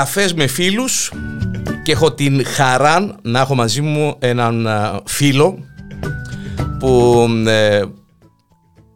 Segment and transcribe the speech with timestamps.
[0.00, 1.12] καφές με φίλους
[1.82, 5.64] και έχω την χαρά να έχω μαζί μου έναν α, φίλο
[6.78, 7.82] που ε,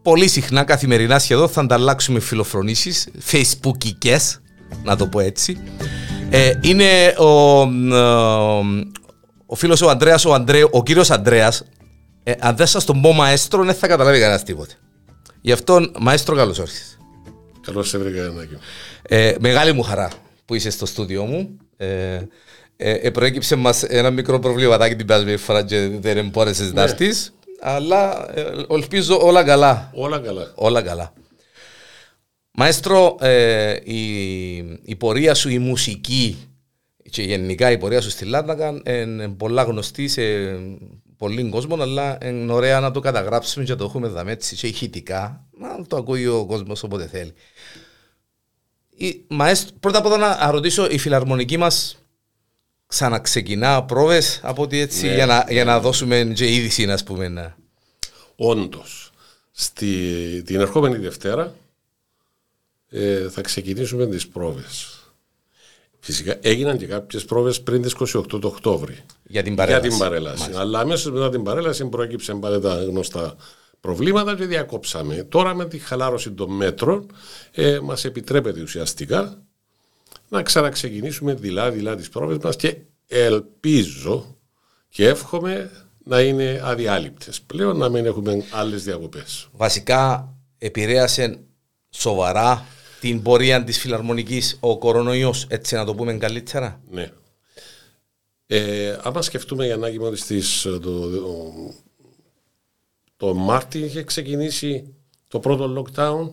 [0.02, 4.40] πολύ συχνά καθημερινά σχεδόν θα ανταλλάξουμε φιλοφρονήσεις facebookικές
[4.82, 5.58] να το πω έτσι.
[6.30, 8.64] Ε, είναι ο, ο,
[9.46, 11.62] ο φίλος ο Ανδρέας ο, Ανδρέ, ο κύριος Ανδρέας.
[12.22, 14.74] Ε, αν δεν σας τον πω μαέστρο δεν θα καταλάβει κανένας τίποτε.
[15.40, 16.98] Γι' αυτό μαέστρο καλώς όρθες
[17.66, 18.56] Καλώς σε βρήκα, Γιαννάκη.
[19.02, 20.10] ε, μεγάλη μου χαρά
[20.44, 21.56] που είσαι στο στούντιο μου.
[21.76, 22.20] Ε,
[22.76, 27.34] ε, ε, προέκυψε μας ένα μικρό προβληματάκι την περασμένη φορά και δεν μπόρεσες να έρθεις.
[27.60, 29.90] Αλλά ε, ελπίζω όλα καλά.
[29.94, 30.52] Όλα καλά.
[30.54, 31.12] Όλα καλά.
[32.50, 36.48] Μαέστρο, ε, η, η πορεία σου, η μουσική
[37.10, 40.22] και γενικά η πορεία σου στη Λάρνακα είναι πολλά γνωστή σε
[41.16, 44.66] πολλοί κόσμο, αλλά είναι ωραία να το καταγράψουμε και να το έχουμε δάμε έτσι και
[44.66, 47.32] ηχητικά, να το ακούει ο κόσμος όποτε θέλει.
[48.96, 51.98] Η, μαέστρο, πρώτα απ' όλα να ρωτήσω, η φιλαρμονική μας
[52.86, 57.28] ξαναξεκινά πρόβες από ότι έτσι Ναι, για, να, για να δώσουμε και είδηση, ας πούμε.
[57.28, 57.56] Να.
[58.36, 59.10] Όντως.
[60.44, 61.54] Την ερχόμενη Δευτέρα
[62.90, 64.98] ε, θα ξεκινήσουμε τις πρόβες.
[66.00, 69.04] Φυσικά έγιναν και κάποιες πρόβες πριν τις 28 του Οκτώβρη.
[69.22, 69.88] Για την Για παρέλαση.
[69.88, 70.50] την παρέλαση.
[70.54, 73.36] Αλλά αμέσως μετά την παρέλαση προέκυψαν πάλι τα γνωστά
[73.84, 75.14] προβλήματα και διακόψαμε.
[75.14, 77.06] Τώρα με τη χαλάρωση των μέτρων
[77.52, 79.42] ε, μας επιτρέπεται ουσιαστικά
[80.28, 84.36] να ξαναξεκινήσουμε δειλά-δειλά τις πρόβες μας και ελπίζω
[84.88, 85.70] και εύχομαι
[86.04, 89.48] να είναι αδιάλειπτες πλέον, να μην έχουμε άλλες διακοπές.
[89.52, 91.40] βασικά επηρέασε
[91.90, 92.66] σοβαρά
[93.00, 96.80] την πορεία της φιλαρμονικής ο κορονοϊός, έτσι να το πούμε καλύτερα.
[96.90, 97.10] Ναι.
[98.46, 101.10] Ε, άμα σκεφτούμε για να ότι στις, το,
[103.16, 104.94] το, το Μάρτι είχε ξεκινήσει
[105.28, 106.30] το πρώτο lockdown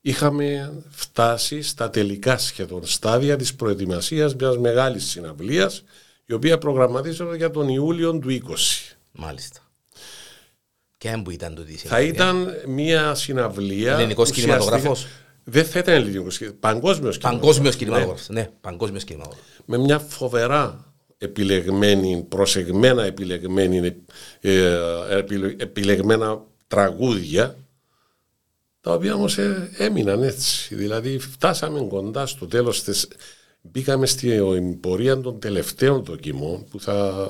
[0.00, 5.84] είχαμε φτάσει στα τελικά σχεδόν στάδια της προετοιμασίας μιας μεγάλης συναυλίας
[6.24, 8.38] η οποία προγραμματίζεται για τον Ιούλιο του 20.
[9.12, 9.60] Μάλιστα.
[10.98, 13.94] Και αν που ήταν το τι Θα ήταν μια συναυλία...
[13.94, 15.06] Ελληνικός ουσιαστικά- κινηματογράφος.
[15.44, 17.76] Δεν θα ήταν ελληνικός, παγκόσμιος Παγκόσμιος κινηματογράφος.
[17.76, 18.28] κινηματογράφος.
[18.28, 19.46] Ναι, παγκόσμιος κινηματογράφος.
[19.64, 20.87] με μια φοβερά
[21.18, 23.94] επιλεγμένη, προσεγμένα επιλεγμένη,
[24.40, 24.74] ε,
[25.10, 27.56] επιλε- επιλεγμένα τραγούδια
[28.80, 30.74] τα οποία όμως ε, έμειναν έτσι.
[30.74, 33.08] Δηλαδή φτάσαμε κοντά στο τέλος της...
[33.60, 37.28] Μπήκαμε στην πορεία των τελευταίων δοκιμών που θα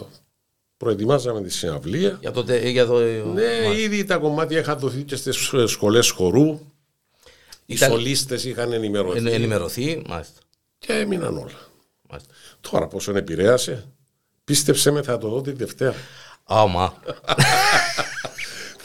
[0.77, 2.19] προετοιμάζαμε τη συναυλία.
[2.21, 2.99] Για το, τε- για το,
[3.35, 6.47] Ναι, ήδη τα κομμάτια είχαν δοθεί και στις σχολές χορού.
[7.67, 10.03] Οι Ήταν- σολίστες είχαν ενημερωθεί εν- ενημερωθεί.
[10.09, 10.41] Μάλιστα.
[10.79, 11.68] και έμειναν όλα.
[12.11, 12.33] Μάλιστα.
[12.71, 13.85] Τώρα πόσο επηρέασε,
[14.45, 15.95] πίστεψε με θα το δω τη Δευτέρα.
[16.45, 16.95] Άμα.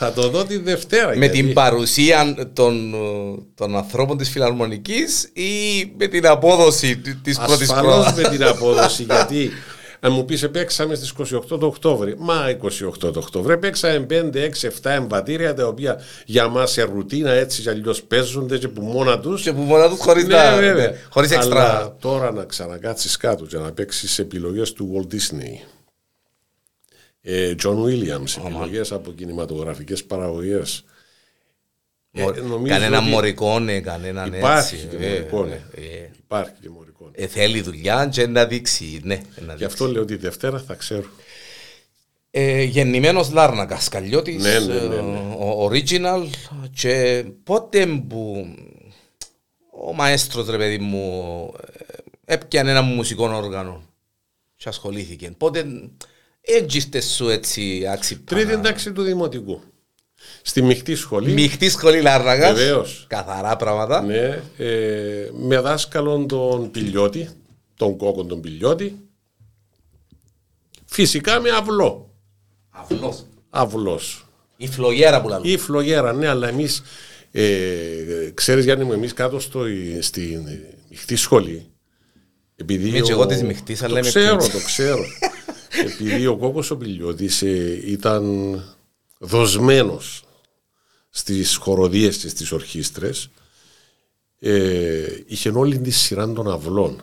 [0.06, 1.08] Θα το δω τη Δευτέρα.
[1.08, 2.98] με γιατί την παρουσία των, ε,
[3.56, 5.50] των ανθρώπων της φιλαρμονικής ή
[5.98, 8.14] με την απόδοση τη- της πρώτης Ασφαλώς πρόβας.
[8.16, 9.52] με την απόδοση γιατί
[10.06, 12.16] αν μου πεις παίξαμε στις 28 του Οκτώβρη.
[12.18, 12.70] Μα 28
[13.00, 17.70] του Οκτώβρη παίξαμε 5, 6, 7 εμβατήρια τα οποία για μας σε ρουτίνα έτσι κι
[17.70, 19.42] αλλιώς παίζονται και που μόνα τους.
[19.42, 20.74] Και που μόνο τους χωρίς, Ναι, να, βέβαια.
[20.88, 21.70] ναι, χωρίς έξτρα.
[21.70, 25.68] Αλλά τώρα να ξανακάτσεις κάτω και να παίξεις επιλογές του Walt Disney.
[27.22, 30.84] Ε, John Williams, επιλογές από κινηματογραφικές παραγωγές.
[32.16, 34.88] Ε, Μο- νομίζω Κανένα ότι μωρικόνε, κανέναν Υπάρχει έτσι.
[34.88, 35.62] και ε, μωρικόνε.
[35.76, 36.12] ε, ε.
[36.24, 37.10] Υπάρχει και μωρικό.
[37.12, 39.00] Ε, θέλει δουλειά και να δείξει.
[39.04, 39.64] Ναι, να Γι' δείξει.
[39.64, 41.06] αυτό λέω ότι Δευτέρα θα ξέρω.
[42.32, 45.18] Ε, γεννημένος Λάρνακας, Καλλιώτης, Ναι, ναι, ναι, ε, ναι.
[45.40, 46.28] ο- original
[46.74, 48.46] και πότε που
[49.88, 51.52] ο μαέστρος ρε παιδί μου
[52.26, 53.84] ε, έπιανε ένα μουσικό όργανο
[54.56, 55.32] και ασχολήθηκε.
[55.38, 55.66] Πότε
[56.42, 58.38] έτζιστε σου έτσι άξυπνα.
[58.38, 59.62] Τρίτη εντάξει του Δημοτικού.
[60.46, 61.32] Στη μειχτή σχολή.
[61.34, 62.54] Μιχτή σχολή Λάρνακας.
[62.58, 63.06] Βεβαίως.
[63.10, 64.02] Καθαρά πράγματα.
[64.02, 67.30] Ναι, ε, με δάσκαλον τον Πιλιώτη,
[67.76, 68.98] τον κόκκον τον Πιλιώτη.
[70.86, 72.10] Φυσικά με αυλό.
[72.70, 73.26] Αυλός.
[73.50, 74.26] Αυλός.
[74.58, 75.48] Η φλογέρα που λέμε.
[75.48, 76.82] Ή φλογέρα, ναι, αλλά εμείς.
[77.32, 79.64] Ε, ξέρεις Γιάννη μου, εμείς κάτω στο,
[80.00, 80.44] στη
[80.90, 81.66] μειχτή σχολή
[82.56, 85.04] επειδή Είμαι και ο- εγώ της μειχτής, αλλά το είμαι ξέρω, πιο- το ξέρω
[85.92, 88.24] επειδή ο Κόκκος ο Πιλιώτης ε, ήταν
[89.20, 90.24] δοσμένος
[91.16, 93.30] στις χοροδίες και στις ορχήστρες
[94.40, 97.02] ε, είχε όλη τη σειρά των αυλών.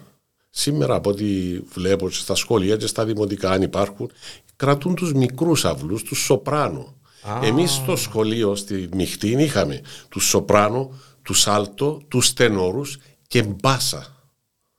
[0.50, 4.10] Σήμερα από ό,τι βλέπω και στα σχολεία και στα δημοτικά αν υπάρχουν
[4.56, 6.94] κρατούν τους μικρούς αυλούς, τους σοπράνο.
[7.42, 9.80] Εμείς στο σχολείο στη μικτή είχαμε.
[10.08, 10.92] Τους σοπράνο,
[11.22, 12.98] τους άλτο, τους τενόρους
[13.28, 14.06] και μπάσα.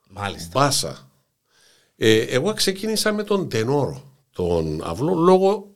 [0.10, 0.50] Μάλιστα.
[0.54, 1.10] μπάσα.
[1.96, 5.71] Ε, εγώ ξεκίνησα με τον τενόρο, τον αυλό, λόγω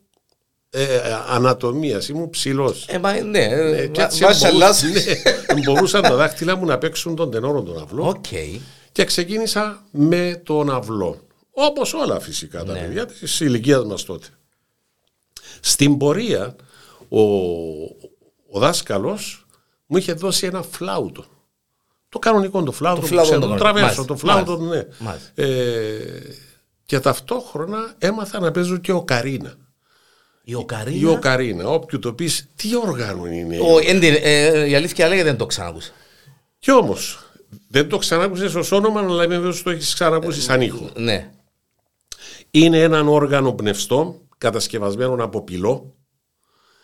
[0.76, 1.00] ε, ε,
[1.30, 2.08] ανατομίας.
[2.08, 2.86] Ήμουν ψηλός.
[2.88, 4.84] Ε, μα, ναι, Ε, ε, και μα- έτσι μάσαλα.
[4.84, 5.14] μπορούσαν,
[5.56, 8.08] ναι, μπορούσαν τα δάχτυλα μου να παίξουν τον τενόρο τον αυλό.
[8.08, 8.26] Οκ.
[8.92, 11.20] Και ξεκίνησα με τον αυλό.
[11.52, 12.80] Όπως όλα φυσικά τα Ναι.
[12.80, 14.28] παιδιά της ηλικίας μας τότε.
[15.60, 16.56] Στην πορεία
[17.10, 17.20] ο,
[18.52, 19.46] ο δάσκαλος
[19.86, 21.26] μου είχε δώσει ένα φλάουτο.
[22.10, 23.80] Το κανονικό το φλάουτο, Το που φλάουτο ξέρω, το το κανονικό.
[23.80, 24.46] τραβέσο, το Μάλιστα.
[24.46, 24.86] φλάουτο, ναι.
[25.00, 25.32] Μάλιστα.
[25.36, 26.36] Ε,
[26.86, 29.50] και ταυτόχρονα έμαθα να παίζω και οκαρίνα.
[29.50, 29.65] Η
[30.48, 31.10] Η Οκαρίνα.
[31.12, 35.46] οκαρίνα, όποιου το πεις, τι όργανο είναι; Ο, έντι, ε, η αλήθεια λέγεται δεν το
[35.46, 35.92] ξανακούσα.
[36.60, 37.20] Κι όμως,
[37.68, 40.90] δεν το ξανάκουσες ως όνομα, αλλά είμαι βέβαιος ότι το έχεις ξανακούσει σαν ήχο.
[40.96, 41.32] Ναι.
[42.52, 45.96] Είναι έναν όργανο πνευστό, κατασκευασμένο από πηλό,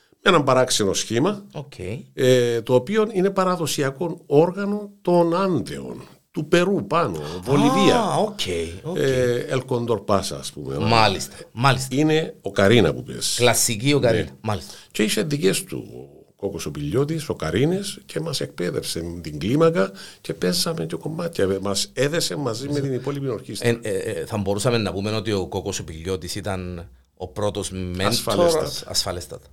[0.10, 1.74] με έναν παράξενο σχήμα, Οκ.
[2.14, 7.96] ε, το οποίο είναι παραδοσιακό όργανο των Άνδεων, του Περού πάνω, Βολιβία.
[7.96, 8.40] Α, οκ.
[8.84, 8.98] οκ.
[8.98, 10.78] Ε, El Cóndor Pasa, ας πούμε.
[10.78, 11.36] Μάλιστα.
[11.52, 11.96] Μάλιστα.
[11.96, 13.36] Είναι οκαρίνα που 'πες.
[13.38, 14.30] Κλασική οκαρίνα.
[14.42, 14.74] Μάλιστα.
[14.92, 15.84] Και είχε δικές του
[16.26, 19.92] ο Κόκος ο Πηλιώτης, οκαρίνες και μας εκπαίδευσε την κλίμακα
[20.22, 21.58] και παίζαμε και κομμάτια.
[21.62, 23.70] Μας έδεσε μαζί με την υπόλοιπη ορχήστρα.
[23.70, 27.72] Ε, ε, ε, θα μπορούσαμε να πούμε ότι ο Κόκος ο Πηλιώτης ήταν ο πρώτος
[27.72, 28.18] μέντορας.
[28.18, 28.72] Ασφαλέστατα.
[28.86, 29.48] Ασφαλέστατα.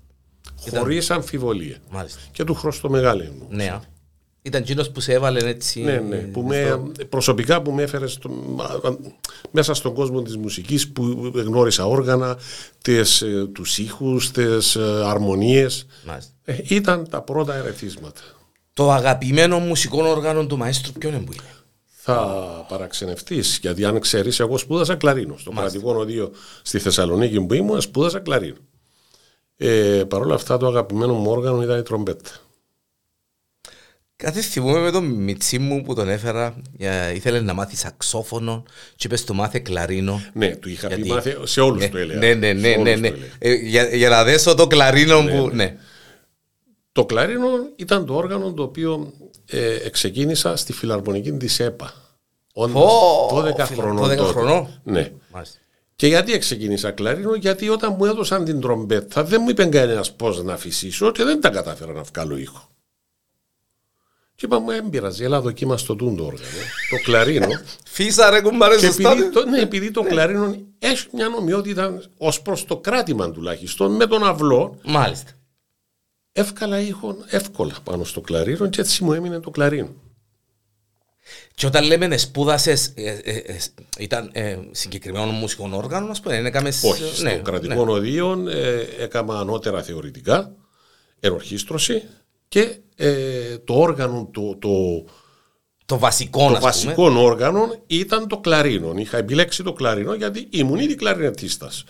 [0.71, 1.77] Χωρίς αμφιβολία.
[1.91, 2.21] Μάλιστα.
[2.33, 3.33] Και του Χρωστο Μεγάλη.
[3.49, 3.79] Ναι.
[4.49, 5.81] Ήταν εκείνος που σε έβαλε έτσι.
[5.81, 8.97] Ναι, ναι, που με, προσωπικά που με έφερε στο, α, α,
[9.51, 12.39] μέσα στον κόσμο της μουσικής που γνώρισα όργανα,
[12.83, 15.87] τις, ε, τους ήχους, τις ε, αρμονίες.
[16.07, 16.33] Μάλιστα.
[16.45, 18.21] Ε, ήταν τα πρώτα ερεθίσματα.
[18.73, 21.43] Το αγαπημένο μουσικό όργανο του μαέστρου ποιον είναι που είναι;
[21.87, 22.17] Θα
[22.69, 25.37] παραξενευτείς, γιατί αν ξέρεις, εγώ σπούδασα κλαρίνο.
[25.39, 26.31] Στο κρατικό οδείο
[26.63, 28.57] στη Θεσσαλονίκη που ήμουν, σπούδασα κλαρίνο.
[29.57, 32.31] Ε, Παρ' όλα αυτά το αγαπημένο μου όργανο ήταν η τρομπέτα.
[34.23, 36.55] Κάτι θυμούμαι με τον Μιτσί μου που τον έφερα.
[36.73, 38.63] για- ήθελε να μάθει σαξόφωνο
[38.97, 40.23] και είπες του μάθε κλαρίνο.
[40.33, 42.19] Ναι, του είχα πει Γιατί- μάθε, σε όλους ναι, το έλεγα.
[42.19, 42.69] Ναι, ναι, ναι.
[42.71, 43.09] Σε ναι, όλους ναι.
[43.11, 43.33] το έλεγα.
[43.39, 45.51] Ε, για, για να δέσω το κλαρίνο που.
[45.55, 45.77] Ναι.
[46.93, 49.13] Το κλαρίνο ήταν το όργανο το οποίο
[49.47, 51.93] ε, ξεκίνησα στη φιλαρμονική της ΕΠΑ.
[52.53, 54.31] Όντας Πω, 12 φιλα- χρονών 12 τότε.
[54.33, 54.81] χρονών.
[54.85, 55.11] Ναι.
[55.33, 55.59] Μάλιστα.
[55.97, 60.43] Και γιατί ξεκίνησα κλαρίνο, γιατί όταν μου έδωσαν την τρομπέτα δεν μου είπε κανένας πώς
[60.43, 62.69] να φυσήσω και δεν τα κατάφερα να βγάλω ήχο.
[64.39, 66.49] Και είπα μου, έμπειραζε, έλα δοκίμασε το τούντο όργανο,
[66.91, 67.47] το κλαρίνο.
[67.85, 69.11] Φύσα ρε κουμπάρε και σωστά.
[69.11, 74.07] επειδή το, ναι, επειδή το κλαρίνο έχει μια ομοιότητα ως προς το κράτημα τουλάχιστον με
[74.07, 75.31] τον αυλό, Μάλιστα.
[76.33, 79.95] εύκολα ήχο εύκολα πάνω στο κλαρίνο και έτσι μου έμεινε το κλαρίνο.
[81.55, 83.57] Και όταν λέμε σπούδασες, ε, ε, ε,
[83.99, 86.69] ήταν ε, συγκεκριμένο μουσικό όργανο, ας πούμε, δεν έκαμε.
[86.69, 90.55] Όχι, στο κρατικό οδείο ε, έκανα ανώτερα θεωρητικά,
[91.21, 92.03] ενορχίστρωση
[92.49, 95.05] και ε, το όργανο, το, το,
[95.87, 96.61] Το βασικό, το ας πούμε.
[96.95, 98.93] βασικό όργανο ήταν το κλαρίνο.
[98.97, 101.85] Είχα επιλέξει το κλαρίνο γιατί ήμουν ήδη κλαρινετίστας.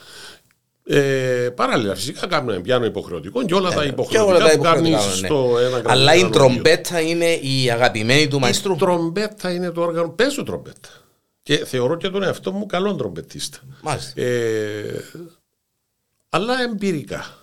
[0.91, 4.89] Ε, παράλληλα, φυσικά κάνουμε πιάνο υποχρεωτικό και όλα τα Και υποχρεωτικά όλα τα που κάνεις
[4.91, 5.21] υποχρεωτικά.
[5.21, 5.27] ναι.
[5.27, 6.31] στο ένα κρατικό Αλλά η οδείο.
[6.31, 8.77] τρομπέτα είναι η αγαπημένη του Η μαέστρου.
[8.77, 10.09] τρομπέτα είναι το όργανο.
[10.09, 10.89] Παίζω τρομπέτα.
[11.43, 13.59] Και θεωρώ και τον εαυτό μου καλό τρομπετίστα.
[13.83, 14.21] Μάλιστα.
[14.21, 15.05] Ε,
[16.29, 17.39] αλλά εμπειρικά.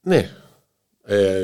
[0.00, 0.30] Ναι.
[1.06, 1.42] Ε,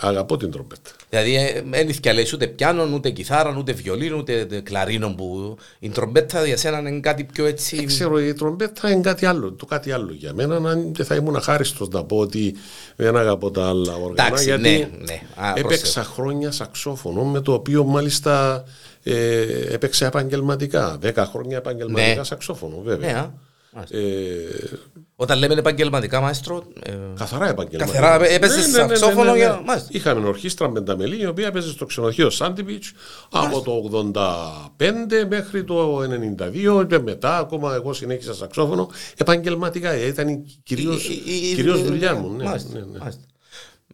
[0.00, 0.90] αγαπώ την τρομπέτα.
[1.08, 5.56] Δηλαδή, ε, δεν ήθελε λέει ούτε πιάνο, ούτε κιθάρα, ούτε βιολίνο, ούτε τε- κλαρίνο που.
[5.78, 7.76] Η τρομπέτα για σένα είναι κάτι πιο έτσι.
[7.76, 9.52] Δεν ξέρω, η τρομπέτα είναι κάτι άλλο.
[9.52, 10.56] Το κάτι άλλο για μένα.
[10.70, 12.54] Αν και θα ήμουν αχάριστος να πω ότι
[12.96, 14.26] δεν αγαπώ τα άλλα όργανα.
[14.26, 15.20] Εντάξει, γιατί ναι, ναι.
[15.46, 18.64] Α, έπαιξα χρόνια σαξόφωνο με το οποίο μάλιστα
[19.02, 19.40] ε,
[19.74, 20.96] έπαιξα επαγγελματικά.
[21.00, 22.24] Δέκα χρόνια επαγγελματικά Ναι.
[22.24, 23.12] σαξόφωνο, βέβαια.
[23.12, 23.32] Ναι, α.
[23.72, 23.96] Μάλιστα.
[23.96, 24.78] Ε,
[25.16, 26.64] Όταν λέμε επαγγελματικά μαέστρο.
[26.82, 27.98] ε, Καθαρά επαγγελματικά.
[28.00, 29.88] Καθαρά έπαιζες σαξόφωνο για- μάλιστα.
[29.92, 32.92] Είχαμε ορχήστρα πενταμελή η οποία έπαιζε στο ξενοδοχείο Σάντιβιτς
[33.30, 39.90] από το 85 μέχρι το 92 και μετά ακόμα εγώ συνέχισα σαξόφωνο επαγγελματικά.
[39.90, 42.30] Ε, Ήταν κυρίως, η- η- η- κυρίως δουλειά μου.
[42.36, 42.98] Ναι, Μάλιστα, ναι, ναι.
[42.98, 43.22] μάλιστα.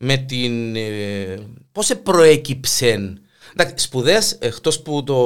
[0.00, 0.76] Με την.
[0.76, 1.38] Ε,
[1.72, 3.14] Πώς προέκυψε.
[3.58, 5.16] Εντάξει, σπουδέ εκτός που το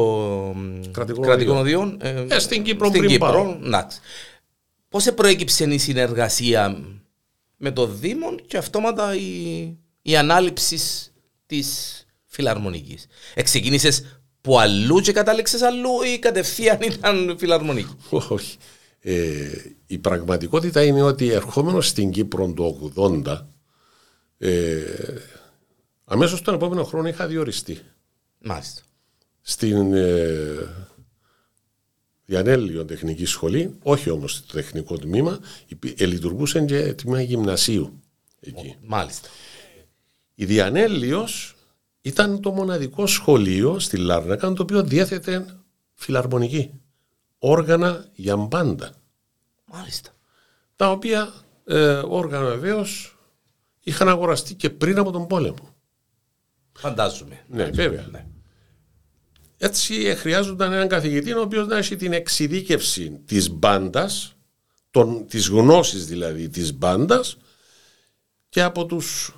[0.91, 1.81] Κρατικό κρατικό οδείο.
[1.81, 1.97] οδείο.
[2.01, 3.31] Ε, Ε, στην Κύπρο στην πριν πάω.
[3.45, 3.59] Κύπρο.
[4.91, 5.13] Εντάξει.
[5.13, 6.77] Πώς προέκυψε η συνεργασία
[7.57, 11.13] με το Δήμο και αυτόματα η, η ανάληψης
[11.47, 18.57] της φιλαρμονικής; Εξεκίνησες που αλλού και κατάληξες αλλού ή κατευθείαν ήταν φιλαρμονική; Όχι.
[19.03, 19.49] Ε,
[19.87, 23.47] η πραγματικότητα είναι ότι ερχόμενος στην Κύπρο το 80
[24.43, 24.83] ε,
[26.05, 27.79] αμέσως τον επόμενο χρόνο είχα διοριστεί.
[28.39, 28.83] Μάλιστα.
[29.41, 30.90] στην ε,
[32.35, 38.01] Διανέλιο Τεχνική Σχολή, όχι όμως στο τεχνικό τμήμα, υπή- ε, λειτουργούσε και τμήμα γυμνασίου
[38.41, 38.77] εκεί.
[38.87, 39.29] Μάλιστα.
[40.35, 41.55] Η Διανέλιος
[42.01, 45.47] ήταν το μοναδικό σχολείο στη Λάρνακα το οποίο διέθετε
[45.95, 46.71] φιλαρμονική,
[47.39, 48.93] όργανα για μπάντα,
[49.65, 50.11] Μάλιστα.
[50.77, 51.33] τα οποία
[51.65, 53.19] ε, όργανα βεβαίως
[53.81, 55.75] είχαν αγοραστεί και πριν από τον πόλεμο.
[56.73, 57.45] Φαντάζομαι.
[57.49, 58.07] Ναι, βέβαια.
[58.11, 58.27] Ναι.
[59.63, 64.37] Έτσι χρειάζονταν έναν καθηγητή ο οποίος να έχει την εξειδίκευση της μπάντας,
[65.29, 67.37] της γνώσης δηλαδή της μπάντας
[68.49, 69.37] και από τους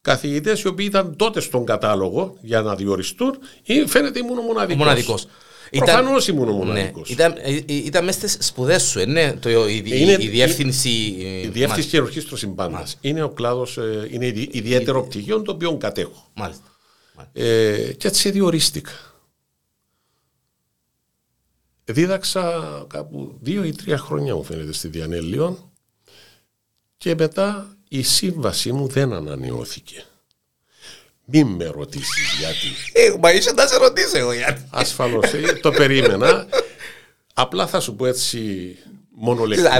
[0.00, 4.76] καθηγητές οι οποίοι ήταν τότε στον κατάλογο για να διοριστούν ή φαίνεται ήμουν ο μοναδικός.
[4.78, 5.26] μοναδικός.
[5.70, 7.08] Προφανώς ήμουν ο μοναδικός.
[7.08, 10.88] Ναι, ήταν, ε, ήταν μέσα στις σπουδές σου, ε, ναι, το, η, είναι, η, διεύθυνση.
[10.88, 12.86] Η διεύθυνση και ορχήστρωση μπάντα.
[13.00, 16.30] Είναι ο κλάδος, ε, είναι ιδιαίτερο πτυχίο το οποίο κατέχω.
[16.34, 16.75] Μάλιστα.
[17.32, 18.92] Ε, και έτσι διορίστηκα.
[21.84, 25.70] Δίδαξα κάπου δύο ή τρία χρόνια μου φαίνεται στη Διανέλειον
[26.96, 30.04] και μετά η σύμβασή μου δεν ανανεώθηκε.
[31.24, 32.66] Μην με ρωτήσεις γιατί.
[32.92, 34.68] Ε, μα είσαι να σε ρωτήσω εγώ γιατί.
[34.70, 35.32] Ασφαλώς.
[35.32, 36.46] Ε, το περίμενα.
[37.34, 38.76] Απλά θα σου πω έτσι
[39.10, 39.70] μονολεκτικά.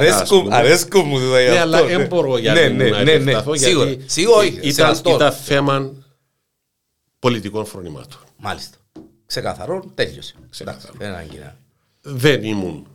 [0.50, 1.48] Αρέσκω μου δηλαδή.
[1.48, 3.32] Ναι, αλλά δεν μπορώ γιατί ναι, ναι, να ναι, ναι.
[3.52, 3.96] Σίγουρα.
[4.06, 4.44] Σίγουρα.
[4.62, 5.92] Ήταν, ήταν θέμα
[7.18, 8.20] πολιτικών φρονημάτων.
[8.36, 8.76] Μάλιστα.
[9.26, 10.34] Ξεκαθαρό, τέλειωσε.
[10.50, 10.94] Ξεκαθαρό.
[12.02, 12.86] Δεν ήμουν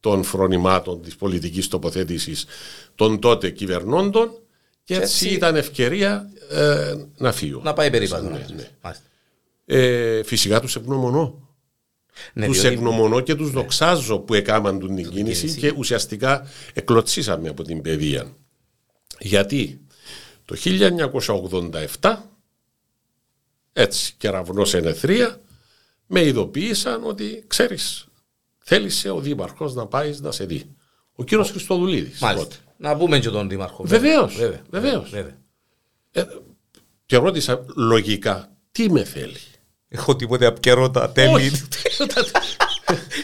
[0.00, 2.46] των φρονημάτων της πολιτικής τοποθέτησης
[2.94, 4.30] των τότε κυβερνώντων
[4.84, 7.60] και έτσι, ήταν ευκαιρία ε, να φύγω.
[7.64, 8.16] Να πάει περίπου.
[8.16, 8.70] Ναι, ναι.
[9.64, 11.48] Ε, φυσικά τους ευγνωμονώ.
[12.32, 13.22] Ναι, τους διότι...
[13.22, 13.60] και τους ναι.
[13.60, 18.36] δοξάζω που έκαναν την κίνηση και ουσιαστικά εκλωτσίσαμε από την παιδεία.
[19.18, 19.80] Γιατί
[20.44, 20.56] το
[22.00, 22.16] 1987
[23.72, 25.40] έτσι κεραυνός ενεθρία
[26.06, 28.06] με ειδοποίησαν ότι ξέρεις
[28.58, 30.76] θέλησε ο Δήμαρχος να πάει να σε δει.
[31.12, 32.56] Ο κύριος Χριστοδουλίδης τότε.
[32.76, 33.84] Να πούμε και τον Δήμαρχο.
[33.84, 34.38] Βεβαίως.
[34.70, 35.12] Βεβαίως.
[36.10, 36.24] Ε,
[37.06, 39.40] και ρώτησα λογικά, τι με θέλει;
[39.88, 41.50] Έχω τίποτε απκαιρώτα τέλη.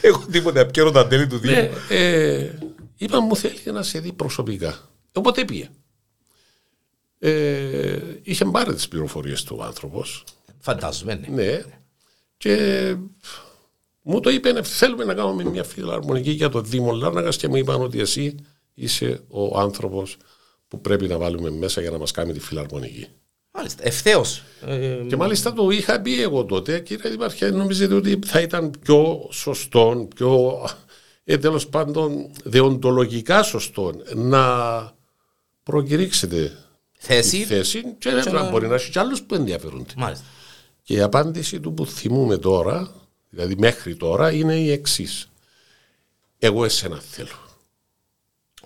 [0.01, 1.55] Έχω τίποτε απκαιρώτα τέλη του Δήμου.
[1.55, 2.59] Ναι, ε,
[2.97, 4.89] είπα μου θέλει να σε δει προσωπικά.
[5.13, 5.69] Οπότε πήγε.
[7.19, 10.25] Ε, είχε πάρει τις πληροφορίες του άνθρωπος.
[10.59, 11.43] Φαντάζομαι, ναι.
[11.43, 11.63] ναι.
[12.37, 12.95] Και
[14.03, 17.83] μου το είπε, θέλουμε να κάνουμε μια φιλαρμονική για το Δήμο Λάρνακας και μου είπαν
[17.83, 18.35] ότι εσύ
[18.75, 20.17] είσαι ο άνθρωπος
[20.69, 23.07] που πρέπει να βάλουμε μέσα για να μας κάνει τη φιλαρμονική.
[23.51, 24.43] Μάλιστα, ευθέως.
[25.09, 30.09] Και μάλιστα το είχα πει εγώ τότε, κύριε Δημαρχέ, νομίζετε ότι θα ήταν πιο σωστό,
[30.15, 30.63] πιο
[31.25, 34.43] ε, τέλος πάντων δεοντολογικά σωστό να
[35.63, 36.53] προκηρύξετε
[36.99, 39.93] θέση, θέση και, και να μπορεί να έχει κι άλλους που ενδιαφέρονται.
[39.97, 40.25] Μάλιστα.
[40.89, 42.95] Και η απάντηση του που θυμούμε τώρα,
[43.31, 45.29] δηλαδή μέχρι τώρα, είναι η εξής.
[46.39, 47.59] Εγώ εσένα θέλω.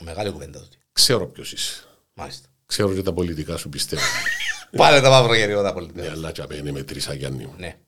[0.01, 0.77] Μεγάλη κουβέντα τότε.
[0.93, 1.85] Ξέρω ποιος είσαι.
[2.15, 2.49] Μάλιστα.
[2.67, 4.03] Ξέρω και τα πολιτικά σου πιστεύω.
[4.77, 6.03] Πάλε τα μαύρα γερίο τα πολιτικά.
[6.03, 7.55] Ναι, αλλά και είναι μετρήσα Γιάννη μου.
[7.59, 7.79] Ναι.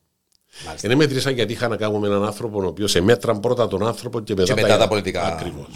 [0.65, 0.87] Μάλιστα.
[0.87, 3.87] Είναι μετρήσα γιατί είχα να κάνω με έναν άνθρωπο ο οποίος σε μέτραν πρώτα τον
[3.87, 5.23] άνθρωπο και μετά, και μετά τα, τα πολιτικά.
[5.25, 5.67] Ακριβώς.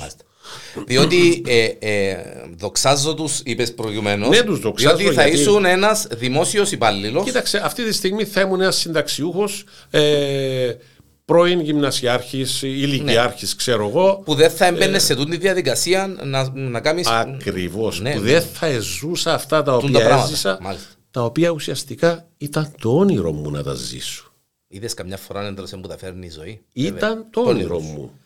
[0.87, 2.17] Διότι ε, ε,
[2.57, 4.29] δοξάζω τους, είπες προηγουμένως.
[4.29, 4.95] Ναι, τους δοξάζω.
[4.95, 5.39] Διότι θα γιατί...
[5.39, 7.23] ήσουν ένας δημόσιος υπάλληλος.
[7.23, 9.63] Κοίταξε, αυτή τη στιγμή θα ήμουν ένας συνταξιούχος.
[9.89, 10.71] Ε,
[11.25, 13.55] πρώην γυμνασιάρχης, ηλικιάρχης, ναι.
[13.57, 14.21] ξέρω εγώ.
[14.25, 17.03] Που δεν θα έμπαινε ε, σε τούτη διαδικασία να, να κάνει.
[17.05, 18.01] Ακριβώς.
[18.01, 18.31] Ναι, που ναι.
[18.31, 20.59] δεν θα εζούσα αυτά τα οποία τα έζησα.
[21.11, 24.28] Τα οποία ουσιαστικά ήταν το όνειρο μου να τα ζήσω.
[24.71, 28.19] Είδες καμιά φορά έντρωσε που τα φέρνει η ζωή; Ήταν το όνειρο μου.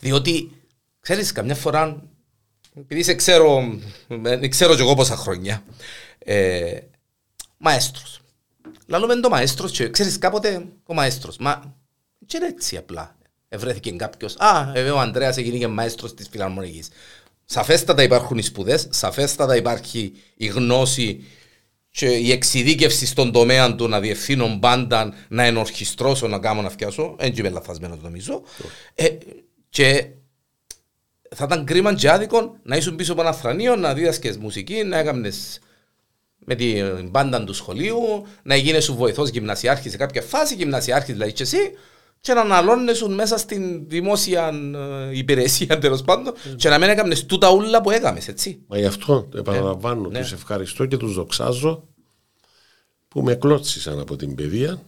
[0.00, 0.50] Διότι,
[1.00, 2.02] ξέρεις, καμιά φορά.
[2.74, 3.78] Επειδή σε ξέρω,
[4.48, 5.64] ξέρω κι εγώ πόσα χρόνια.
[6.18, 6.78] Ε,
[7.56, 8.20] μαέστρος.
[8.86, 11.36] Λαλούμε το μαέστρος, ξέρεις κάποτε ο μαέστρος.
[11.36, 11.74] Μα
[12.26, 13.16] και είναι έτσι απλά.
[13.48, 14.36] Ευρέθηκε κάποιος.
[14.38, 16.88] Α, βέβαια ο Αντρέα έγινε και μαέστρος της φιλαρμονικής.
[17.44, 21.24] Σαφέστατα υπάρχουν οι σπουδές, σαφέστατα υπάρχει η γνώση
[21.90, 27.16] και η εξειδίκευση στον τομέα του να διευθύνω μπάντα, να ενορχιστρώσω, να κάνω να φτιάσω.
[27.18, 28.42] Δεν είμαι λαθασμένος νομίζω.
[28.94, 29.08] Ε,
[29.68, 30.06] και
[31.34, 34.98] θα ήταν κρίμα και άδικο να ήσουν πίσω από ένα θρανείο, να δίδασκες μουσική, να
[34.98, 35.30] έκανε
[36.38, 41.32] με την μπάντα του σχολείου, να γίνει σου βοηθός γυμνασιάρχης σε κάποια φάση, γυμνασιάρχης δηλαδή
[41.32, 41.72] και εσύ,
[42.20, 44.52] και να αναλώνεσουν μέσα στην δημόσια
[45.10, 46.56] ε, υπηρεσία τέλος πάντων mm.
[46.56, 48.62] και να μην έκαμε τούτα ούλα που έκαμες, έτσι.
[48.66, 50.20] Μα γι' αυτό επαναλαμβάνω, ναι.
[50.20, 51.88] τους ευχαριστώ και τους δοξάζω
[53.08, 54.82] που με κλώτσισαν από την παιδεία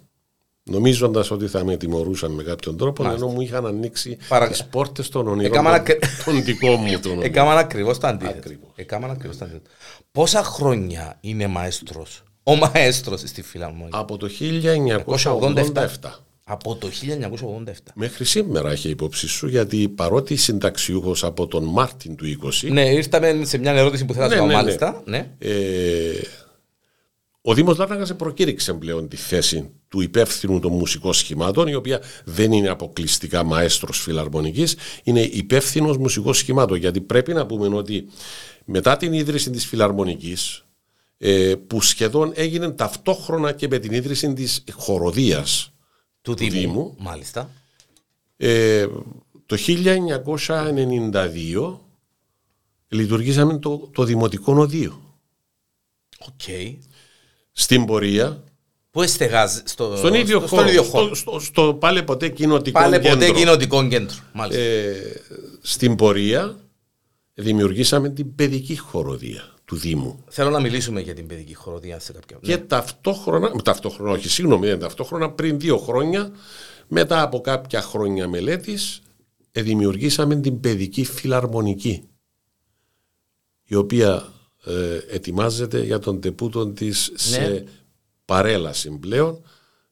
[0.62, 3.24] νομίζοντας ότι θα με τιμωρούσαν με κάποιον τρόπο, Μάλιστα.
[3.24, 4.48] ενώ μου είχαν ανοίξει Παρα...
[4.48, 5.88] τι πόρτες των ονειρών των, ακ...
[6.24, 7.20] των δικών μου.
[7.22, 9.60] Έκαναν ακριβώς τα αντίθετα.
[10.12, 13.98] Πόσα χρόνια είναι μαέστρος, ο μαέστρος στη Φιλαρμόνια.
[13.98, 15.86] Από το 1987.
[16.44, 16.88] Από το
[17.64, 17.70] 1987.
[17.94, 22.24] Μέχρι σήμερα έχει υπόψη σου, γιατί παρότι συνταξιούχος από τον Μάρτιν του
[22.64, 22.70] 20.
[22.70, 25.02] Ναι, ήρθαμε σε μια ερώτηση που θέλω να ναι, ναι, μάλιστα.
[25.04, 25.30] Ναι.
[25.38, 25.50] Ε,
[27.44, 32.52] ο Δήμος Λάρνακας προκήρυξε πλέον τη θέση του υπεύθυνου των μουσικών σχημάτων, η οποία δεν
[32.52, 36.76] είναι αποκλειστικά μαέστρος φιλαρμονικής, είναι υπεύθυνος μουσικών σχημάτων.
[36.76, 38.06] Γιατί πρέπει να πούμε ότι
[38.64, 40.64] μετά την ίδρυση της φιλαρμονικής,
[41.18, 45.71] ε, που σχεδόν έγινε ταυτόχρονα και με την ίδρυση της χοροδίας
[46.22, 46.50] του, Δήμου.
[46.50, 46.94] Δήμου.
[46.98, 47.50] Μάλιστα.
[48.36, 48.86] Ε,
[49.46, 51.78] το 1992
[52.88, 55.16] λειτουργήσαμε το, το Δημοτικό Ωδείο.
[56.18, 56.40] Οκ.
[57.52, 58.42] Στην πορεία,
[58.90, 61.14] Πού εστεγάζει στο, στον ίδιο στο, χώρο, στον ίδιο χώρο.
[61.14, 63.18] στο, στο, στο πάλαι ποτέ κοινοτικό Πάλαι κέντρο.
[63.18, 64.16] ποτέ κοινοτικό κέντρο.
[64.32, 64.62] Μάλιστα.
[64.62, 65.20] Ε,
[65.62, 66.56] στην πορεία
[67.34, 70.24] δημιουργήσαμε την παιδική χορωδία του Δήμου.
[70.28, 74.78] Θέλω να μιλήσουμε για την παιδική χορωδία σε κάποια Και ταυτόχρονα, ταυτόχρονα, όχι, συγγνώμη, δεν
[74.78, 76.30] ταυτόχρονα, πριν δύο χρόνια,
[76.88, 79.02] μετά από κάποια χρόνια μελέτης,
[79.52, 82.08] ε, δημιουργήσαμε την παιδική φιλαρμονική,
[83.64, 84.32] η οποία
[84.64, 87.64] ε, ετοιμάζεται για τον τεπούτο της σε
[88.24, 89.44] παρέλαση πλέον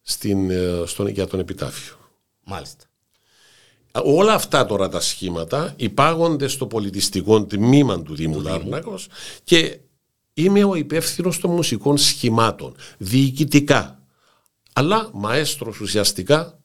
[0.02, 1.94] στην, ε, στον, για τον επιτάφιο.
[2.44, 2.84] Μάλιστα.
[3.92, 9.06] Όλα αυτά τώρα τα σχήματα υπάγονται στο πολιτιστικό τμήμα του Δήμου Λάρνακος
[9.44, 9.78] και
[10.34, 14.02] είμαι ο υπεύθυνος των μουσικών σχημάτων, διοικητικά,
[14.72, 16.60] αλλά μαέστρος ουσιαστικά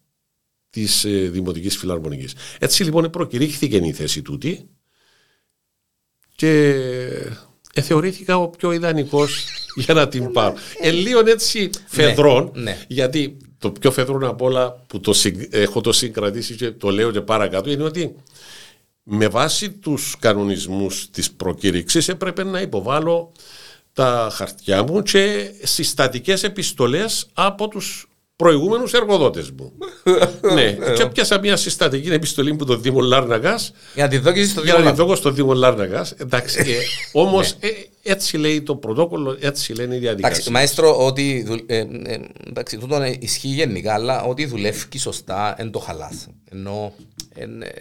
[0.69, 2.33] της ε, Δημοτικής Φιλαρμονικής.
[2.59, 4.69] Έτσι λοιπόν προκηρύχθηκε η θέση τούτη
[6.35, 6.75] και
[7.73, 10.55] ε, θεωρήθηκα ο πιο ιδανικός για να την πάρω.
[10.81, 12.85] Ε, λίγο έτσι φεδρών, ναι.
[12.87, 13.37] γιατί
[13.71, 17.21] το πιο φεδρόν απ' όλα που το συγκ- έχω το συγκρατήσει και το λέω και
[17.21, 18.15] παρακάτω είναι ότι
[19.03, 23.31] με βάση τους κανονισμούς της προκήρυξης έπρεπε να υποβάλω
[23.93, 29.73] τα χαρτιά μου και συστατικές επιστολές από τους προηγούμενους εργοδότες μου.
[30.55, 34.61] ναι, και πιάσα μια συστατική επιστολή που το Δήμο Λάρναγας Για να τη δόκιση στο
[34.61, 36.11] για να Δήμο την δω στο Δήμο Λάρναγας.
[36.11, 36.75] Εντάξει, ε,
[37.11, 37.67] όμως ε,
[38.03, 40.49] έτσι λέει το πρωτόκολλο, έτσι λένε οι Εντάξει, διαδικασίες.
[40.49, 45.79] μαέστρο, ότι δου, ε, ε, εντάξει, τούτο ισχύει γενικά, αλλά ότι δουλεύει σωστά εν το
[45.79, 46.27] χαλάς.
[46.51, 46.93] Ενώ
[47.35, 47.71] εν, ε,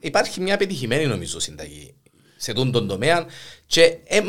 [0.00, 1.94] υπάρχει μια πετυχημένη νομίζω συνταγή
[2.36, 3.26] σε τούτον τον τομέα
[3.66, 4.20] και ε,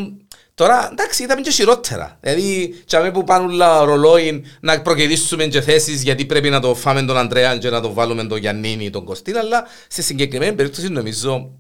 [0.53, 2.17] τώρα εντάξει είδαμε και χειρότερα.
[2.21, 7.01] Δηλαδή τσάμε που πάνε όλα ρολόι να προκυρήσουμε και θέσεις γιατί πρέπει να το φάμε
[7.03, 11.51] τον Αντρέα και να το βάλουμε τον Γιαννίνη τον Κωστίν αλλά σε συγκεκριμένη περίπτωση νομίζω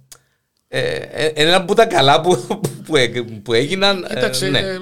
[0.67, 2.47] ε, ε, είναι ένα από τα καλά που,
[2.85, 4.03] που, έ- που έγιναν.
[4.03, 4.59] ε, Κοίταξε, ναι.
[4.59, 4.79] ε,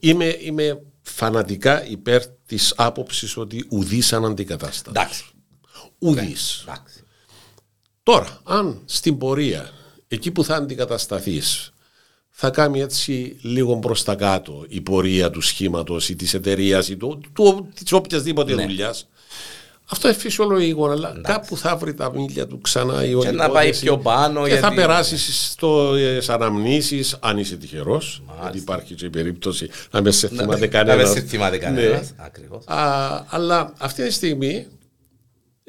[0.00, 4.84] είμαι, είμαι φανατικά υπέρ της άποψης ότι ουδής αναντικατάσταση.
[4.88, 5.24] Εντάξει.
[5.98, 6.64] Ουδής.
[6.68, 7.02] Εντάξει.
[8.02, 9.70] Τώρα, αν στην πορεία,
[10.08, 11.72] εκεί που θα αντικατασταθείς,
[12.42, 16.96] θα κάνει έτσι λίγο προς τα κάτω η πορεία του σχήματος ή της εταιρείας ή
[16.96, 18.62] του, του, της οποιασδήποτε Ναι.
[18.66, 19.08] δουλειάς,
[19.90, 23.64] αυτό είναι φυσιολογικό, αλλά κάπου θα βρει τα μίλια του ξανά η όλη να πάει
[23.64, 28.94] υπόθεση πιο πάνω, Και θα γιατί- περάσεις στο ε, αναμνήσεις, αν είσαι τυχερός, γιατί υπάρχει
[28.94, 31.10] και η περίπτωση να με σε θυμάται Να με κανένας.
[31.10, 31.62] σε θυμάται Ναι.
[31.62, 32.12] κανένας.
[32.16, 32.64] Ακριβώς.
[32.66, 34.66] Α, αλλά αυτή τη στιγμή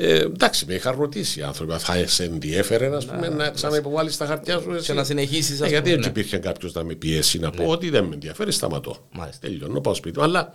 [0.03, 4.25] ε, εντάξει, με είχαν ρωτήσει οι άνθρωποι, θα σε ενδιέφερε ας πούμε, να ξαναυποβάλει τα
[4.25, 4.71] χαρτιά σου.
[4.73, 6.19] Εσύ; Και να συνεχίσεις, Ε, ας γιατί πούμε, έτσι ναι.
[6.19, 9.07] υπήρχε κάποιος να με πιέσει να πω ότι δεν με ενδιαφέρει, σταματώ.
[9.11, 9.47] Μάλιστα.
[9.47, 10.23] Τελειώνω, πάω σπίτι μου.
[10.23, 10.51] Αλλά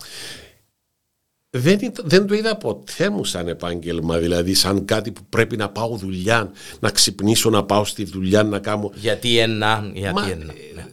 [1.51, 5.69] δεν, ήταν- δεν το είδα ποτέ μου σαν επάγγελμα, δηλαδή σαν κάτι που πρέπει να
[5.71, 8.93] πάω δουλειά, να ξυπνήσω, να πάω στη δουλειά, να κάνω.
[8.95, 10.45] Γιατί ένα, γιατί Μα, ένα.
[10.45, 10.85] ναι.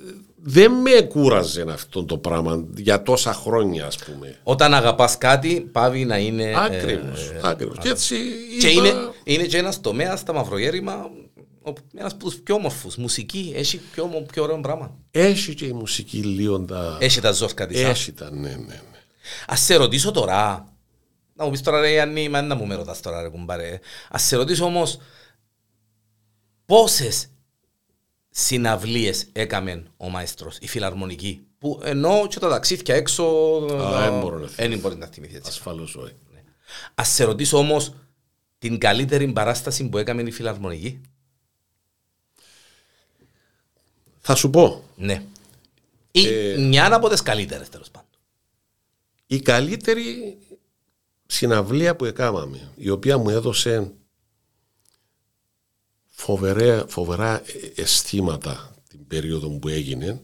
[0.46, 4.40] Δεν με κούραζε αυτό το πράγμα για τόσα χρόνια, ας πούμε.
[4.44, 6.44] Όταν αγαπάς κάτι, πάβει να είναι...
[6.44, 7.78] ε, Ακριβώς, ακριβώς.
[7.78, 8.16] Και έτσι
[8.60, 11.10] Και είπα- είναι, είναι και ένας τομέας στα μαυρογέρημα,
[11.62, 12.96] ο- ένας από τους πιο όμορφους.
[12.96, 14.96] Μουσική, έχει πιο, όμο- πιο ωραίο πράγμα.
[15.12, 16.98] Έχει και η μουσική λίγο τα...
[17.00, 17.84] Έχει τα ζόρκα της.
[17.84, 17.90] α.
[17.90, 18.82] Έχει τα, ναι, ναι, ναι.
[19.48, 20.74] Ας σε ρωτήσω τώρα,
[21.34, 23.80] να μου πεις τώρα ρε Γιάννη, μα να μου με ρωτάς τώρα ρε κουμπάρε.
[24.12, 24.98] Ας σε ρωτήσω όμως,
[26.66, 27.28] πόσες
[28.36, 33.24] συναυλίες έκαμε ο μαέστρος, η φιλαρμονική, που ενώ και τα ταξίδια έξω,
[33.72, 34.70] Α, δεν μπορώ να θυμηθώ.
[34.70, 35.50] δεν μπορεί να θυμηθείς έτσι.
[35.50, 36.14] Ασφαλώς όχι.
[36.96, 37.94] Ας σε ρωτήσω όμως,
[38.60, 41.02] την καλύτερη παράσταση που έκαμε η φιλαρμονική.
[44.20, 45.24] Θα σου πω, Ναι.
[46.12, 48.10] Ή Ε, μια από τις καλύτερες τέλος πάντων.
[49.28, 50.38] η καλύτερη
[51.26, 53.92] συναυλία που έκαναμε, η οποία μου έδωσε
[56.24, 57.42] φοβερά, φοβερά
[57.76, 60.22] αισθήματα την περίοδο που έγινε,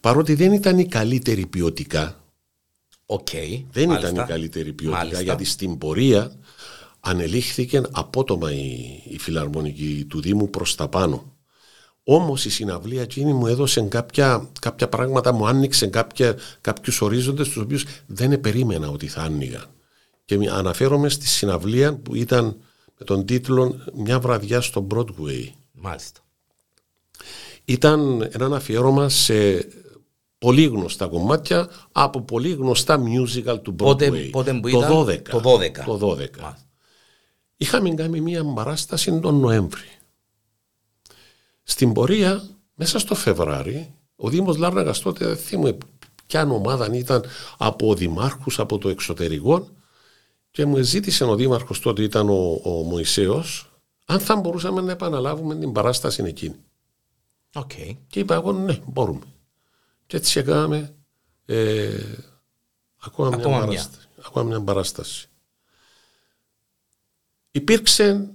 [0.00, 2.24] παρότι δεν ήταν η καλύτερη ποιοτικά,
[3.06, 3.28] Οκ.
[3.72, 4.08] δεν μάλιστα.
[4.10, 5.22] ήταν η καλύτερη ποιοτικά, Μάλιστα.
[5.22, 6.32] γιατί στην πορεία
[7.00, 8.68] ανελίχθηκε απότομα η,
[9.08, 11.34] η φιλαρμονική του Δήμου προς τα πάνω.
[12.04, 17.56] Όμως η συναυλία εκείνη μου έδωσε κάποια, κάποια πράγματα, μου άνοιξε κάποια, κάποιους ορίζοντες τους
[17.56, 19.64] οποίους δεν περίμενα ότι θα άνοιγαν.
[20.24, 22.56] Και μη- αναφέρομαι στη συναυλία που ήταν
[23.00, 25.48] με τον τίτλο «Μια βραδιά στο Broadway».
[25.72, 26.20] Μάλιστα.
[27.64, 29.68] Ήταν ένα αφιέρωμα σε
[30.38, 33.76] πολύ γνωστά κομμάτια από πολύ γνωστά musical του Broadway.
[33.76, 35.22] Πότε- πότε που το ήταν; 12.
[35.30, 35.84] Το 12.
[35.84, 36.40] Το 12.
[36.40, 36.58] Μάλιστα.
[37.56, 39.88] Είχαμε κάνει μία παράσταση τον Νοέμβρη.
[41.62, 45.76] Στην πορεία, μέσα στο Φεβράρι, ο Δήμος Λάρναγας τότε, δεν θυμούμαι
[46.26, 47.24] ποια ομάδα ήταν
[47.58, 49.68] από δημάρχους από το εξωτερικό,
[50.50, 53.64] και μου ζήτησε ο Δήμαρχος τότε ήταν ο, ο Μωυσέος
[54.06, 56.56] αν θα μπορούσαμε να επαναλάβουμε την παράσταση εκείνη.
[57.54, 57.70] Οκ.
[58.06, 59.24] Και είπα εγώ ναι μπορούμε.
[60.06, 60.94] Και έτσι εκάναμε
[61.44, 62.02] ε,
[63.00, 63.66] ακόμα, μια Ακόμα μια.
[63.66, 64.08] παράσταση.
[64.26, 65.28] ακόμα μια παράσταση.
[67.50, 68.30] Υπήρξε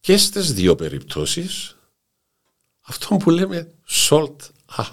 [0.00, 1.76] και στις δύο περιπτώσεις
[2.80, 4.36] αυτό που λέμε sold
[4.76, 4.86] out.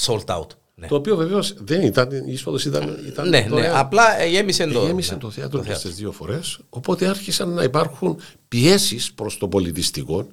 [0.00, 0.46] Sold out.
[0.80, 3.48] Ναι, Το οποίο βεβαίως δεν ήταν, η είσοδος ήταν, ήταν ναι, ναι.
[3.48, 3.76] δωρεάν.
[3.76, 4.86] απλά ε, γέμισε το.
[4.86, 5.20] Γέμισε ναι.
[5.20, 10.26] το θέατρο και στις δύο φορές, οπότε άρχισαν να υπάρχουν πιέσεις προς το πολιτιστικό.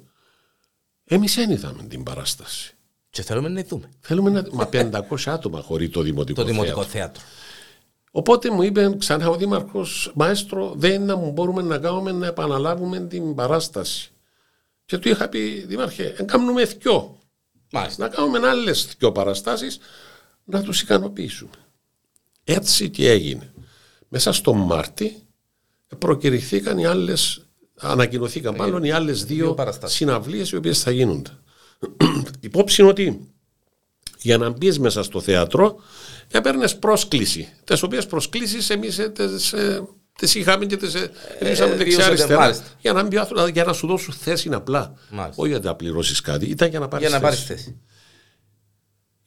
[1.04, 2.74] Εμείς δεν είδαμε την παράσταση.
[3.10, 4.44] Και θέλουμε να δούμε Θέλουμε να...
[4.52, 6.92] Μα 500 άτομα χωρί το δημοτικό, το δημοτικό θέατρο.
[6.92, 7.22] θέατρο.
[8.10, 12.26] Οπότε μου είπε ξανά ο Δήμαρχος, Μαέστρο, δεν είναι να μου μπορούμε να κάνουμε να
[12.26, 14.10] επαναλάβουμε την παράσταση.
[14.84, 17.18] Και του είχα πει, Δήμαρχε, να κάνουμε δυο.
[17.72, 18.08] Μάλιστα.
[18.08, 19.78] Να κάνουμε άλλες δυο παραστάσεις
[20.46, 21.50] να τους ικανοποιήσουμε.
[22.44, 23.52] Έτσι και έγινε.
[24.08, 25.22] Μέσα στο Μάρτι
[25.98, 29.96] προκηρυχθήκαν οι άλλες, ανακοινωθήκαν μάλλον οι άλλες δύο, παραστάσεις.
[29.96, 31.30] συναυλίες οι οποίες θα γίνονται.
[32.40, 33.28] Υπόψη είναι ότι
[34.20, 35.76] για να μπεις μέσα στο θέατρο
[36.30, 37.48] έπαιρνες πρόσκληση.
[37.64, 39.00] Τις οποίες προσκλήσεις εμείς
[40.18, 40.92] τις είχαμε και τις
[41.40, 42.38] ρίξαμε ε, δεξιά διούσατε, αριστερά.
[42.38, 42.64] μάλιστα.
[42.80, 44.94] Για να, μπει, ο άνθρωπος- για να σου δώσουν θέση απλά.
[45.10, 45.42] Μάλιστα.
[45.42, 46.46] Όχι για να πληρώσεις κάτι.
[46.46, 47.80] Ήταν για να πάρεις Για να πάρεις θέση.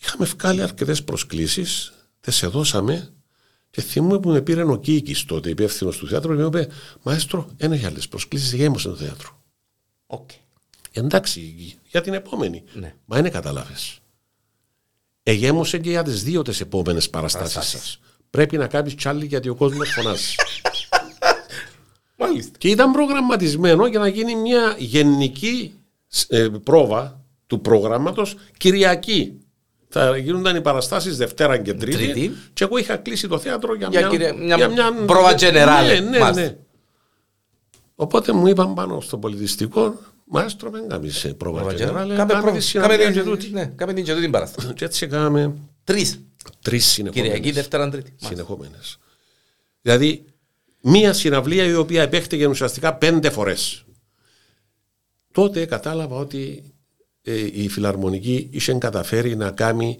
[0.01, 3.13] Είχαμε βγάλει αρκετές προσκλήσεις, τις εδώσαμε
[3.69, 6.67] και θυμούμαι που με πήρε ο Κίκης τότε, υπεύθυνος του θέατρου, και μου είπε:
[7.03, 9.43] Μαέστρο, εν έχει άλλες προσκλήσεις, γέμωσε το θέατρο.
[10.07, 10.29] Οκ.
[10.91, 11.41] Εντάξει,
[11.89, 12.63] για την επόμενη.
[12.73, 12.95] Ναι.
[13.05, 13.73] Μα είναι κατάλαβε.
[15.23, 17.87] Εγέμωσε και για τις δύο τις επόμενες παραστάσεις Παραστάσεις.
[17.89, 17.99] σας.
[18.29, 20.35] Πρέπει να κάνεις τζι άλλη γιατί ο κόσμος φωνάζει.
[22.21, 22.57] Μάλιστα.
[22.57, 25.73] και ήταν προγραμματισμένο για να γίνει μια γενική
[26.27, 29.39] ε, πρόβα του προγράμματος Κυριακή.
[29.91, 32.31] Θα γίνονταν οι παραστάσεις Δευτέρα και Τρίτη, Τρίτη.
[32.53, 34.33] και εγώ είχα κλείσει το θέατρο για, Για μια, κυρια-
[34.69, 36.41] μια πρόβα generale, Ναι, ναι, μάλιστα.
[36.41, 36.57] ναι.
[37.95, 39.99] Οπότε μου είπαν πάνω στο πολιτιστικό,
[40.31, 43.49] Μάστρο, δεν κάνεις ε, πρόβα generale, Κάμε κάμε προ- τη κάμε συναυλία την- και τούτη.
[43.49, 44.73] ναι, κάμε την και τούτη παράσταση.
[44.73, 46.19] Και έτσι κάναμε Τρεις.
[46.61, 47.31] τρεις συνεχόμενες.
[47.31, 48.09] Κυριακή, Δευτέρα, Τρίτη.
[48.09, 48.27] Μάλιστα.
[48.27, 48.97] συνεχόμενες.
[49.81, 50.25] Δηλαδή,
[50.81, 53.83] μία συναυλία η οποία επέχτηκε ουσιαστικά πέντε φορές.
[55.31, 56.78] Τότε κατάλαβα ότι ε,
[57.53, 59.99] η φιλαρμονική είχε καταφέρει να κάνει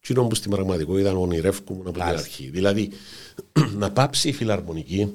[0.00, 2.26] εκείνο που στην πραγματικότητα ονειρεύκομαι από την Μάλιστα.
[2.26, 2.50] αρχή.
[2.50, 2.90] Δηλαδή,
[3.78, 5.12] να πάψει η φιλαρμονική,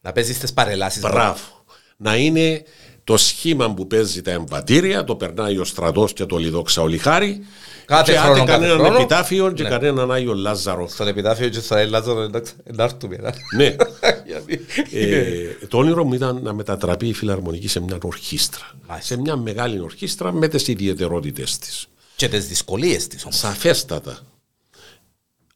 [0.00, 1.00] Να παίζει στις παρελάσεις.
[1.02, 1.64] μπράβο,
[1.96, 2.62] να είναι
[3.04, 7.40] το σχήμα που παίζει τα εμβατήρια, το περνάει ο στρατός και το λιδόξα ο Λιχάρη,
[7.88, 8.98] Κάθε και χρόνο, άντε κάθε κανέναν χρόνο.
[8.98, 9.68] επιτάφιο και Ναι.
[9.68, 10.88] κανέναν Άγιο Λάζαρο.
[10.88, 13.16] Στον επιτάφιο του Ισραήλ Λάζαρο, εντάξει, να έρθουμε.
[13.16, 13.34] να.
[13.56, 13.76] ναι.
[14.26, 14.60] Γιατί-
[14.92, 18.72] Ε, το όνειρο μου ήταν να μετατραπεί η φιλαρμονική σε μια ορχήστρα.
[18.88, 19.14] Μάλιστα.
[19.14, 21.86] Σε μια μεγάλη ορχήστρα με τις ιδιαιτερότητε της.
[22.16, 23.36] Και τις δυσκολίες της όμως.
[23.36, 24.18] Σαφέστατα.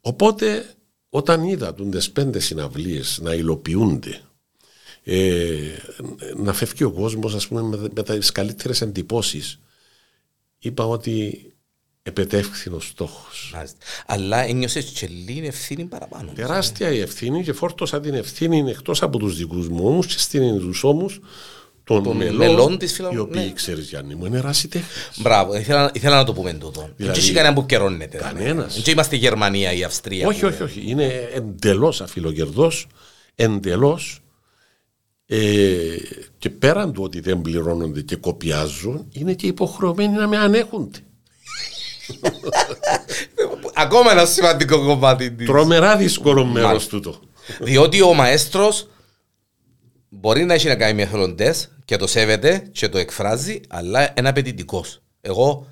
[0.00, 0.64] Οπότε,
[1.08, 4.20] όταν είδα τις πέντε συναυλίες να υλοποιούνται,
[5.04, 5.56] ε,
[6.36, 9.58] να φεύγει ο κόσμος, ας πούμε, με, με τις καλύτερες εντυπώσεις,
[10.58, 11.46] είπα ότι
[12.02, 13.26] επετεύχθη ο στόχο.
[14.06, 16.32] Αλλά ένιωσες και λίγη ευθύνη παραπάνω.
[16.34, 20.58] Τεράστια η ευθύνη και φόρτωσα την ευθύνη εκτός από τους δικούς μου ώμου και στην
[20.58, 21.06] του ώμου
[21.84, 23.52] των, Των μελών, μελών της οι φιλαρμο- οποίοι, ναι.
[23.52, 24.86] ξέρεις Γιάννη μου, είναι ράσιτεχνε.
[25.16, 26.80] Μπράβο, ήθελα, ήθελα να το πούμε τούτο.
[26.80, 28.16] Δηλαδή, Δηλαδή, και κανένα που καιρώνεται.
[28.18, 28.82] κανένας.
[28.82, 30.26] Δεν είμαστε η Γερμανία ή η Αυστρία.
[30.26, 30.82] όχι, που- όχι, όχι.
[30.86, 32.70] Είναι εντελώς αφιλοκερδό,
[33.34, 34.16] εντελώς.
[35.26, 35.96] Ε,
[36.38, 40.98] και πέραν του ότι δεν πληρώνονται και κοπιάζουν, είναι και υποχρεωμένοι να με ανέχονται.
[43.74, 45.46] Ακόμα ένα σημαντικό κομμάτι της.
[45.46, 46.90] Τρομερά δύσκολο μέρος Μάλιστα.
[46.90, 47.20] τούτο.
[47.60, 48.88] Διότι ο μαέστρος
[50.08, 54.28] μπορεί να έχει να κάνει με εθελοντές και το σέβεται και το εκφράζει, αλλά είναι
[54.28, 55.02] απαιτητικός.
[55.20, 55.66] Εγώ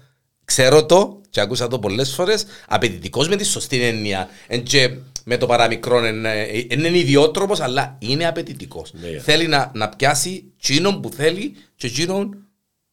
[0.45, 2.45] ξέρω το και άκουσα το πολλές φορές.
[2.69, 4.29] Απαιτητικός με τη σωστή έννοια.
[4.47, 4.90] Εν και
[5.25, 8.93] με το παραμικρό είναι, είναι ιδιότροπος, αλλά είναι απαιτητικός.
[8.93, 9.19] Ναι.
[9.21, 12.37] Θέλει να, να πιάσει τσίνον που θέλει και τσίνον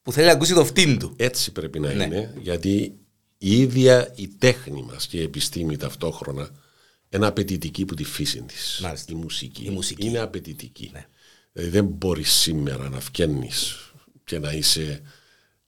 [0.01, 1.13] που θέλει να ακούσει το φτύν του.
[1.17, 2.03] Έτσι πρέπει να Ναι.
[2.03, 2.93] είναι, γιατί
[3.37, 6.49] η ίδια η τέχνη μας και η επιστήμη ταυτόχρονα
[7.09, 8.79] είναι απαιτητική που τη φύση της.
[8.83, 9.13] Μάλιστα.
[9.13, 9.63] Η μουσική.
[9.65, 10.05] Η μουσική.
[10.05, 10.89] Είναι απαιτητική.
[10.93, 11.05] Ναι.
[11.51, 13.49] Δηλαδή δεν μπορείς σήμερα να βγαίνει
[14.23, 15.01] και να είσαι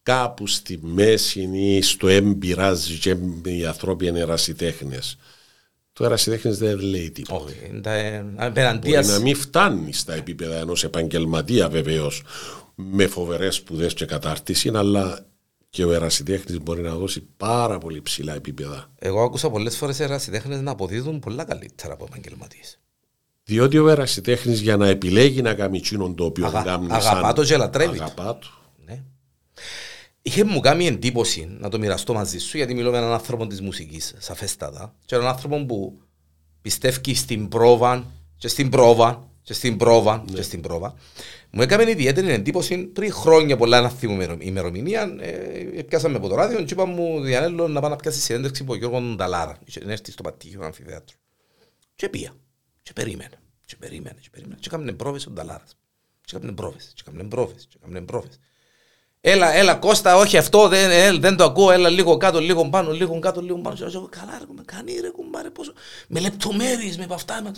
[0.04, 5.18] κάπου στη μέση ή στο εμπειράζει και οι ανθρώποι είναι ερασιτέχνες.
[5.94, 7.44] Το ερασιτέχνες δεν λέει τίποτα.
[7.44, 12.24] Όχι, είναι τα- ε, Μπορεί απέναντίας- να μην φτάνει στα επίπεδα ενός επαγγελματία βεβαίως
[12.76, 15.26] με φοβερές σπουδές και κατάρτιση, αλλά
[15.70, 18.92] και ο ερασιτέχνης μπορεί να δώσει πάρα πολύ ψηλά επίπεδα.
[19.00, 22.80] Εγώ άκουσα πολλές φορές ερασιτέχνες να αποδίδουν πολλά καλύτερα από επαγγελματίες.
[23.44, 27.44] Διότι ο ερασιτέχνης για να επιλέγει να κάνει εκείνον το οποίο Αγα- κάνει αγαπά το
[27.44, 28.04] και λατρεύει το.
[28.04, 28.48] Αγαπά το.
[28.86, 29.04] Ναι.
[30.22, 33.62] Είχε μου κάνει εντύπωση να το μοιραστώ μαζί σου γιατί μιλώ με έναν άνθρωπο της
[33.62, 34.96] μουσικής, σαφέστατα.
[35.06, 36.02] Και έναν άνθρωπο που
[36.62, 38.06] πιστεύει στην πρόβα
[38.38, 40.94] και στην πρόβα και στην πρόβα, και στην πρόβα.
[41.50, 45.16] Μου έκανε ιδιαίτερη εντύπωση πριν χρόνια πολλά να θυμούμε ημερομηνία.
[45.20, 48.76] Ε, πιάσαμε από το ράδιο και είπα μου Διανέλο να πάω να πιάσει συνέντευξη από
[48.76, 49.58] Γιώργο Νταλάρα.
[49.66, 51.16] Είχε έρθει στο πατήχιο αμφιθέατρο.
[51.96, 52.32] Και πήγα.
[52.82, 53.40] Και περίμενε.
[53.66, 54.18] Και περίμενε.
[54.22, 54.58] Και περίμενε.
[54.60, 55.78] Και έκαμε πρόβες ο Νταλάρας.
[56.26, 56.92] Και έκαμε πρόβες.
[56.96, 57.68] Και έκαμε πρόβες.
[57.70, 58.40] Και έκαμε πρόβες.
[59.22, 61.72] Έλα, έλα, Κώστα, όχι αυτό, δεν, ε, δεν το ακούω.
[61.72, 63.76] Έλα λίγο κάτω, λίγο πάνω, λίγο κάτω, λίγο πάνω.
[63.76, 65.74] Και λέω, καλά, ρε, με κάνει ρε, κουμπάρε, πόσο.
[66.08, 67.42] Με λεπτομέρειες, με αυτά.
[67.42, 67.52] Με...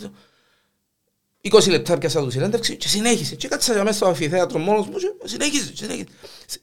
[1.50, 3.34] 20 λεπτά πιάσα του συνέντευξη και συνέχισε.
[3.34, 5.72] Και κάτσα μέσα στο αμφιθέατρο μόνος μου και συνέχισε.
[5.76, 6.06] συνέχισε.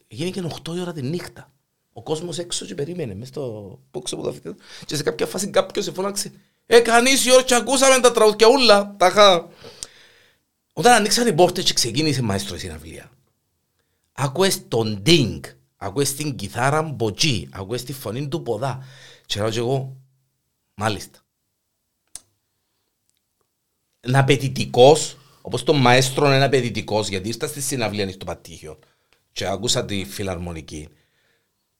[0.07, 1.51] Γίνηκε 8 η ώρα τη νύχτα.
[1.93, 4.63] Ο κόσμος έξω και περίμενε μέσα στο πόξο από το αμφιθέατρο.
[4.85, 6.31] Και σε κάποια φάση κάποιος σε φώναξε.
[6.65, 8.95] Ε, κανείς η ώρα και ακούσαμε τα τραγουδιά ούλα.
[8.97, 9.47] Τα χα.
[10.73, 13.11] Όταν ανοίξαν οι πόρτες και ξεκίνησε μαέστρο η συναυλία.
[14.11, 15.43] Άκουες τον ντίνγκ,
[15.77, 18.85] άκουες την κιθάρα μποτζί, άκουες τη φωνή του ποδά.
[19.25, 19.97] Και λέω και εγώ,
[20.73, 21.19] μάλιστα.
[24.07, 28.79] Είναι απαιτητικός, όπως το μαέστρο είναι απαιτητικός, γιατί ήρθα στη συναυλία στο Πατήχιο
[29.31, 30.87] και άκουσα τη φιλαρμονική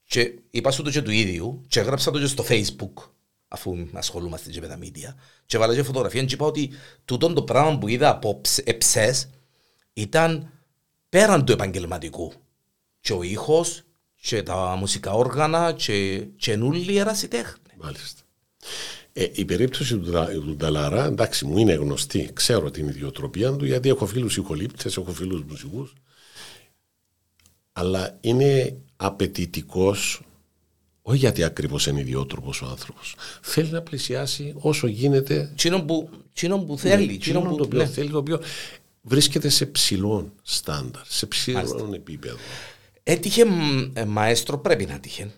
[0.05, 3.09] και είπα σου το και του ίδιου και έγραψα το και στο facebook
[3.47, 6.71] αφού ασχολούμαστε και με τα μίδια και βάλα και φωτογραφία και είπα ότι
[7.05, 9.29] τούτο το πράγμα που είδα από εψές
[9.93, 10.51] ήταν
[11.09, 12.33] πέραν του επαγγελματικού.
[12.99, 13.83] Και ο ήχος
[14.21, 17.73] και τα μουσικά όργανα και, και νουλοι ερασιτέχνη.
[17.77, 18.21] Μάλιστα.
[19.19, 22.29] Ε, η περίπτωση του, του Νταλαρά, εντάξει, μου είναι γνωστή.
[22.33, 25.93] Ξέρω την ιδιοτροπία του, γιατί έχω φίλους ηχολήπτες, έχω φίλους μουσικούς.
[27.71, 30.21] Αλλά είναι απαιτητικός,
[31.01, 33.15] όχι γιατί ακριβώς είναι ιδιότροπος ο άνθρωπος.
[33.41, 35.51] Θέλει να πλησιάσει όσο γίνεται.
[35.55, 36.09] Τσίνο που,
[36.65, 37.11] που θέλει.
[37.11, 37.85] Ναι, τσίνο που, το οποίο ναι.
[37.87, 38.39] θέλει, το οποίο
[39.01, 42.37] βρίσκεται σε ψηλό στάνταρ, σε ψηλό επίπεδο.
[43.03, 43.45] Έτυχε
[43.93, 45.31] ε, μαέστρο, πρέπει να τύχε,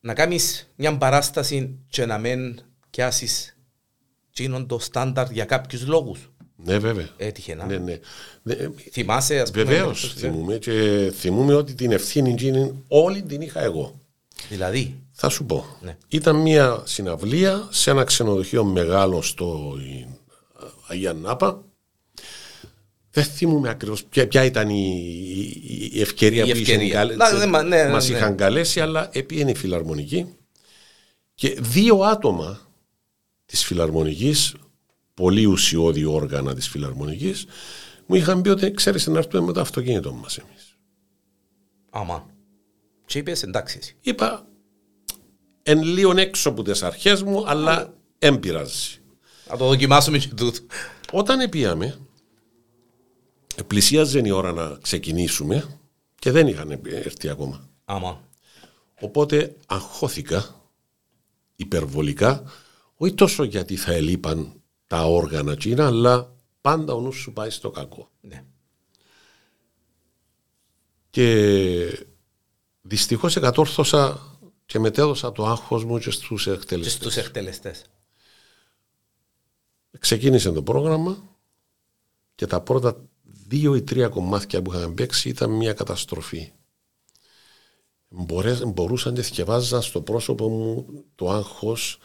[0.00, 2.18] να κάνεις μια παράσταση και να
[2.96, 6.30] μην πιάσει το στάνταρ για κάποιους λόγους.
[6.56, 7.08] Ναι, βέβαια.
[7.16, 7.66] Έτυχε να.
[7.66, 7.98] Ναι, ναι.
[8.90, 9.64] Θυμάσαι, ας πούμε.
[9.64, 14.00] Βεβαίως θυμούμαι και θυμούμαι ότι την ευθύνη εκείνη όλη την είχα εγώ.
[14.48, 15.64] Δηλαδή; Θα σου πω.
[15.80, 15.96] Ναι.
[16.08, 19.78] Ήταν μια συναυλία σε ένα ξενοδοχείο μεγάλο στο
[20.88, 21.64] Αγία Νάπα
[23.10, 25.12] δεν θυμούμαι ακριβώς ποια, ποια, ήταν η,
[25.92, 27.04] η ευκαιρία η που ευκαιρία.
[27.04, 28.16] ναι, ναι, μας ναι.
[28.16, 30.26] είχαν καλέσει, αλλά επί η φιλαρμονική
[31.34, 32.63] και δύο άτομα
[33.44, 34.54] της φιλαρμονικής,
[35.14, 37.46] πολύ ουσιώδη όργανα της φιλαρμονικής,
[38.06, 40.78] μου είχαν πει ότι ξέρεις να έρθουμε με το αυτοκίνητο μας εμείς.
[41.90, 42.26] Άμα.
[43.06, 43.96] Και είπες εντάξει.
[44.00, 44.46] Είπα
[45.62, 48.98] εν λίγο έξω από τις αρχές μου, αλλά δεν πειράζει.
[49.50, 50.58] Να το δοκιμάσουμε και τούτο.
[51.12, 51.98] Όταν πήγαμε,
[53.66, 55.78] πλησίαζε η ώρα να ξεκινήσουμε
[56.18, 57.68] και δεν είχαν έρθει ακόμα.
[57.84, 58.28] Άμα.
[59.00, 60.70] Οπότε αγχώθηκα
[61.56, 62.42] υπερβολικά,
[63.04, 67.70] όχι τόσο γιατί θα ελείπαν τα όργανα τσίνα, αλλά πάντα ο νους σου πάει στο
[67.70, 68.10] κακό.
[68.20, 68.44] Ναι.
[71.10, 72.06] Και
[72.82, 74.20] δυστυχώς εκατόρθωσα
[74.66, 76.92] και μετέδωσα το άγχος μου και στους εκτελεστές.
[76.92, 77.84] Και στους εκτελεστές.
[79.98, 81.36] Ξεκίνησε το πρόγραμμα
[82.34, 86.52] και τα πρώτα δύο ή τρία κομμάτια που είχαμε παίξει ήταν μια καταστροφή.
[88.08, 91.98] Μπορέ, μπορούσα να θυκευάζα στο πρόσωπο μου το άγχος,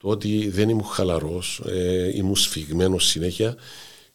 [0.00, 3.56] το ότι δεν ήμουν χαλαρός, ε, ήμουν σφιγμένος συνέχεια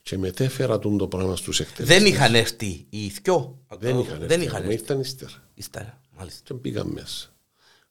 [0.02, 1.98] και μετέφερα τον το πράγμα στους εκτελεστές.
[1.98, 3.60] Δεν είχαν έρθει οι ηθιό.
[3.80, 4.74] Δεν είχαν έρθει, δεν είχαν έρθει.
[4.74, 5.32] ήρθαν ύστερα.
[5.54, 6.42] Ύστερα, μάλιστα.
[6.44, 7.34] Και πήγαν μέσα.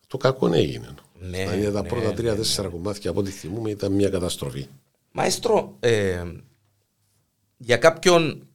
[0.06, 0.94] Το κακό έγινε.
[1.20, 2.74] Ναι, δηλαδή τα ναι, πρώτα ναι, τρία-τέσσερα ναι.
[2.74, 4.66] κομμάτια από ό,τι θυμούμε ήταν μια καταστροφή.
[5.12, 6.24] Μαέστρο, ε,
[7.56, 8.48] για κάποιον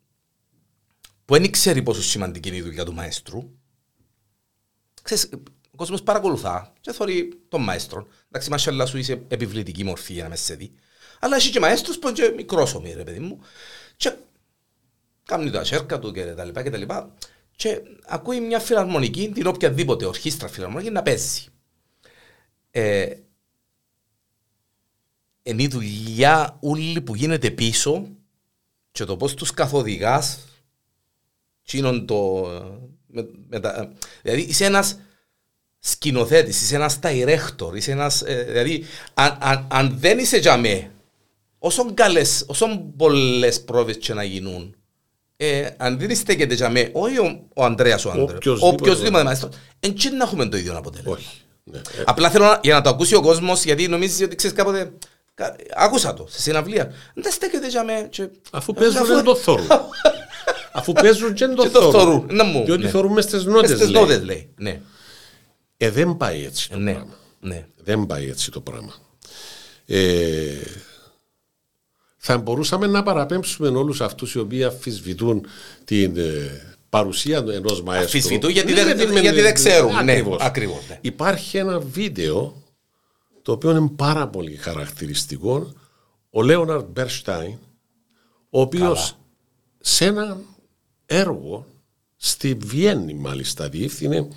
[1.25, 3.49] που δεν ξέρει πόσο σημαντική είναι η δουλειά του μαέστρου,
[5.02, 8.07] ξέρεις, ο κόσμος παρακολουθά και θεωρεί τον μαέστρο.
[8.27, 10.71] Εντάξει, μασχαλά σου είσαι επιβλητική μορφή για να μες σε δει.
[11.19, 13.39] Αλλά έχει και μαέστρος που είναι και μικρός ομοίρ, ρε παιδί μου.
[13.97, 14.13] Και
[15.23, 17.13] κάνει τα σέρκα του και τα λοιπά και τα λοιπά.
[17.55, 21.45] Και ακούει μια φιλαρμονική, την οποιαδήποτε ορχήστρα φιλαρμονική να παίζει.
[22.71, 23.15] Ε,
[25.43, 28.07] είναι η δουλειά όλη που γίνεται πίσω
[28.91, 30.39] και το πώς τους καθοδηγάς
[31.63, 32.47] Τσίνον το...
[33.07, 34.99] Με, με τα, δηλαδή είσαι ένας
[35.79, 38.21] σκηνοθέτης, είσαι ένας director, είσαι ένας...
[38.21, 40.91] Ε, δηλαδή αν, αν, αν, δεν είσαι για με,
[41.59, 42.65] όσο καλές, όσο
[42.97, 44.75] πολλές πρόβες και να γίνουν,
[45.37, 49.49] ε, αν δεν στέκεται για με, όχι ο, ο Ανδρέας ο Ανδρέας, ο οποιοσδήποτε μάλιστα,
[49.79, 51.13] εν να έχουμε το ίδιο αποτέλεσμα.
[51.13, 51.41] Όχι.
[51.63, 51.81] Ναι.
[52.05, 54.91] Απλά θέλω να, για να το ακούσει ο κόσμος, γιατί νομίζεις ότι ξέρεις κάποτε,
[55.75, 56.93] Άκουσα το, σε συναυλία.
[57.13, 58.07] Δεν στέκεται για με.
[58.09, 58.29] Και...
[58.51, 59.67] Αφού παίζουν δεν το θόρουν.
[60.71, 62.29] Αφού παίζουν και το θόρουν.
[62.65, 62.89] Διότι ναι.
[62.89, 64.53] θόρουν μες στις νότες λέει.
[65.79, 65.87] Λέει.
[65.87, 65.87] Ναι.
[65.87, 66.91] Ε, δεν πάει έτσι το ναι.
[66.91, 67.17] πράγμα.
[67.39, 67.67] Ναι.
[67.83, 68.93] Δεν πάει έτσι το πράγμα.
[69.85, 70.61] Ε,
[72.17, 75.45] θα μπορούσαμε να παραπέμψουμε όλους αυτούς οι οποίοι αμφισβητούν
[75.85, 78.17] την ε, παρουσία ενός μαέστρου.
[78.17, 79.95] Αμφισβητούν γιατί, δεν, γιατί, γιατί δεν ξέρουν.
[79.95, 80.37] Ακριβώς.
[80.37, 80.97] Ναι, ακριβώς, ναι.
[81.01, 82.63] Υπάρχει ένα βίντεο
[83.41, 85.73] το οποίο είναι πάρα πολύ χαρακτηριστικό.
[86.29, 87.57] Ο Λέοναρντ Μπέρστάιν,
[88.49, 89.17] ο οποίος
[89.79, 90.37] σε ένα
[91.05, 91.65] έργο
[92.15, 94.27] στη Βιέννη μάλιστα διεύθυνε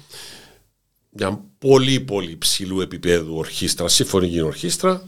[1.12, 5.06] μια πολύ πολύ ψηλού επίπεδου ορχήστρα, συμφωνική ορχήστρα,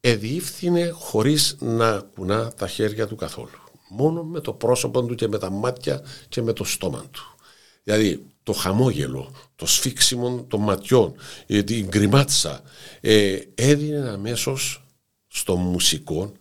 [0.00, 3.58] εδιεύθυνε χωρίς να κουνά τα χέρια του καθόλου.
[3.88, 7.36] Μόνο με το πρόσωπο του και με τα μάτια και με το στόμα του.
[7.82, 11.14] Δηλαδή το χαμόγελο, το σφίξιμο των ματιών,
[11.46, 12.62] ε, την γκριμάτσα
[13.00, 14.84] ε, έδινε αμέσως
[15.26, 16.32] στο μουσικό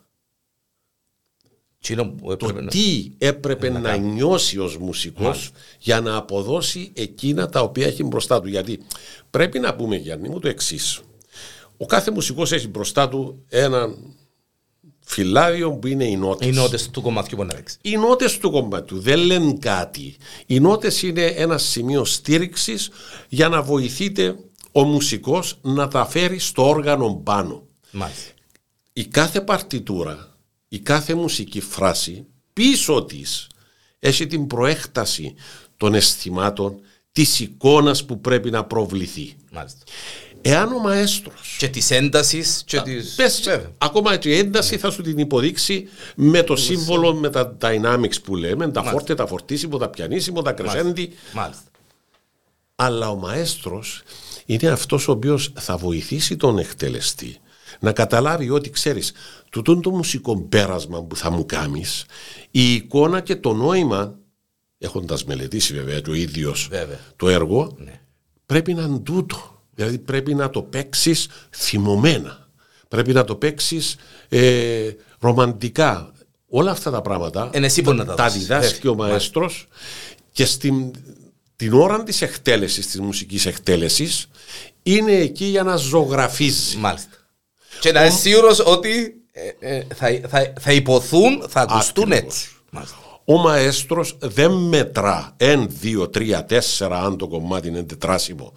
[2.37, 8.03] το τι έπρεπε να, να νιώσει ως μουσικός για να αποδώσει εκείνα τα οποία έχει
[8.03, 8.47] μπροστά του.
[8.47, 8.79] Γιατί
[9.29, 10.99] πρέπει να πούμε Γιάννη μου το εξής.
[11.77, 13.95] Ο κάθε μουσικός έχει μπροστά του ένα
[14.99, 16.47] φυλάδιο που είναι οι νότες.
[16.47, 20.15] Οι νότες του κομματιού που να Οι νότες του κομματιού δεν λένε κάτι.
[20.45, 22.89] Οι νότες είναι ένα σημείο στήριξης
[23.29, 24.35] για να βοηθείτε
[24.71, 27.63] ο μουσικός να τα φέρει στο όργανο πάνω.
[27.91, 28.31] Μάλιστα.
[28.93, 30.32] Η κάθε παρτιτούρα
[30.73, 33.47] η κάθε μουσική φράση πίσω της
[33.99, 35.35] έχει την προέκταση
[35.77, 36.79] των αισθημάτων
[37.11, 39.35] της εικόνας που πρέπει να προβληθεί.
[39.51, 39.83] Μάλιστα.
[40.41, 41.55] Εάν ο μαέστρος...
[41.59, 43.15] Και της έντασης και της...
[43.15, 48.21] Πες, ακόμα και η ένταση θα σου την υποδείξει με το σύμβολο, με τα dynamics
[48.23, 51.13] που λέμε, τα φόρτε, τα φορτίσιμο, τα πιανίσιμο, τα κρεσέντη.
[51.33, 51.63] Μάλιστα.
[52.75, 54.01] Αλλά ο μαέστρος
[54.45, 57.37] είναι αυτός ο οποίος θα βοηθήσει τον εκτελεστή
[57.83, 59.13] να καταλάβει ότι ξέρεις
[59.49, 62.05] τούτον το μουσικό πέρασμα που θα μου κάνεις
[62.51, 64.15] η εικόνα και το νόημα
[64.77, 66.69] έχοντας μελετήσει βέβαια το ίδιος
[67.15, 68.01] το έργο ναι.
[68.45, 69.61] πρέπει να είναι τούτο.
[69.75, 72.47] Δηλαδή πρέπει να το παίξεις θυμωμένα.
[72.87, 73.95] Πρέπει να το παίξεις
[74.29, 76.11] ε, ρομαντικά.
[76.47, 77.49] Όλα αυτά τα πράγματα
[78.05, 79.67] τα, τα διδάσκει ο μαέστρος
[80.31, 80.91] και στην,
[81.55, 84.27] την ώρα της εκτέλεσης, της μουσικής εκτέλεσης
[84.83, 86.77] είναι εκεί για να ζωγραφίζει.
[86.77, 87.17] Μάλιστα.
[87.83, 92.49] Και να είσαι σίγουρος ότι ε, ε, θα, θα, θα υποθούν, θα ακουστούν έτσι.
[93.25, 96.39] Ο μαέστρος δεν μετρά 1, 2, 3,
[96.79, 98.53] 4 αν το κομμάτι είναι τετράσιμο.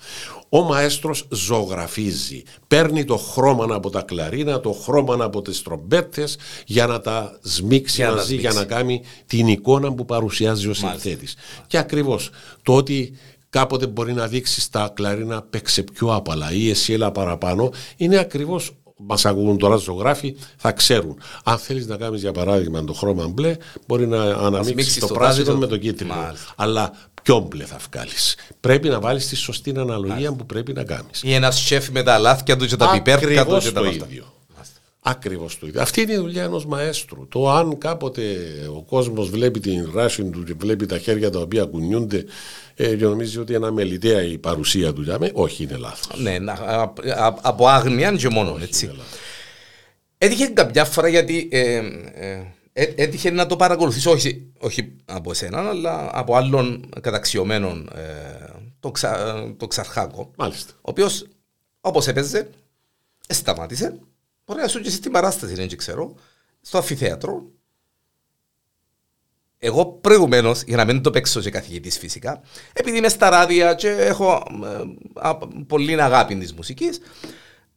[0.49, 2.43] Ο μαέστρος ζωγραφίζει.
[2.69, 8.01] Παίρνει το χρώμα από τα κλαρίνα, το χρώμα από τις τρομπέτες για να τα σμίξει
[8.01, 11.37] για μαζί, για να κάνει την εικόνα που παρουσιάζει ο συνθέτης.
[11.67, 12.31] Και ακριβώς
[12.63, 13.17] το ότι
[13.51, 18.73] κάποτε μπορεί να δείξει τα κλαρίνα παίξε πιο άπαλα ή εσύ έλα παραπάνω είναι ακριβώς
[18.97, 21.19] μας ακούν τώρα ζωγράφοι, θα ξέρουν.
[21.45, 23.57] Αν θέλεις να κάνεις για παράδειγμα το χρώμα μπλε,
[23.87, 26.15] μπορεί να αναμίξεις το, πράσινο με το κίτρινο.
[26.57, 31.23] Αλλά ποιο μπλε θα βγάλεις; Πρέπει να βάλεις τη σωστή αναλογία που πρέπει να κάνεις.
[31.23, 34.35] Ή ένας σεφ με τα λάθια του και τα πιπέρκα του και τα το ίδιο.
[35.09, 35.83] Ακριβώς το ίδιο.
[35.83, 37.29] Αυτή είναι η δουλειά ενός μαέστρου.
[37.29, 38.23] Το αν κάποτε
[38.77, 42.25] ο κόσμος βλέπει την ράση του και βλέπει τα χέρια τα οποία κουνιούνται
[42.75, 46.21] ε, και νομίζει ότι είναι αμεληταία η παρουσία του για όχι είναι λάθος.
[46.21, 46.37] Ναι,
[47.43, 48.91] από άγνοια και μόνο έτσι.
[50.19, 51.77] Έτυχε κάποια φορά γιατί ε,
[52.15, 58.03] ε, ε, έτυχε να το παρακολουθήσω όχι, όχι από εσένα αλλά από άλλον καταξιωμένον ε,
[58.81, 60.73] το, ξα, το Ξαρχάκο Μάλιστα.
[60.77, 61.27] ο οποίος
[61.81, 62.51] όπως έπαιζε
[63.29, 63.99] σταμάτησε
[64.47, 66.15] μπορεί να σου και στην παράσταση δεν ξέρω
[66.61, 67.51] στο αφιθέατρο
[69.59, 72.41] εγώ προηγουμένως, για να μην το παίξω σε καθηγητής φυσικά,
[72.73, 74.43] επειδή είμαι στα ράδια και έχω
[75.23, 75.31] ε,
[75.67, 77.01] πολύ αγάπη της μουσικής,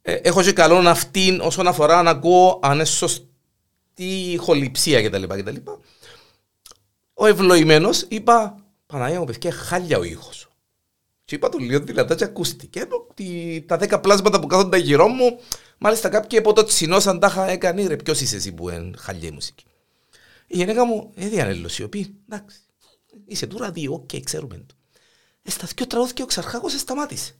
[0.02, 3.24] ε, έχω και καλό αυτήν όσον αφορά να ακούω αν είναι σωστή
[4.32, 5.22] ηχοληψία κτλ.
[5.22, 5.56] κτλ.
[7.14, 10.48] Ο ευλογημένος είπα, Παναγία μου, παιδιά, χάλια ο ήχος.
[11.24, 15.40] Και είπα του λίγο δυνατά και ακούστηκε ότι τα δέκα πλάσματα που κάθονται γύρω μου,
[15.80, 18.90] μάλιστα κάποιοι από το τσινό σαν τα είχα έκανε, ρε ποιος είσαι εσύ που είναι
[18.96, 19.64] χαλιά η μουσική.
[20.46, 22.14] Η γυναίκα μου έδιανε λοσιοπή.
[22.28, 22.58] Εντάξει.
[23.26, 24.74] Είσαι του ραδίου, οκ, okay, ξέρουμε το.
[25.42, 27.34] Ε, στα δυο τραγούδια ο Ξαρχάκος σταμάτησε.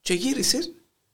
[0.00, 0.58] Και γύρισε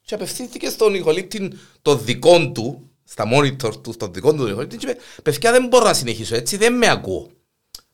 [0.01, 4.91] και απευθύνθηκε στον ηχολήπτη το δικό του, στα monitor του, στον δικό του ηχολήπτη και
[4.91, 7.31] είπε «Παιδιά δεν μπορώ να συνεχίσω έτσι, δεν με ακούω».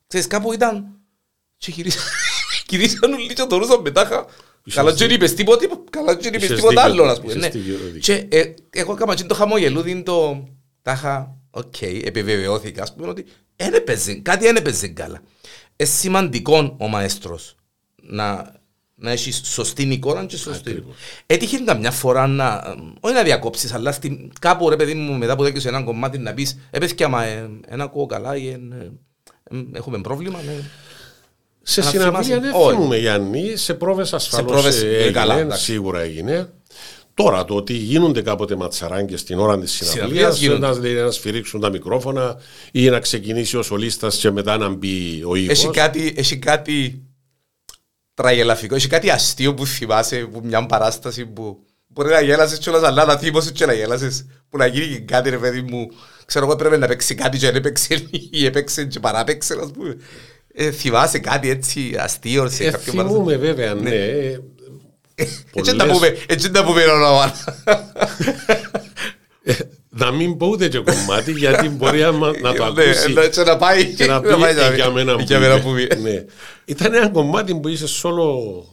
[0.07, 1.01] Ξέρεις, κάπου ήταν
[1.57, 1.70] και
[2.66, 4.26] γυρίσαν όλοι και εθωρούσαν με τάχα
[4.75, 7.35] Καλά και είπες τίποτα, καλά και είπες τίποτα άλλο, ας πούμε.
[7.35, 7.49] Ναι.
[8.01, 10.45] Και ε, εγώ έκανα το χαμογελούδι, το
[10.83, 13.25] τάχα OK, okay, επιβεβαιώθηκα, ας πούμε, ότι
[13.57, 15.23] έπαιζε, κάτι δεν έπαιζε καλά.
[15.77, 17.57] Είναι σημαντικό ο μαέστρος
[18.03, 18.55] να,
[18.95, 20.85] να έχει σωστή εικόνα και σωστή.
[21.27, 25.43] Έτυχε καμιά φορά να, όχι να διακόψεις, αλλά στην, κάπου ρε παιδί μου μετά που
[25.43, 28.61] δέκεις ένα κομμάτι να πεις, έπαιζε και άμα ε, ένα ακούω καλά ή ε,
[29.51, 30.43] ε, έχουμε πρόβλημα.
[30.43, 30.53] Ναι.
[31.71, 36.53] Σε συναυλία δεν θυμούμε Γιάννη, σε πρόβες ασφαλώς σε πρόβες, έγινε, καλά, σίγουρα έγινε.
[37.14, 42.37] Τώρα το ότι γίνονται κάποτε ματσαράνκε στην ώρα της συναυλίας, να, να σφυρίξουν τα μικρόφωνα
[42.73, 45.59] ή να ξεκινήσει ο σολίστας και μετά να μπει ο ήχος.
[45.59, 47.03] Έχει κάτι, έχει κάτι
[48.14, 53.05] τραγελαφικό, έχει κάτι αστείο που θυμάσαι που μια παράσταση που μπορεί να γέλασες κιόλας αλλά
[53.05, 55.89] να θύμωσες και να γέλασες που να γίνει και κάτι ρε παιδί μου.
[56.27, 59.97] Ξέρω εγώ έπρεπε να παίξει κάτι και δεν έπαιξε ή έπαιξε και παράπαιξε ας πούμε
[60.61, 63.14] ε, θυμάσαι κάτι έτσι αστείο σε ε, κάποιο παράσταση.
[63.14, 64.38] Θυμούμε βέβαια ναι, ναι.
[65.52, 67.32] Έτσι τα πούμε, έτσι τα πούμε όνομα.
[69.88, 72.00] Να μην πω ούτε και κομμάτι γιατί μπορεί
[72.42, 74.34] να το ναι, ακούσει να πάει και να πει
[74.74, 76.26] για μένα που είπε.
[76.64, 78.64] Ήταν ένα κομμάτι που είσαι σόλο...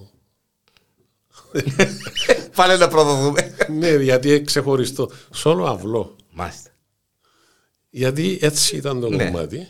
[2.55, 3.55] Πάλι να προδοθούμε.
[3.79, 5.11] Ναι, γιατί ξεχωριστό.
[5.33, 6.15] Σόλο αυλό.
[6.31, 6.69] Μάλιστα.
[7.89, 9.25] Γιατί έτσι ήταν το ναι.
[9.25, 9.67] κομμάτι.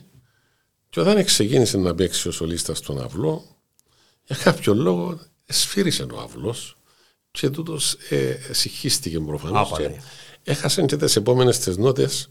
[0.95, 3.43] Και όταν ξεκίνησε να παίξει ο σολίστας στον αυλό,
[4.23, 6.77] για κάποιο λόγο σφύρισε ο αυλός
[7.31, 9.71] και τούτος ε, συγχύστηκε προφανώς.
[10.43, 12.29] Έχασε και τις επόμενες τις νότες.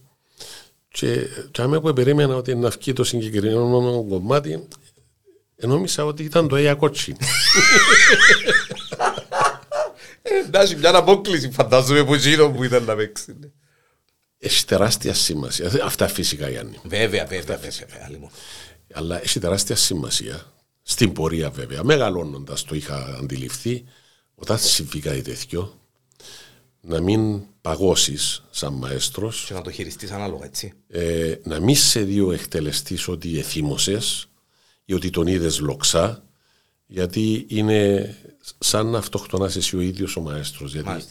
[0.89, 4.69] Και, και άμα που περίμενα ότι να βγει το συγκεκριμένο κομμάτι,
[5.57, 7.17] νόμιζα ότι ήταν το Αια Κότσι.
[10.23, 13.37] Ε, εντάξει, μια απόκληση φαντάζομαι που γύρω που ήταν να παίξει.
[14.45, 14.51] Ναι.
[14.51, 15.73] Έχει τεράστια σημασία.
[15.85, 16.79] Αυτά φυσικά, Γιάννη.
[16.83, 18.31] Βέβαια, βέβαια, βέβαια.
[18.93, 23.85] Αλλά έχει τεράστια σημασία στην πορεία βέβαια, μεγαλώνοντας το είχα αντιληφθεί,
[24.35, 25.79] όταν συμβεί κάτι τέτοιο,
[26.81, 29.45] να μην παγώσεις σαν μαέστρος.
[29.49, 30.73] Και να το χειριστείς ανάλογα, έτσι.
[30.89, 34.29] Ε, να μην σε δύο εκτελεστείς ότι εθύμωσες
[34.85, 36.25] ή ότι τον είδες λοξά,
[36.87, 38.15] γιατί είναι
[38.59, 40.73] σαν να αυτοκτονάς εσύ ο ίδιος ο μαέστρος.
[40.73, 41.05] Γιατί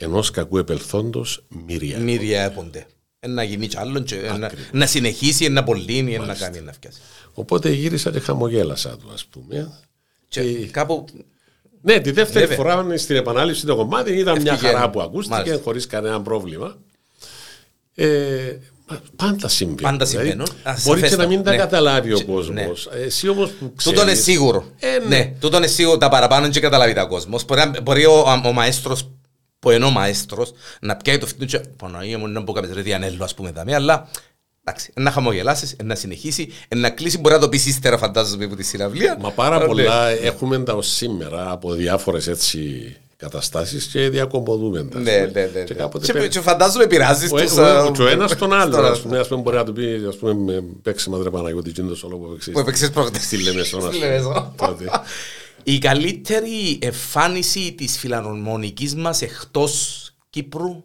[0.00, 1.98] ενός κακού επελθόντος μύρια.
[1.98, 2.86] Μύρια έπονται.
[3.26, 4.04] Να γίνει κι άλλο,
[4.38, 7.00] να, να συνεχίσει, να απολύνει, να κάνει, να φτιάσει.
[7.32, 9.72] Οπότε γύρισα και χαμογέλασα του, ας πούμε.
[10.28, 10.66] Και, και...
[10.66, 11.04] κάπου.
[11.82, 12.56] Ναι, τη δεύτερη Βέβαια.
[12.56, 16.76] φορά στην επανάληψη το κομμάτι ήταν μια χαρά που ακούστηκε χωρίς κανένα πρόβλημα.
[17.94, 18.56] Ε,
[19.16, 19.80] πάντα συμβαίνει.
[19.80, 20.48] Πάντα δηλαδή, συμβαίνουν.
[20.84, 21.56] μπορεί και να μην τα ναι.
[21.56, 22.88] καταλάβει ο κόσμος.
[22.92, 22.98] Ναι.
[23.04, 23.96] Εσύ όμως που ξέρει.
[23.96, 24.64] Τούτο είναι σίγουρο.
[24.78, 25.16] Ε, ναι.
[25.16, 25.32] ναι.
[25.40, 25.96] Τούτο είναι σίγουρο.
[25.96, 27.44] Τα παραπάνω δεν καταλάβει τα κόσμος.
[27.44, 29.10] Μπορεί, μπορεί ο, ο μαέστρος
[29.60, 33.24] που ενώ μαέστρος να πιάει το φυτό και Παναγία μου να πω κάποιος ρε διανέλο
[33.24, 34.08] ας πούμε δαμέ, αλλά
[34.64, 38.62] εντάξει, να χαμογελάσεις, να συνεχίσει, να κλείσει, μπορεί να το πεις ύστερα φαντάζομαι από τη
[38.62, 39.16] συναυλία.
[39.20, 44.98] Μα πάρα πολλά έχουμε τα ως σήμερα από διάφορες έτσι καταστάσεις και διακομποδούμε τα.
[44.98, 45.62] Ναι, ναι, ναι.
[45.62, 45.74] Και,
[46.12, 47.52] και, και φαντάζομαι πειράζεις τους...
[47.92, 50.64] Και ο ένας τον άλλο, ας πούμε, ας πούμε μπορεί να του πει, ας πούμε,
[50.82, 53.22] παίξει μας ρε Παναγιώτη, και είναι το σόλο που έπαιξες προχτές.
[53.22, 53.90] Στη Λεμεσόνα.
[55.64, 60.84] Η καλύτερη εμφάνιση της φιλαρμονικής μας εκτός Κύπρου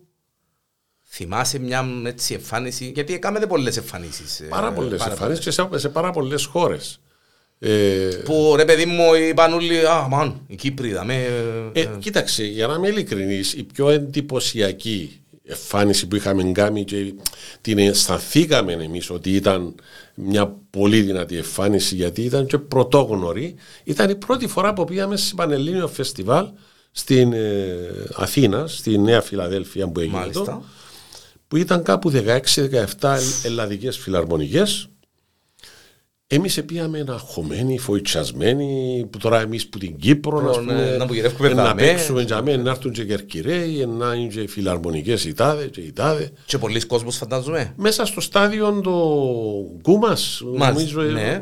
[1.17, 4.39] Θυμάσαι μια έτσι εμφάνιση, γιατί έκαμε πολλές εμφανίσεις.
[4.39, 6.99] Ε, πάρα πολλές εμφανίσεις και σε, σε πάρα πολλές χώρες.
[7.59, 7.69] Ε,
[8.23, 11.25] που ρε παιδί μου είπαν όλοι, α, μαν, η Κύπρη, δαμε.
[11.73, 17.13] Ε, ε, κοίταξε, για να είμαι ειλικρινής, η πιο εντυπωσιακή εμφάνιση που είχαμε κάνει και
[17.61, 19.75] την αισθανθήκαμε εμείς ότι ήταν
[20.15, 23.55] μια πολύ δυνατή εμφάνιση γιατί ήταν και πρωτόγνωρη.
[23.83, 26.47] Ήταν η πρώτη φορά που πήγαμε σε Πανελλήνιο Φεστιβάλ
[26.91, 27.77] στην ε,
[28.15, 30.61] Αθήνα, στη Νέα Φιλαδέλφια που έγινε Μάλιστα.
[31.47, 32.11] που ήταν κάπου
[32.99, 34.89] 16-17 ελλαδικές φιλαρμονικές
[36.35, 42.21] Εμείς πήγαμε αγχωμένοι, φοητσιασμένοι, που τώρα εμείς που την Κύπρο να, πούμε, να, να παίξουμε
[42.21, 46.31] για μένα, να έρθουν και κερκυραίοι, να είναι και φιλαρμονικές οι τάδε και οι τάδε.
[46.45, 47.73] Και πολλοί κόσμος φαντάζομαι.
[47.75, 48.91] Μέσα στο στάδιο το
[49.81, 51.01] Κούμα, νομίζω.
[51.01, 51.21] Ναι.
[51.21, 51.39] Ε,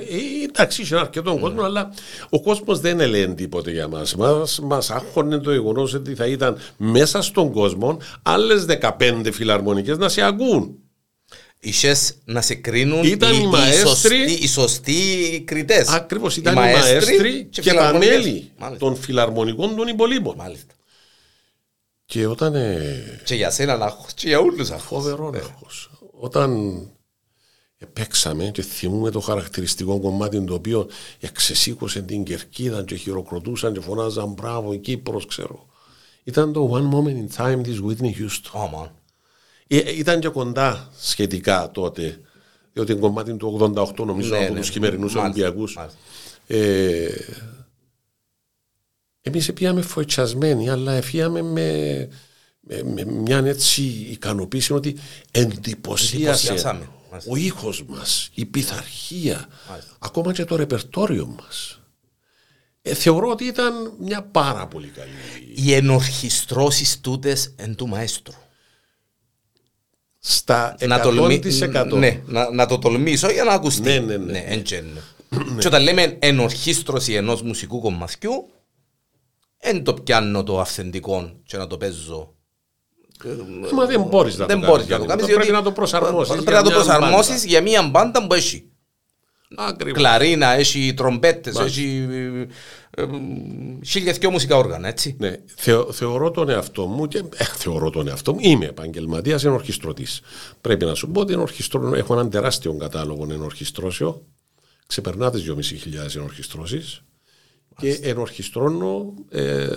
[0.50, 1.40] εντάξει, είχε αρκετό ναι.
[1.40, 1.90] κόσμο, αλλά
[2.30, 4.16] ο κόσμος δεν έλεγε τίποτε για μας.
[4.62, 8.66] Μας άγχωνε το γεγονός ότι θα ήταν μέσα στον κόσμο άλλες
[9.00, 10.78] 15 φιλαρμονικές να σε ακούν
[11.64, 15.88] είχες να σε κρίνουν ήταν οι, οι, μαέστροι, οι, σωστοί, οι σωστοί κριτές.
[15.88, 20.36] Ακριβώς, ήταν οι μαέστροι, μαέστροι και, και τα μέλη των φιλαρμονικών των υπολείπων.
[20.38, 20.74] Μάλιστα.
[22.06, 22.56] Και όταν...
[22.56, 23.22] Ε...
[23.24, 25.04] Και για σένα να και για όλους αγχώς.
[25.04, 26.08] Φοβερός ναι.
[26.20, 26.82] Όταν
[27.94, 30.88] παίξαμε και θυμούμε το χαρακτηριστικό κομμάτι το οποίο
[31.20, 35.68] εξεσήκωσε την κερκίδα και χειροκροτούσαν και φωνάζαν μπράβο η Κύπρος ξέρω.
[36.24, 38.62] Ήταν το One Moment in Time της Whitney Houston.
[38.62, 38.90] Oh, man.
[39.78, 42.20] Ε, ήταν και κοντά σχετικά τότε,
[42.74, 45.78] διότι είναι κομμάτι του 88 νομίζω ναι, από ναι, τους χειμερινούς Ολυμπιακούς.
[46.48, 47.08] Ε,
[49.22, 52.08] εμείς πήγαμε φοητσιασμένοι, αλλά έφυγαμε με,
[52.60, 54.96] με, με, μια έτσι ικανοποίηση ότι
[55.32, 56.82] εντυπωσίασε
[57.30, 59.48] ο ήχος μας, η πειθαρχία,
[60.00, 61.82] ακόμα και το ρεπερτόριο μας.
[62.82, 65.12] Ε, θεωρώ ότι ήταν μια πάρα πολύ καλή.
[65.56, 68.42] Οι ενορχιστρώσεις τούτες εν του μαέστρου
[70.26, 70.88] στα 100%.
[70.88, 71.42] Να τολμη...
[71.94, 73.82] ναι, να, να, το τολμήσω για να ακουστεί.
[73.82, 74.32] Ναι, ναι, ναι.
[74.32, 74.56] ναι,
[75.30, 75.60] ναι.
[75.60, 78.32] Και όταν λέμε ενορχίστρωση ενός μουσικού κομματιού,
[79.60, 82.34] δεν το πιάνω το αυθεντικό και να το παίζω
[83.74, 84.90] Μα δεν μπορείς να δεν το μπορείς κάνεις.
[84.90, 87.62] να το κάνεις, Πρέπει διότι να το προσαρμόσεις Πρέπει για να το μια προσαρμόσεις για
[87.62, 88.72] μια μπάντα που έχει
[89.56, 89.98] Ακριβώς.
[89.98, 91.82] κλαρίνα, έχει τρομπέτες, Μάλιστα.
[91.82, 93.08] έχει ε, ε,
[93.86, 95.16] χίλια δυο μουσικά όργανα, έτσι.
[95.20, 98.40] Ναι, θεω- θεωρώ τον εαυτό μου και ε, θεωρώ τον εαυτό μου.
[98.42, 100.06] Είμαι επαγγελματίας ενορχιστρωτή.
[100.62, 104.22] Πρέπει να σου πω ότι ενορχιστρώ, έχω έναν τεράστιο κατάλογο ενορχιστρώσεων.
[104.88, 106.82] Ξεπερνά τις 2.500 ενορχιστρώσει.
[107.78, 109.68] Και ενορχιστρώνω ε,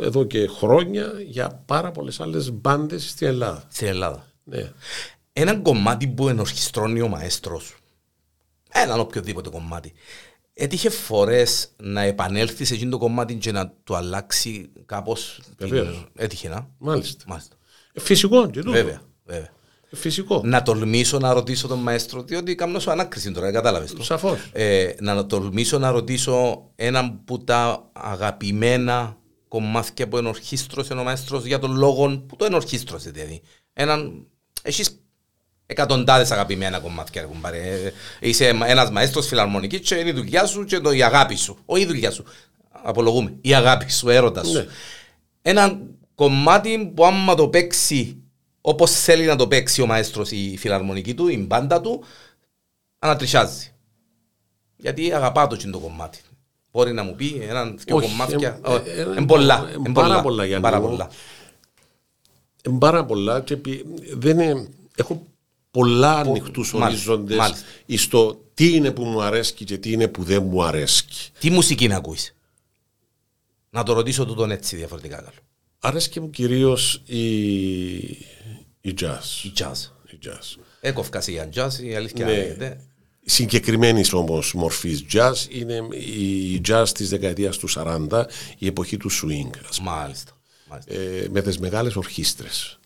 [0.00, 3.64] εδώ και χρόνια για πάρα πολλές άλλες μπάντες στην Ελλάδα.
[3.70, 4.26] Στην Ελλάδα.
[4.44, 4.72] Ναι.
[5.32, 7.76] Έναν κομμάτι που ενορχιστρώνει ο μαέστρος,
[8.72, 9.92] έναν οποιοδήποτε κομμάτι,
[10.54, 15.40] έτυχε φορές να επανέλθεις σε εκείνο το κομμάτι και να του αλλάξει κάπως.
[15.56, 16.06] την- Βεβαίως.
[16.16, 16.68] Έτυχε να.
[16.78, 17.24] Μάλιστα.
[17.26, 17.56] Μάλιστα.
[17.92, 18.70] Ε, Φυσικό και τούτο.
[18.70, 19.48] Βέβαια, βέβαια.
[19.92, 20.40] Ε, Φυσικό.
[20.44, 24.02] Να τολμήσω να ρωτήσω τον μαέστρο, διότι κάνω σου ανάκριση τώρα, κατάλαβες το.
[24.02, 24.38] Σαφώς.
[24.52, 29.16] Ε, να τολμήσω να ρωτήσω έναν που τα αγαπημένα
[29.48, 33.40] κομμάτια που ενορχίστρωσε ο μαέστρος για τον λόγο που το ενορχίστρωσε δηλαδή.
[33.72, 34.26] Έναν,
[34.62, 35.00] έχεις
[35.70, 37.58] εκατοντάδες αγαπημένα κομμάτια κουμπάρε.
[37.58, 37.92] Ε,
[38.28, 41.58] Είσαι ένας μαέστρος φιλαρμονικής και είναι η δουλειά σου και το, η αγάπη σου.
[41.66, 42.24] Όχι η δουλειά σου.
[42.82, 43.34] Απολογούμε.
[43.40, 44.52] Η αγάπη σου, έρωτας σου.
[44.52, 44.66] Ναι.
[45.42, 45.78] Ένα
[46.14, 48.16] κομμάτι που άμα το παίξει
[48.60, 52.04] όπως θέλει να το παίξει ο μαέστρος η φιλαρμονική του, η μπάντα του,
[52.98, 53.72] ανατριχιάζει.
[54.76, 56.20] Γιατί αγαπά το εκείνο το κομμάτι.
[56.72, 58.60] Μπορεί να μου πει έναν δυο Όχι, κομμάτια.
[58.66, 59.68] ε, Ε, ε, ε, Εν πολλά.
[59.70, 60.88] ε, εν πάρα πολλά, Γιάννη Πάρα μου.
[60.88, 61.10] πολλά.
[62.62, 63.84] Ε, πάρα πολλά και επί-
[64.18, 65.26] δεν είναι, έχω
[65.70, 67.64] πολλά ανοιχτούς μάλιστα, ορίζοντες μάλιστα.
[67.96, 71.30] στο τι είναι που μου αρέσκει και τι είναι που δεν μου αρέσκει.
[71.38, 72.34] Τι μουσική να ακούεις;
[73.70, 75.28] Να το ρωτήσω τούτον έτσι διαφορετικά καλό.
[75.78, 77.18] Αρέσκει μου κυρίως η,
[78.80, 79.44] η jazz.
[79.44, 79.90] Η jazz.
[80.10, 80.60] Η jazz.
[80.80, 82.32] Έκοφκα σε για jazz, η αλήθεια Ναι.
[82.32, 82.84] λέγεται.
[83.24, 88.26] Συγκεκριμένης όμως μορφής jazz είναι η jazz της δεκαετίας του 40,
[88.58, 90.32] η εποχή του swing, ας πούμε, Μάλιστα.
[90.68, 90.94] Μάλιστα.
[90.94, 92.78] ε, με τις μεγάλες ορχήστρες.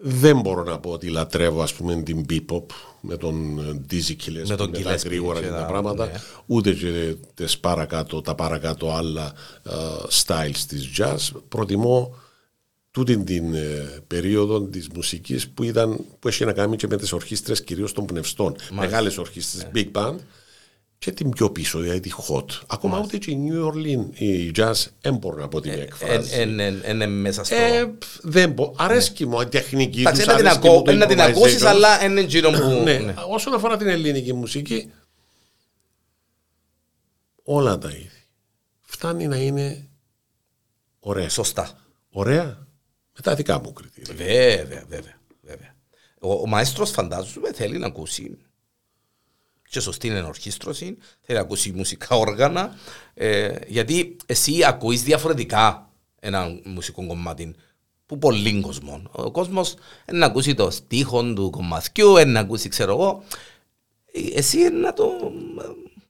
[0.00, 2.64] Δεν μπορώ να πω ότι λατρεύω ας πούμε την bebop
[3.00, 5.64] με τον ε, Dizzy Gillespie, Με τον με τα Gillespie γρήγορα και και τα τα-
[5.66, 6.12] πράγματα, ναι.
[6.46, 9.32] ούτε και τις παρακάτω, τα παρακάτω άλλα
[9.62, 9.70] ε,
[10.10, 11.40] styles της jazz.
[11.48, 12.14] Προτιμώ
[12.90, 17.12] τούτη την ε, περίοδο της μουσικής που, ήταν, που έχει να κάνει και με τις
[17.12, 18.56] ορχήστρες κυρίως των πνευστών.
[18.72, 19.70] Μεγάλες ορχήστρες, Ναι.
[19.74, 20.14] big band
[20.98, 22.44] και την πιο πίσω, δηλαδή τη hot.
[22.66, 26.34] Ακόμα ούτε και η New Orleans, η jazz, δεν μπορώ να πω ότι με εκφράζει.
[26.40, 27.54] Εν- εν- εν- Είναι μέσα στο...
[27.56, 28.74] Ε, πφ, δεν μπορώ.
[28.76, 31.22] Αρέσκει μου η τεχνική Εντάξει, τους, να την αρέσκει ακού- μου το να την improvisation.
[31.22, 32.80] ακούσεις, αλλά είναι εκείνο που...
[32.84, 33.14] Ναι, ναι.
[33.28, 34.90] όσον αφορά την ελληνική μουσική,
[37.42, 38.10] όλα τα είδη.
[38.80, 39.88] Φτάνει να είναι
[41.00, 41.28] ωραία.
[41.28, 41.78] Σωστά.
[42.10, 42.44] Ωραία
[43.14, 44.14] με τα δικά μου κριτήρια.
[44.14, 45.20] Βέβαια, βέβαια.
[45.42, 45.74] βέβαια.
[46.20, 48.38] Ο, ο μαέστρος φαντάζομαι θέλει να ακούσει
[49.70, 52.76] και σωστή ενορχίστρωση, θέλει να ακούσει μουσικά όργανα,
[53.14, 55.90] ε, γιατί εσύ ακούεις διαφορετικά
[56.20, 57.54] ένα μουσικό κομμάτι
[58.06, 59.02] που πολύ κόσμο.
[59.10, 59.74] Ο κόσμος
[60.08, 63.22] είναι να ακούσει το στίχο του κομματιού, είναι να ακούσει ξέρω εγώ,
[64.12, 65.04] Ε, εσύ είναι να το...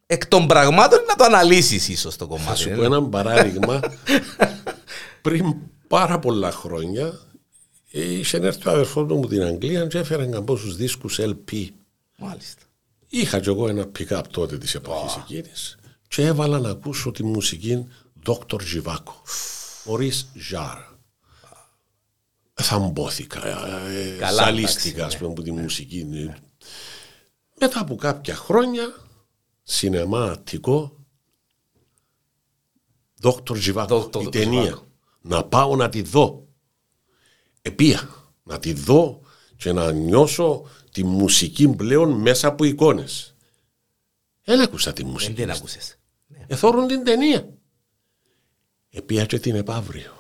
[0.07, 2.59] Εκ των πραγμάτων να το αναλύσεις ίσως το Θα κομμάτι.
[2.59, 2.75] σου ε.
[2.75, 3.81] πω ένα παράδειγμα.
[5.23, 5.55] Πριν
[5.89, 7.21] πάρα πολλά χρόνια,
[7.91, 11.67] είχε έρθει ο αδερφός μου από την Αγγλία και έφερε κάποιους δίσκους LP.
[12.19, 12.63] Μάλιστα.
[13.09, 15.79] Είχα κι εγώ ένα pick-up τότε της εποχής εκείνης
[16.09, 17.87] και έβαλα να ακούσω τη μουσική
[18.27, 18.61] Dr.
[18.63, 19.23] Ζιβάκο,
[19.85, 20.99] χωρίς Ζάρα.
[22.55, 26.07] Θαμπόθηκα, ε, Καλά, σαλίστηκα ας πούμε από τη μουσική.
[27.61, 28.95] Μετά από κάποια χρόνια,
[29.63, 30.97] σινεμά Αττικό,
[33.23, 33.57] Dr.
[33.57, 34.23] Ζιβάκο, Dr.
[34.23, 34.63] η ταινία.
[34.63, 34.87] Ζιβάκο.
[35.21, 36.47] Να πάω να τη δω.
[37.63, 38.09] Επία,
[38.43, 39.21] να τη δω
[39.57, 40.67] και να νιώσω
[40.99, 43.35] τη μουσική πλέον μέσα από εικόνες.
[44.45, 45.33] Δεν άκουσα τη Δεν μουσική.
[45.33, 45.97] την άκουσες.
[46.47, 47.49] Εθώρουν την ταινία.
[48.91, 50.13] Επία και την επαύριο.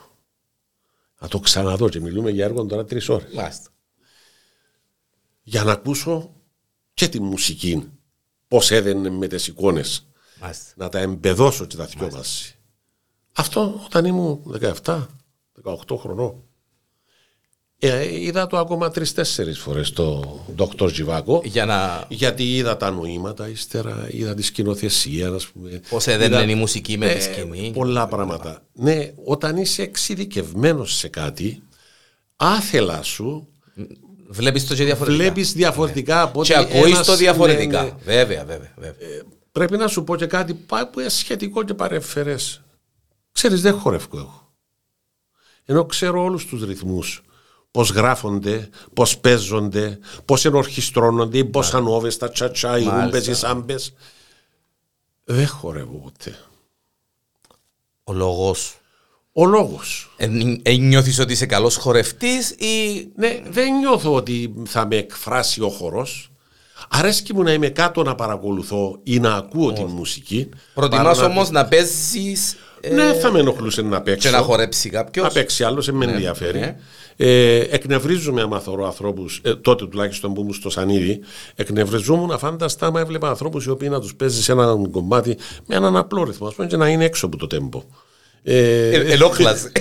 [1.20, 3.35] Να το ξαναδώ και μιλούμε για έργο τώρα τρεις ώρες.
[3.35, 3.70] Μάλιστα.
[5.43, 6.35] Για να ακούσω
[6.95, 7.91] και τη μουσική.
[8.49, 10.07] Πώς έδαινε με τις εικόνες.
[10.41, 10.72] Μάλιστα.
[10.76, 12.55] Να τα εμπεδώσω και τα δυο μαζί.
[13.33, 15.07] Αυτό όταν ήμουν 17,
[15.62, 16.47] 18 χρονών.
[17.81, 20.89] Ε, είδα το ακόμα τρεις-τέσσερις φορές το Dr.
[20.93, 21.41] Ζιβάκο.
[21.45, 22.05] Για να...
[22.09, 25.81] Γιατί είδα τα νοήματα ύστερα, είδα τη σκηνοθεσία, ας πούμε.
[25.89, 27.70] Πώς έδαινε Είδα, η μουσική με τη ε, σκηνή.
[27.74, 28.62] Πολλά πράγματα.
[28.72, 31.62] Ναι, όταν είσαι εξειδικευμένος σε κάτι,
[32.37, 33.49] άθελα σου
[34.31, 35.22] Βλέπεις το και διαφορετικά.
[35.22, 37.83] βλέπεις διαφορετικά από ότι Και ακούεις ένας- το διαφορετικά.
[37.83, 37.95] ναι, ναι.
[38.05, 38.72] Βέβαια, βέβαια.
[38.76, 39.22] βέβαια.
[39.53, 42.61] Πρέπει να σου πω και κάτι πά- που είναι σχετικό και παρεμφερές.
[43.33, 44.53] Ξέρεις, δεν χορεύω εγώ.
[45.64, 47.22] Ενώ ξέρω όλους τους ρυθμούς.
[47.71, 53.05] Πώς γράφονται, πώς παίζονται, πώς ενορχιστρώνονται, πώς ανώβες, τα τσατσά, οι Μάλιστα.
[53.05, 53.95] γούμπες, οι σάμπες.
[55.25, 56.39] Δεν χορεύω ποτέ.
[58.05, 58.77] Ο λόγος.
[59.33, 60.14] ο λόγος.
[60.62, 63.09] Ε, νιώθεις ότι είσαι καλός χορευτής ή.
[63.16, 66.31] Ναι, δεν νιώθω ότι θα με εκφράσει ο χορός.
[66.89, 70.49] Αρέσκει μου να είμαι κάτω να παρακολουθώ ή να ακούω την μουσική.
[70.75, 72.57] Προτιμάς όμως να, να παίζεις.
[72.81, 74.29] Ε, ναι, θα με ενοχλούσε να παίξω.
[74.29, 75.24] Και να χορέψει κάποιος.
[75.26, 76.59] Να παίξει άλλος, δεν με ναι, ενδιαφέρει.
[76.59, 76.76] Ναι.
[77.16, 81.20] Ε, εκνευρίζομαι άμα θωρώ ανθρώπους, ε, τότε τουλάχιστον που ήμουν στο Σανίδι,
[81.55, 85.97] εκνευριζόμουν αφάνταστα άμα έβλεπα ανθρώπους οι οποίοι να τους παίζει σε ένα κομμάτι με έναν
[85.97, 87.83] απλό ρυθμό, ας πούμε, και να είναι έξω από το τέμπο.
[88.43, 89.72] Ε, Ελόχλαση.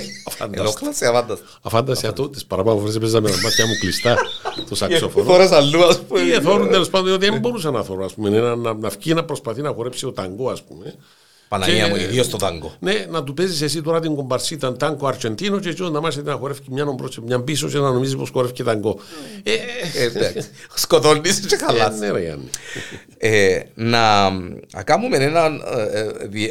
[0.52, 1.46] Ελόχλαση, αφάνταστα.
[1.62, 4.18] Αφάνταστα αυτό τι παραπάνω φορές έπαιζα με τα μάτια μου κλειστά
[4.70, 5.26] το σαξόφωνο.
[5.26, 6.20] Φορές αλλού, ας πούμε.
[6.20, 9.24] Ή εθώρουν τέλος πάντων, διότι δεν μπορούσα να θωρώ, ας πούμε, να, να βγει να
[9.24, 10.96] προσπαθεί να χορέψει ο ταγκό, ας πούμε.
[11.48, 12.74] Παναγία μου, ιδίως στο τάγκο.
[12.80, 16.34] Ναι, να του παίζεις εσύ τώρα την κομπαρσίτα τάγκο Αρσεντίνο και έτσι να μάθει να
[16.34, 19.00] χορεύει μια μπρο μια πίσω και να νομίζει πως χορεύει και τάγκο.
[19.44, 19.56] Ε,
[20.76, 21.90] Σκοτώνεις και καλά.
[21.90, 22.50] Ναι, ρε Γιάννη.
[23.74, 25.52] Να κάνουμε ένα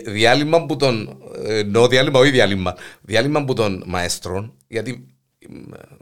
[0.07, 1.18] διάλειμμα που τον.
[1.66, 2.74] Νο διάλειμμα, όχι διάλειμμα.
[3.01, 5.07] Διάλειμμα που τον μαέστρων, γιατί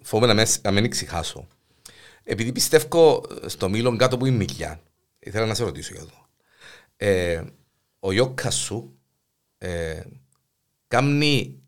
[0.02, 1.46] φοβούμαι να μην ξεχάσω.
[2.24, 4.80] Επειδή πιστεύω στο μήλο κάτω που είναι μιλιά,
[5.18, 6.28] ήθελα να σε ρωτήσω για αυτό
[8.04, 8.98] ο Ιώκα σου
[9.58, 10.00] ε,
[10.88, 11.58] κάμνει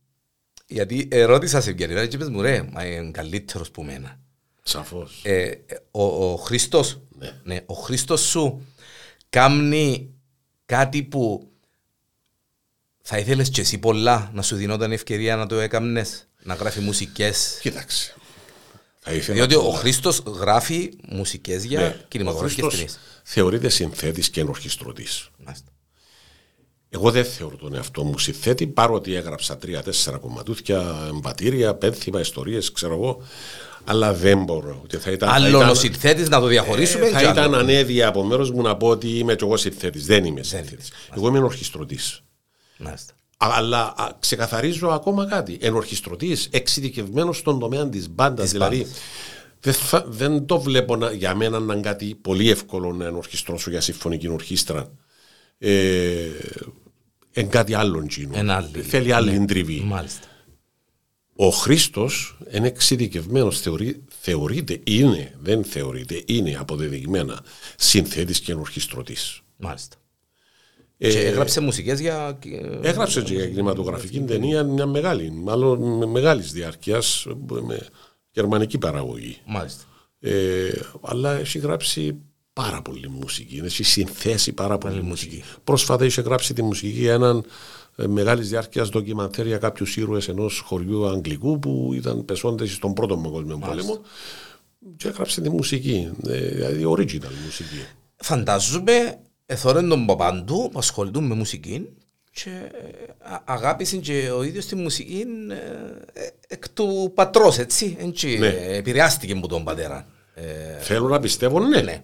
[0.66, 4.20] γιατί ερώτησα σε Βιαννήρα και είπες μου ρε, μα είναι καλύτερος που μένα.
[4.62, 5.20] Σαφώς.
[5.24, 5.50] Ε,
[5.90, 7.40] ο, ο Χριστός, ναι.
[7.42, 7.60] ναι.
[7.66, 8.66] ο Χριστός σου
[9.28, 10.14] κάμνει
[10.66, 11.50] κάτι που
[13.02, 17.58] θα ήθελες και εσύ πολλά να σου δινόταν ευκαιρία να το έκαμνες, να γράφει μουσικές.
[17.60, 18.14] Κοίταξε.
[19.28, 22.04] Διότι ο Χρήστος γράφει μουσικές για ναι.
[22.08, 22.98] κινηματογραφικές ταινίες.
[23.22, 25.30] Θεωρείται συνθέτης και ενορχιστρωτής.
[25.44, 25.70] Μάλιστα.
[26.96, 32.94] Εγώ δεν θεωρώ τον εαυτό μου συνθέτη, παρότι έγραψα τρία-τέσσερα κομματούθια, εμπατήρια, πένθυμα, ιστορίες, ξέρω
[32.94, 33.22] εγώ.
[33.84, 34.80] Αλλά δεν μπορώ.
[34.82, 37.06] Ότι θα ήταν, άλλο ο συνθέτης να το διαχωρίσουμε.
[37.06, 40.06] Ε, θα ήταν ανέδεια από μέρος μου να πω ότι είμαι κι εγώ συνθέτης.
[40.06, 40.90] Δεν είμαι συνθέτης.
[41.16, 41.98] Εγώ είμαι ορχιστρωτή.
[43.36, 45.58] Αλλά ξεκαθαρίζω ακόμα κάτι.
[45.60, 48.50] Ενορχιστρωτής, εξειδικευμένος στον τομέα της μπάντας.
[48.50, 48.86] Δηλαδή,
[49.60, 49.74] δεν,
[50.06, 54.28] δεν το βλέπω να, για μένα να είναι κάτι πολύ εύκολο να ενορχιστρώσω για συμφωνική
[54.28, 54.90] ορχήστρα
[55.58, 56.28] ε,
[57.38, 58.06] εν κάτι άλλο
[58.82, 59.46] Θέλει άλλη ναι.
[59.46, 59.82] τριβή.
[59.86, 60.26] Μάλιστα.
[61.36, 67.40] Ο Χρήστος είναι εξειδικευμένος, θεωρεί, θεωρείται, είναι, δεν θεωρείται, είναι αποδεδειγμένα
[67.76, 69.40] συνθέτης και ενορχιστρωτής.
[69.56, 69.96] Μάλιστα.
[70.98, 72.38] Ε, και έγραψε μουσικές για.
[72.82, 77.86] Έγραψε και για κινηματογραφική ταινία μια μεγάλη, μάλλον μεγάλης διάρκειας, με
[78.30, 79.38] γερμανική παραγωγή.
[79.46, 79.84] Μάλιστα.
[80.20, 80.70] Ε,
[81.00, 82.16] αλλά έχει γράψει
[82.62, 83.60] πάρα πολύ μουσική.
[83.64, 85.42] Έχει συνθέσει πάρα πολύ μουσική.
[85.64, 87.44] Πρόσφατα είχε γράψει τη μουσική για έναν
[87.96, 93.16] ε, μεγάλης διάρκειας ντοκιμαντέρ για κάποιους ήρωες ενός χωριού Αγγλικού που ήταν πεσόντες στον πρώτο
[93.16, 94.00] Παγκόσμιο Πόλεμο.
[94.96, 97.86] Και έγραψε τη μουσική, ε, δηλαδή original μουσική.
[98.16, 101.88] Φαντάζομαι, εθώρεν τον παπάντου που ασχολούνται με μουσική
[102.30, 105.24] και ε, αγάπησε και ο ίδιος τη μουσική
[106.48, 107.96] εκ του πατρός, έτσι.
[108.38, 108.56] Ναι.
[108.66, 110.06] Επηρεάστηκε από τον πατέρα.
[110.80, 111.80] Θέλω να πιστεύω, ναι.
[111.80, 112.02] ναι.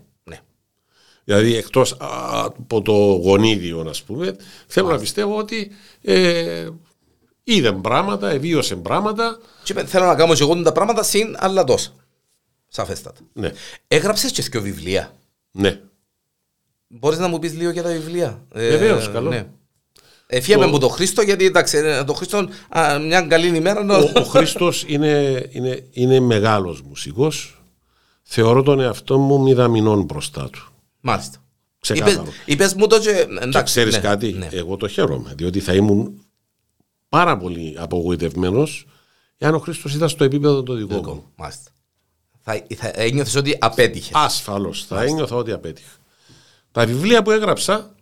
[1.24, 2.92] Δηλαδή εκτός από το
[3.22, 5.70] γονίδιο, ας πούμε, θέλω να πιστεύω ότι
[6.02, 6.68] ε,
[7.44, 9.38] είδε πράγματα, εβίωσε πράγματα.
[9.62, 11.90] Και θέλω να κάνω και εγώ τα πράγματα συν άλλα τόσα.
[12.68, 13.20] Σαφέστατα.
[13.32, 13.52] Ναι.
[13.88, 15.12] Έγραψες και δύο βιβλία.
[15.50, 15.80] Ναι.
[16.88, 19.28] Μπορείς να μου πεις λίγο για τα βιβλία; Βεβαίως, ε, καλό.
[19.28, 19.46] Ναι.
[20.26, 20.78] Εφιάμε το...
[20.78, 22.48] το Χρήστο, γιατί εντάξει, ε, το Χρήστο
[23.06, 23.80] μια καλή ημέρα.
[23.80, 27.62] Ο, ο Χρήστος είναι, είναι, είναι μεγάλος μουσικός.
[28.22, 30.71] Θεωρώ τον εαυτό μου μηδαμινών μπροστά του.
[31.04, 31.42] Μάλιστα.
[32.44, 33.26] Είπε μου το και.
[33.40, 34.48] Εντάξει, ξέρεις ναι, κάτι, ναι.
[34.52, 35.34] εγώ το χαίρομαι.
[35.36, 36.26] Διότι θα ήμουν
[37.08, 38.86] πάρα πολύ απογοητευμένος
[39.38, 41.24] εάν ο Χρήστος ήταν στο επίπεδο το δικό μου.
[41.36, 41.70] Μάλιστα.
[42.40, 44.10] Θα, θα ένιωθες ότι απέτυχες.
[44.14, 44.84] Ασφαλώς.
[44.84, 45.88] Θα ένιωθα ότι απέτυχε.
[46.72, 47.94] Τα βιβλία που έγραψα,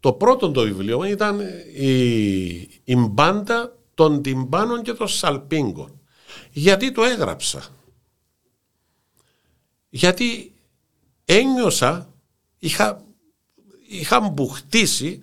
[0.00, 1.40] το πρώτο το βιβλίο ήταν
[1.74, 1.90] η,
[2.84, 6.00] η μπάντα των τυμπάνων και των σαλπίγκων.
[6.50, 7.62] Γιατί το έγραψα.
[9.88, 10.51] Γιατί
[11.24, 12.14] ένιωσα,
[12.58, 13.04] είχα,
[13.88, 15.20] είχα μπουχτίσει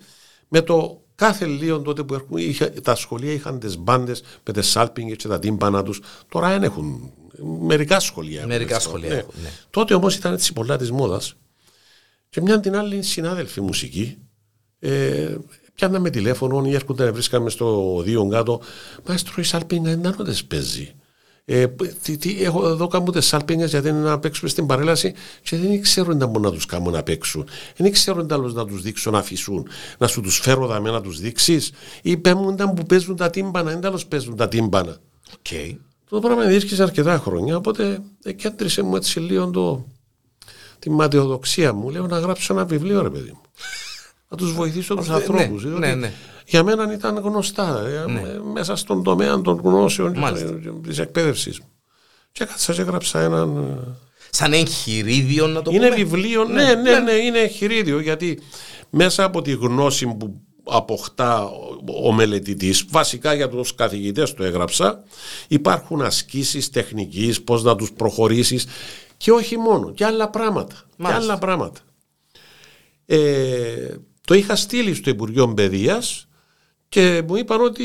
[0.48, 4.68] με το κάθε λίγο τότε που έρχομαι, είχα, τα σχολεία είχαν τις μπάντες με τις
[4.68, 6.00] σάλπινγκε και τα τύμπανα τους.
[6.28, 7.12] Τώρα δεν έχουν.
[7.60, 9.14] Μερικά σχολεία Μερικά έχουν, σχολεία ναι.
[9.14, 9.34] έχουν.
[9.42, 9.50] Ναι.
[9.70, 11.34] Τότε όμως ήταν έτσι πολλά της μόδας.
[12.28, 14.18] Και μια την άλλη συνάδελφη μουσική,
[14.78, 15.36] ε,
[15.74, 18.60] πιάναμε τηλέφωνο ή έρχονταν, βρίσκαμε στο δύο κάτω.
[19.08, 20.94] Μάστρο, η σάλπινγκ δεν παίζει.
[21.44, 21.66] Ε,
[22.02, 25.80] τι, τι, έχω εδώ κάνω τις σάλπινγκε γιατί είναι να παίξουμε στην παρέλαση και δεν
[25.80, 27.48] ξέρουν να μπορούν να τους κάνουν να παίξουν.
[27.76, 29.68] Δεν ξέρουν τέλο να τους δείξουν να αφήσουν,
[29.98, 31.72] να σου τους φέρω δαμέ να τους δείξεις.
[32.02, 34.96] Ή πέμπουν που παίζουν τα τύμπανα, δεν τέλο παίζουν τα τύμπανα.
[35.42, 35.76] Okay.
[36.08, 39.86] Το πράγμα διήρκησε αρκετά χρόνια, οπότε εκέντρισε μου έτσι λίγο το,
[40.78, 41.90] τη ματαιοδοξία μου.
[41.90, 43.40] Λέω να γράψω ένα βιβλίο, ρε παιδί μου.
[44.28, 45.64] να τους βοηθήσω τους ανθρώπους.
[45.64, 46.12] Ναι, ναι, ναι.
[46.50, 48.20] Για μένα ήταν γνωστά ε, Ναι.
[48.20, 50.54] ε, μέσα στον τομέα των γνώσεων Μάλιστα.
[50.86, 51.68] της εκπαίδευση μου.
[52.32, 53.56] Και έκατσα και έγραψα έναν.
[53.56, 53.94] ε,
[54.30, 55.96] Σαν εγχειρίδιο να το Είναι πούμε.
[55.96, 58.38] βιβλίο, ναι, ναι, ναι, είναι εγχειρίδιο γιατί
[58.90, 61.78] μέσα από τη γνώση που αποκτά ο-
[62.08, 65.02] ο μελετητής, βασικά για τους καθηγητές το έγραψα,
[65.48, 68.66] υπάρχουν ασκήσεις τεχνικής, πώς να τους προχωρήσεις
[69.16, 70.74] και όχι μόνο, και άλλα πράγματα.
[70.74, 71.22] Και Μάλιστα.
[71.24, 71.80] άλλα πράγματα.
[73.06, 73.94] Ε,
[74.26, 76.28] το είχα στείλει στο Υπουργείο Παιδείας
[76.90, 77.84] και μου είπαν ότι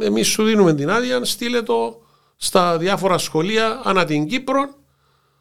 [0.00, 2.00] ε, εμείς σου δίνουμε την άδεια, στείλε το
[2.36, 4.60] στα διάφορα σχολεία ανά την Κύπρο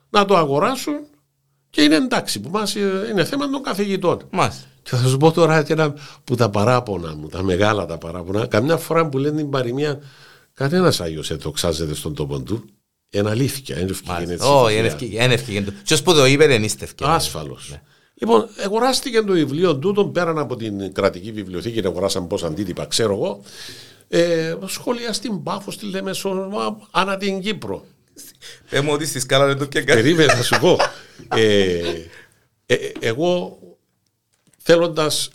[0.09, 0.95] να το αγοράσουν
[1.69, 4.27] και είναι εντάξει που μας ε, είναι θέμα των καθηγητών.
[4.31, 4.65] Μάλιστα.
[4.83, 5.93] Και θα σου πω τώρα και ένα
[6.23, 9.99] που τα παράπονα μου, τα μεγάλα τα παράπονα, καμιά φορά που λένε την παροιμία,
[10.53, 12.65] κανένας Άγιος εδοξάζεται στον τόπο του.
[13.09, 14.27] Είναι αλήθεια, είναι ευκαιρία έτσι.
[14.27, 14.61] Μάλιστα.
[14.61, 15.73] Όχι, είναι ευκαιρία- είναι ευκαιρία.
[15.83, 17.13] Ποιος που το είπε δεν είστε ευκαιρία.
[17.13, 17.75] Άσφαλος.
[18.17, 23.41] Λοιπόν, αγοράστηκε το βιβλίο τούτο πέραν από την κρατική βιβλιοθήκη, αγοράσαν πώς αντίτυπα, ξέρω εγώ.
[24.07, 27.85] Ε, σχολεία στην Πάφο, στη Λέμεσο, μα, ανά την Κύπρο.
[28.69, 30.01] Πες μου ότι στη σκάλα δεν το και κάτι.
[30.01, 30.77] Περίμενε, θα σου πω.
[31.35, 31.79] Ε,
[32.65, 33.59] ε, ε, εγώ
[34.57, 35.29] θέλοντας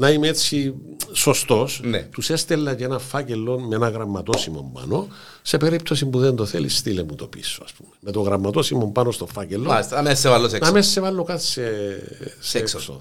[0.00, 0.74] να είμαι έτσι
[1.12, 2.02] σωστός, Ναι.
[2.02, 5.08] τους έστελνα και ένα φάκελο με ένα γραμματόσημο πάνω.
[5.42, 7.90] Σε περίπτωση που δεν το θέλεις, στείλε μου το πίσω, ας πούμε.
[8.00, 9.64] Με το γραμματόσημο πάνω στο φάκελο.
[9.68, 10.72] Μάλιστα, αμέσως σε βάλω σε Να έξω.
[10.72, 11.62] με σε βάλω κάτι σε,
[12.40, 12.76] σε έξω.
[12.78, 13.00] έξοδα.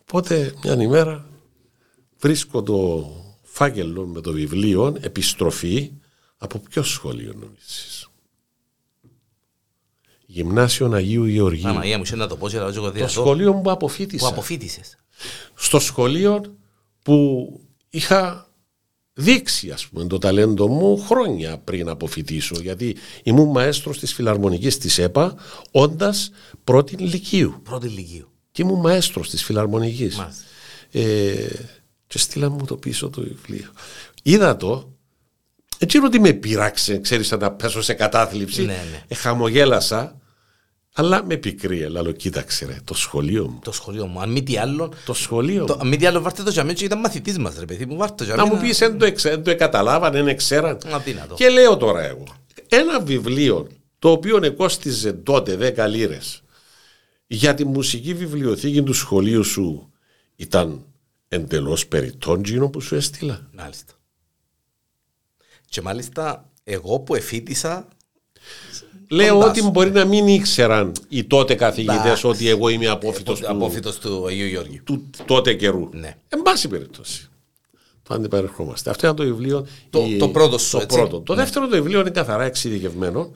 [0.00, 1.26] Οπότε μια ημέρα
[2.18, 3.08] βρίσκω το
[3.42, 5.92] φάκελο με το βιβλίο επιστροφή
[6.38, 8.08] από ποιο σχολείο νομίζεις;
[10.26, 11.68] Γυμνάσιο Αγίου Γεωργίου.
[11.68, 14.28] Αμαγία μου, είχε να το πω και να το Το δυνατό σχολείο που που αποφύτησα.
[14.28, 14.98] αποφύτησες.
[15.54, 16.56] Στο σχολείο
[17.02, 17.48] που
[17.90, 18.48] είχα
[19.16, 24.98] δείξει ας πούμε το ταλέντο μου χρόνια πριν αποφυτίσω γιατί ήμουν μαέστρος της φιλαρμονικής της
[24.98, 25.34] ΕΠΑ
[25.70, 26.30] όντας
[26.64, 28.28] πρώτη λυκείου Πρώτη ηλικίου.
[28.52, 30.42] και ήμουν μαέστρος της φιλαρμονικής Μάλιστα.
[30.92, 31.48] ε,
[32.06, 33.70] και στείλα μου το πίσω το βιβλίο
[34.22, 34.92] είδα το
[35.78, 39.02] έτσι είναι ότι με πειράξε ξέρεις να πέσω σε κατάθλιψη Ναι, ναι.
[39.08, 40.18] ε, χαμογέλασα
[40.96, 44.20] αλλά με πικρή λέω κοίταξε ρε το σχολείο μου Το σχολείο μου.
[44.20, 46.64] Αν μη τι άλλο, το σχολείο το, μου αν μη τι άλλο βάρτε το για
[46.64, 47.96] μένα και ήταν μαθητής μας ρε παιδί μου.
[47.96, 48.54] Βάρτε το για να μένα.
[48.54, 51.34] μου πεις δεν το, εξε, δεν το καταλάβαν, δεν ξέραν Αδύνατο.
[51.34, 52.24] και λέω τώρα εγώ
[52.68, 53.66] ένα βιβλίο
[53.98, 56.42] το οποίο κόστιζε τότε 10 λίρες
[57.26, 59.92] για τη μουσική βιβλιοθήκη του σχολείου σου
[60.36, 60.84] ήταν
[61.28, 63.92] εντελώς περιττόν τζίνο που σου έστειλα Μάλιστα.
[65.68, 67.88] Και μάλιστα εγώ που εφήτησα
[69.08, 69.70] Λέω Κοντά ότι σου.
[69.70, 72.26] μπορεί να μην ήξεραν οι τότε καθηγητές Εντάξει.
[72.26, 74.80] ότι εγώ είμαι απόφυτος του, απόφυτος του Αγίου Γεώργιου.
[74.84, 75.88] του τότε καιρού.
[75.92, 76.16] Ναι.
[76.28, 77.28] Εν πάση περιπτώσει.
[78.02, 78.90] Το αντιπαρερχόμαστε.
[78.90, 79.66] Αυτό είναι το βιβλίο.
[79.90, 80.96] Το- το πρώτο σου, Το, έτσι.
[80.98, 81.20] πρώτο.
[81.20, 81.42] το Ναι.
[81.42, 83.32] δεύτερο το βιβλίο είναι καθαρά εξειδικευμένο.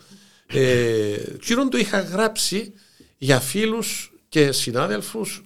[0.47, 2.73] Ε, κύριον το είχα γράψει
[3.19, 5.45] για φίλους και συνάδελφους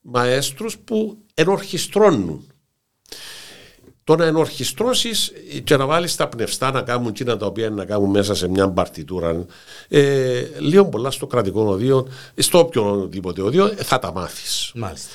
[0.00, 2.51] μαέστρους που ενορχιστρώνουν.
[4.04, 5.32] Το να ενορχιστρώσεις
[5.64, 8.48] και να βάλεις τα πνευστά να κάνουν εκείνα τα οποία είναι να κάνουν μέσα σε
[8.48, 9.46] μια μπαρτιτούρα,
[9.88, 14.72] ε, λίγο πολλά στο κρατικό οδείο, στο οποιοδήποτε οδείο, ε, θα τα μάθεις.
[14.74, 15.08] Μάλιστα.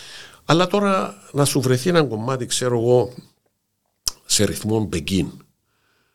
[0.46, 3.14] Αλλά τώρα να σου βρεθεί ένα κομμάτι, ξέρω εγώ,
[4.26, 5.32] σε ρυθμό Μπεγκίν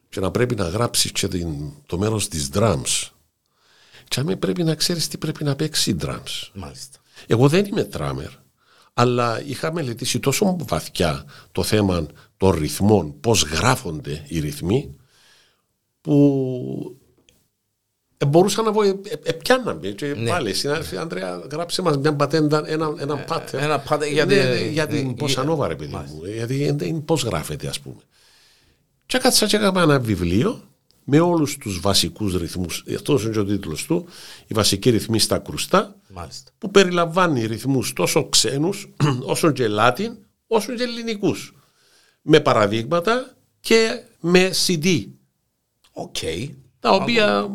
[0.08, 1.48] και να πρέπει να γράψεις και την,
[1.86, 3.10] το μέρος της drums.
[4.08, 6.50] Και αν πρέπει να ξέρεις τι πρέπει να παίξει drums.
[6.52, 6.98] Μάλιστα.
[7.26, 8.28] Εγώ δεν είμαι τράμερ,
[8.94, 12.06] αλλά είχα μελετήσει τόσο βαθιά το θέμα
[12.42, 14.96] των ρυθμών, πώς γράφονται οι ρυθμοί,
[16.00, 16.96] που
[18.16, 20.30] ε, μπορούσα να πω, ε, ε, ε, πιάναμε και Ναι.
[20.30, 23.52] πάλι, συνάδελφοι, Ανδρέα, γράψε μας μια πατέντα, ένα, ένα pattern.
[23.52, 26.34] ένα pattern για Ναι, τη- ναι, για την για- πώς ανόβα, ρε παιδί μου, ε,
[26.34, 27.96] γιατί είναι- είναι πώς γράφεται, ας πούμε.
[29.06, 30.62] Και κάτσα και έκανα ένα βιβλίο
[31.04, 34.06] με όλους τους βασικούς ρυθμούς, αυτός είναι και ο τίτλος του,
[34.46, 36.50] οι βασικοί ρυθμοί στα κρουστά, Μάλιστα.
[36.58, 38.92] που περιλαμβάνει ρυθμούς τόσο ξένους
[39.32, 40.16] όσο και Latin
[40.46, 41.54] όσο και ελληνικούς
[42.22, 45.06] με παραδείγματα και με CD
[45.92, 46.16] OK.
[46.80, 47.48] τα οποία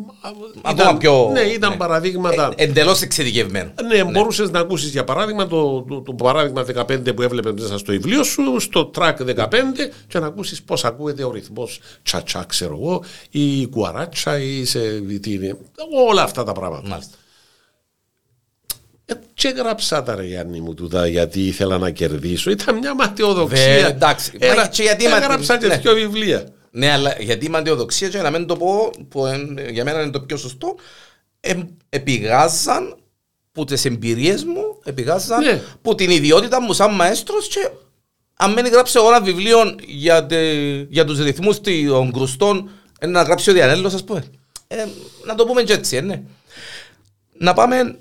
[0.61, 1.29] Ακόμα πιο.
[1.33, 1.77] ναι, ήταν ναι.
[1.77, 3.71] παραδείγματα Ε, Εντελώς εξειδικευμένο.
[3.87, 7.91] ναι, μπορούσες να ακούσεις για παράδειγμα το, το, το παράδειγμα 15 που έβλεπε μέσα στο
[7.91, 9.47] βιβλίο σου, στο track 15
[10.07, 14.79] και να ακούσεις πώς ακούγεται ο ρυθμός τσατσά, ξέρω εγώ, ή η κουαράτσα, ή σε,
[14.99, 15.57] τι είναι,
[16.07, 16.87] όλα αυτά τα πράγματα.
[16.87, 17.17] Μάλιστα.
[19.43, 22.49] Ε, και γράψα τα ρε Γιάννη μου τούτα γιατί ήθελα να κερδίσω.
[22.51, 23.65] Ήταν μια ματαιοδοξία.
[23.65, 24.31] Βε, εντάξει.
[24.39, 25.77] Ένα, Μα και γιατί μα- έγραψα και ναι.
[25.77, 26.43] δύο βιβλία.
[26.71, 30.11] Ναι, αλλά γιατί είμαι αντιοδοξία και να μην το πω, που εν- για μένα είναι
[30.11, 30.75] το πιο σωστό,
[31.39, 32.97] εμ, επηγάζαν
[33.51, 35.61] που τις εμπειρίες μου, επηγάζαν Ναι.
[35.81, 37.69] που την ιδιότητα μου σαν μαέστρος και
[38.35, 40.51] αν μην γράψω εγώ ένα βιβλίο για, τε,
[40.89, 42.69] για τους ρυθμούς των κρουστών,
[42.99, 44.23] ε, να γράψει ο Διανέλος, ας πούμε.
[44.67, 44.85] Ε,
[45.25, 46.21] να το πούμε και έτσι, ε, ναι.
[47.39, 47.97] Να πάμε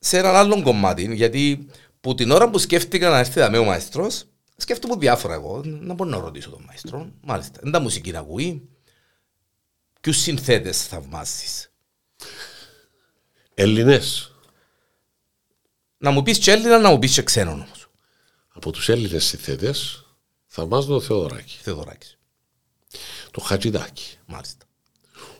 [0.00, 1.66] σε έναν άλλο κομμάτι, γιατί
[2.00, 4.24] που την ώρα που σκέφτηκα να έρθει δαμέ ο μαέστρος,
[4.60, 7.12] Σκέφτομαι διάφορα εγώ, να μπορώ να ρωτήσω τον μαέστρο.
[7.20, 7.60] Μάλιστα.
[7.62, 8.68] Είναι τα μουσική να ακούει.
[10.00, 11.72] Ποιους συνθέτες θαυμάζεις.
[13.54, 14.34] Έλληνες.
[15.98, 17.90] Να μου πεις και Έλληνα, να μου πεις και ξένον όμως.
[18.48, 20.06] Από τους Έλληνες συνθέτες
[20.46, 21.58] θαυμάζω τον Θεοδωράκη.
[21.62, 22.18] Θεοδωράκης.
[23.30, 24.18] Το Χατζηδάκη.
[24.26, 24.66] Μάλιστα.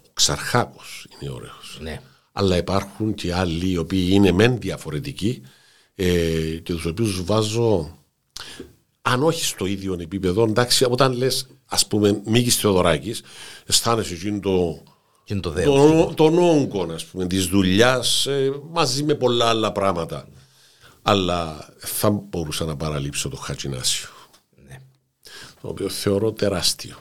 [0.08, 1.78] Ο Ξαρχάκος είναι ωραίος.
[1.80, 2.00] Ναι.
[2.32, 5.42] Αλλά υπάρχουν και άλλοι οι οποίοι είναι μεν διαφορετικοί
[5.94, 6.06] ε,
[6.62, 7.98] και τους οποίους βάζω
[9.02, 13.22] αν όχι στο ίδιο επίπεδο, εντάξει, όταν λες ας πούμε Μίκης Θεοδωράκης
[13.66, 14.82] αισθάνεσαι εκείνο το
[15.24, 16.14] Και είναι το τον, δέος.
[16.14, 20.28] τον όγκο ας πούμε, της δουλειάς ε, μαζί με πολλά άλλα πράγματα.
[21.02, 24.08] Αλλά θα μπορούσα να παραλείψω το Χατζινάσιο,
[24.68, 24.78] Ναι.
[25.60, 26.96] το οποίο θεωρώ τεράστιο.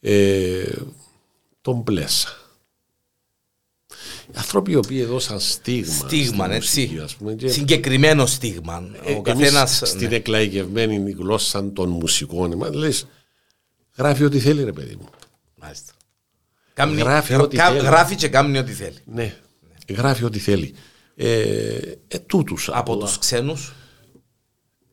[0.00, 0.72] Ε,
[1.60, 2.28] τον Πλέσα.
[4.30, 5.94] Οι άνθρωποι οι οποίοι έδωσαν στίγμα.
[5.94, 6.80] Στίγμα, στη έτσι.
[6.80, 8.90] μουσική, ας πούμε, και Συγκεκριμένο στίγμα.
[9.04, 9.78] ε, Ο καθένας...
[9.80, 10.14] εμείς στην ναι.
[10.16, 13.06] εκλαϊκευμένη γλώσσα των μουσικών, μα λες,
[13.96, 15.08] γράφει ό,τι θέλει ρε παιδί μου.
[15.54, 15.92] Μάλιστα.
[16.74, 17.78] Κάμνει- Γράφει γρα- ό,τι κα- θέλει.
[17.78, 18.96] Γράφει και κάνει ό,τι θέλει.
[19.04, 19.36] Ναι,
[19.88, 20.74] γράφει ό,τι θέλει.
[21.16, 21.72] Ε,
[22.08, 23.04] ε, τούτους Από απλά.
[23.06, 23.72] τους ξένους,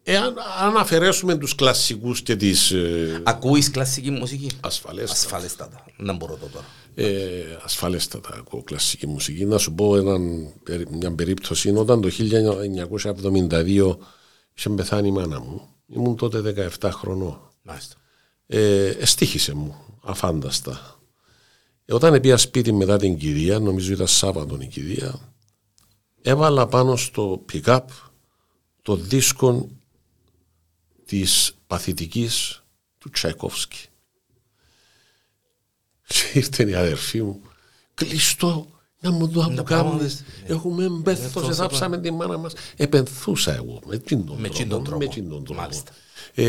[0.10, 5.86] Εάν αν αφαιρέσουμε τους κλασσικούς και τις ε, ακούεις κλασική μουσική; ασφαλέστατα, Ασφαλέστατα.
[5.98, 6.66] Να μπορώ το τώρα.
[7.00, 9.46] Ε, ασφαλέστατα ακούω κλασσική μουσική.
[9.46, 11.70] Να σου πω έναν, περί- μια περίπτωση.
[11.76, 13.98] Όταν το 1972
[14.54, 17.52] είχε πεθάνει η μάνα μου, ήμουν τότε 17 χρονών.
[17.62, 17.96] Μάλιστα.
[18.48, 21.00] Ε, εστίχησε μου, αφάνταστα.
[21.86, 25.34] Ε, όταν πήγα σπίτι μετά την κηδεία, νομίζω ήταν Σάββατο η κηδεία,
[26.22, 27.80] έβαλα πάνω στο pick-up
[28.82, 29.70] το δίσκο
[31.06, 32.64] της παθητικής
[32.98, 33.87] του Τσαϊκόφσκι.
[36.08, 37.42] Και ήρθε η αδερφή μου,
[37.94, 38.68] κλειστό,
[39.00, 39.64] να μου το Να κάνουμε.
[39.64, 40.12] κάνουμε,
[40.48, 42.54] Έχουμε μπέθος, εδάψαμε τη μάνα μας.
[42.76, 44.84] Επενθούσα εγώ με εκείνον τον Με εκείνον τρόπο.
[44.84, 44.98] τρόπο.
[44.98, 45.62] Με εκείνον τρόπο.
[45.62, 45.92] Μάλιστα.
[46.34, 46.44] Ε,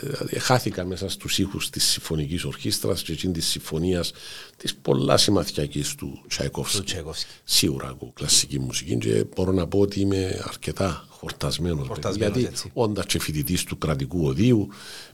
[0.00, 4.12] δηλαδή, χάθηκα μέσα στους ήχους της συμφωνικής ορχήστρας και εκείνης της συμφωνίας
[4.56, 6.76] της πολλά συμμαθιακής του Τσαϊκόφσκι.
[6.76, 7.26] Του Τσαϊκόφσκι.
[7.44, 12.70] Σίγουρα ακούω κλασική μουσική και μπορώ να πω ότι είμαι αρκετά χορτασμένος, Χορτασμένος, γιατί έτσι.
[12.74, 14.68] όντας και φοιτητής του κρατικού οδείου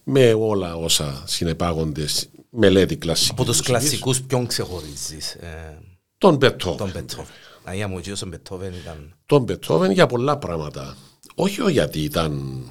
[0.04, 5.34] με όλα όσα συνεπάγονται σ- μελέτη κλασικής Από τους μουσικής, κλασικούς ποιον ξεχωρίζεις.
[5.34, 5.78] ε,
[6.18, 6.76] τον Μπετόβεν.
[6.78, 7.26] Τον Μπετόβεν.
[7.64, 9.14] Αγία μου, ο κύριος ο Μπετόβεν ήταν...
[9.26, 10.96] τον Μπετόβεν για πολλά πράγματα.
[11.34, 12.62] Όχι γιατί ήταν,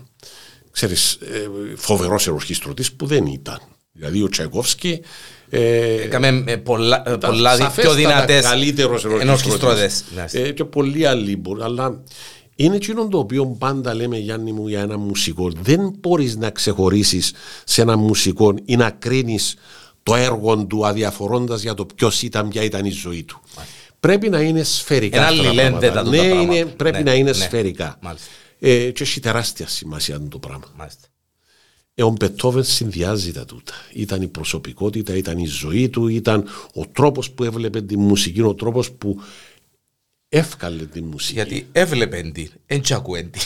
[0.72, 3.60] ξέρεις, ε, φοβερός ερορχιστρωτής που δεν ήταν.
[3.92, 5.02] Δηλαδή ο Τσαϊκόφσκι
[5.50, 10.04] ε, Έκαμε ε, πολλά, ε, ήταν πολλά δι- πιο σαφέστατα δυνατές καλύτερος ενορχιστρωτές.
[10.16, 10.26] Ναι.
[10.32, 12.04] Ε, και πολλοί άλλοι μπορούν, αλλά
[12.62, 15.52] είναι εκείνο το οποίο πάντα λέμε Γιάννη μου για ένα μουσικό.
[15.62, 17.34] Δεν μπορείς να ξεχωρίσεις
[17.64, 19.56] σε ένα μουσικό ή να κρίνεις
[20.04, 23.42] το έργο του αδιαφορώντας για το ποιος ήταν, ποια ήταν η ζωή του.
[24.00, 25.18] Πρέπει να είναι σφαιρικά.
[25.18, 26.12] Είναι αυτά τα αλληλένδετα πράγματα.
[26.12, 26.56] τούτα Ναι, πράγματα.
[26.56, 27.36] είναι, πρέπει Ναι, να είναι ναι.
[27.36, 27.98] σφαιρικά.
[28.02, 28.28] Μάλιστα.
[28.60, 30.66] Ε, και έχει τεράστια σημασία το πράγμα.
[30.78, 31.08] Μάλιστα.
[31.94, 33.74] Ε, ο Μπετόβεν συνδυάζει τα τούτα.
[33.94, 38.54] Ήταν η προσωπικότητα, ήταν η ζωή του, ήταν ο τρόπος που έβλεπε τη μουσική, ο
[38.54, 39.22] τρόπος που
[40.30, 41.34] εύκαλε τη μουσική.
[41.34, 43.42] Γιατί έβλεπε την, εν και ακούεν την.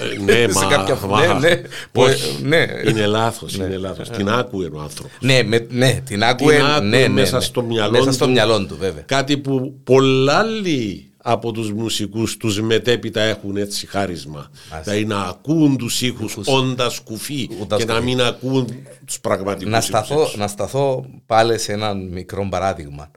[0.00, 1.62] Ε, ναι, Σε μα, κάποια- μα- ναι, ναι.
[1.92, 2.66] όχι, Ναι.
[2.88, 4.10] είναι λάθος, είναι λάθος.
[4.10, 5.12] Την άκουε ο άνθρωπος.
[5.20, 7.42] Ναι, με, ναι, την άκουε, Την άκουε ναι, ναι, μέσα ναι.
[7.42, 8.30] στο μυαλό μέσα στο του.
[8.30, 9.02] μυαλό του, βέβαια.
[9.02, 14.50] Κάτι που πολλά άλλοι από τους μουσικούς τους μετέπειτα έχουν έτσι χάρισμα.
[14.82, 18.04] Δηλαδή να ακούν τους ήχους όντας κουφί Όντας και να κουφί.
[18.06, 18.68] μην ακούν
[19.06, 20.38] τους πραγματικούς Να ήχους σταθώ, έτσι.
[20.38, 23.10] να σταθώ πάλι σε ένα μικρό παράδειγμα.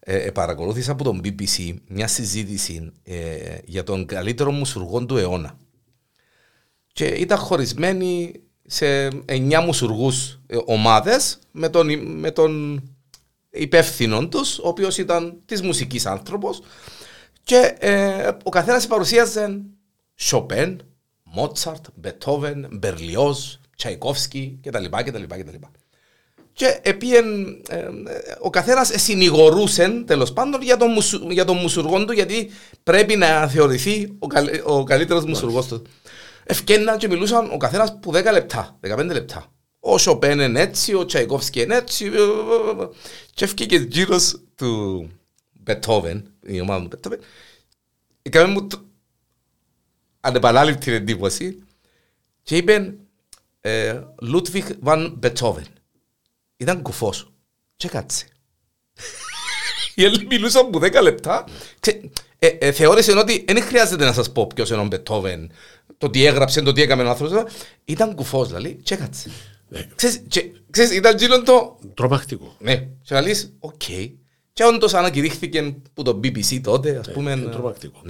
[0.00, 5.58] Ε, ε, παρακολούθησα από τον BBC μια συζήτηση ε, για τον καλύτερο μουσουργό του αιώνα.
[6.92, 8.32] Και ήταν χωρισμένοι
[8.66, 12.82] σε εννιά μουσουργούς ε, ομάδες με τον, με τον
[13.50, 16.62] υπεύθυνο τους, ο οποίος ήταν της μουσικής άνθρωπος
[17.42, 19.62] και ε, ο καθένας παρουσίαζε
[20.14, 20.82] Σοπέν,
[21.22, 24.84] Μότσαρτ, Μπετόβεν, Μπερλιόζ, Τσαϊκόφσκι κτλ.
[24.84, 25.56] κτλ, κτλ.
[26.60, 27.90] Και επίεν, ε, ε,
[28.40, 32.50] ο καθένας συνηγορούσε τέλος πάντων για τον, μουσου, για τον μουσουργό του γιατί
[32.82, 35.82] πρέπει να θεωρηθεί ο, καλ, ο καλύτερος μουσουργός του.
[36.44, 39.52] Ευκέναν και μιλούσαν ο καθένας που 10 λεπτά, 15 λεπτά.
[39.80, 42.04] Ο Σοπέν είναι έτσι, ο Τσαϊκόφσκι είναι έτσι.
[42.04, 42.88] ε, ε, ε, ε.
[43.34, 45.08] Και έφυγε γύρος του
[45.52, 47.20] Μπετόβεν, η ομάδα του Μπετόβεν.
[48.22, 48.84] Έκαμε μου το-
[50.20, 51.62] ανεπανάληπτη εντύπωση
[52.42, 52.94] και είπε
[53.60, 55.64] ε, Λούτβιχ Βαν Μπετόβεν.
[56.60, 57.32] Ήταν κουφός
[57.76, 58.26] και κάτσε.
[59.94, 61.44] Οι άλλοι μιλούσαν που 10 λεπτά.
[61.80, 62.00] Ξε,
[62.38, 65.50] ε, ε, θεώρησε ότι δεν χρειάζεται να σας πω ποιος είναι ο Μπετόβεν,
[65.98, 67.42] το τι έγραψε, το τι έκαμε ο άνθρωπος.
[67.84, 69.30] Ήταν κουφός, δηλαδή, και κάτσε.
[69.68, 69.86] Ναι.
[69.94, 72.56] Ξέρεις, και- ξέρεις, ήταν γίνον το Τρομακτικό.
[72.58, 73.72] ναι, και να λες, οκ.
[73.76, 74.10] Και
[74.52, 77.32] Και όντως ανακηρύχθηκε που το BBC τότε, ας πούμε.
[77.32, 78.00] Είναι τρομακτικό.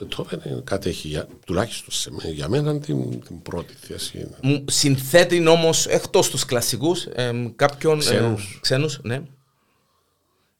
[0.00, 0.06] Ναι.
[0.06, 4.26] Ε, ο Μπετόβεν κατέχει για, τουλάχιστον σε, μέ- για μένα την, την πρώτη θέση.
[4.42, 7.06] Μου συνθέτει όμως εκτός τους κλασικούς
[7.56, 7.98] κάποιον.
[7.98, 8.58] Ξένους.
[8.60, 9.22] ξένους, ναι.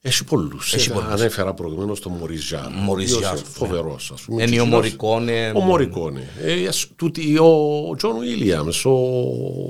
[0.03, 0.75] Έχει πολλούς.
[0.75, 1.11] Έχει πολλούς.
[1.11, 2.69] Ανέφερα προηγουμένως τον Μορίς Ζαρ.
[2.73, 3.41] Μορίς Ζαρ, ναι.
[3.53, 4.43] Φοβερός, ας πούμε.
[4.43, 4.81] Ένιο τζι τζείνος.
[4.81, 5.53] Μορικόνε.
[5.55, 6.29] Ο Μορικόνε.
[6.43, 8.95] Ε, ας- τούτοι, ο Τζον Βίλιαμς, ο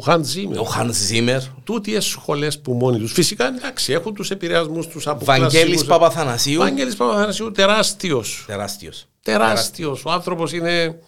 [0.04, 0.58] Χαντ Ζήμερ.
[0.58, 1.40] Ο Χαν Ζήμερ.
[1.64, 3.06] Τούτοι οι σχολές που μόνοι του.
[3.06, 5.84] Φυσικά εντάξει, έχουν τους επηρεασμούς τους από Βαγγέλης κλασσικούς.
[5.84, 6.58] Παπαθανασίου.
[6.58, 8.44] Βαγγέλης Παπαθανασίου, τεράστιος.
[8.46, 9.06] Τεράστιος.
[9.22, 10.04] Τεράστιος.
[10.04, 10.98] Ο άνθρωπος είναι.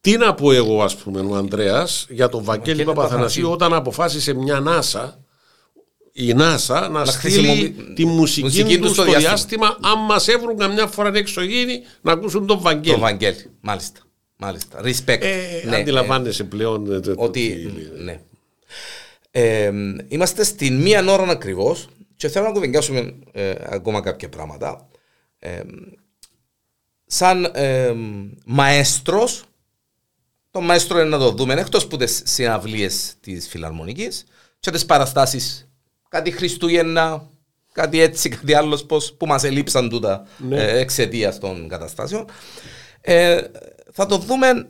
[0.00, 4.34] Τι να πω εγώ, ας πούμε, ο Ανδρέας για τον Βαγγέλη Βαγγέλη Παπαθανασίου όταν αποφάσισε
[4.34, 5.10] μια NASA,
[6.12, 10.28] η NASA να, στείλει χρησιμοποιεί- τη μουσική, μουσική του του στο στο διάστημα, αν μας
[10.28, 12.94] έβρουν καμιά φορά εξωγήινη, να ακούσουν τον Βαγγέλη.
[12.94, 13.50] Το Βαγγέλη.
[13.60, 14.00] Μάλιστα.
[14.36, 14.80] Μάλιστα.
[14.84, 15.20] Respect.
[15.22, 17.48] Ε, Ναι, αντιλαμβάνεσαι πλέον ε, το- το ότι.
[17.50, 18.20] τι- Ναι.
[19.30, 19.70] Ε,
[20.08, 24.88] είμαστε στην μία ώρα ακριβώς και θέλω να κουβεντιάσουμε ε, ακόμα κάποια πράγματα.
[27.14, 27.94] Ε, σαν ε,
[28.44, 29.44] μαέστρος,
[30.50, 34.24] το μαέστρο είναι να το δούμε εκτός που τις συναυλίες της φιλαρμονικής
[34.60, 35.68] και τις παραστάσεις.
[36.08, 37.28] Κάτι Χριστούγεννα,
[37.72, 40.62] κάτι έτσι, κάτι άλλος πώς, που μας ελείψαν τούτα Ναι.
[40.62, 42.24] ε, εξαιτίας των καταστάσεων.
[43.00, 43.42] Ε,
[43.92, 44.68] θα το δούμε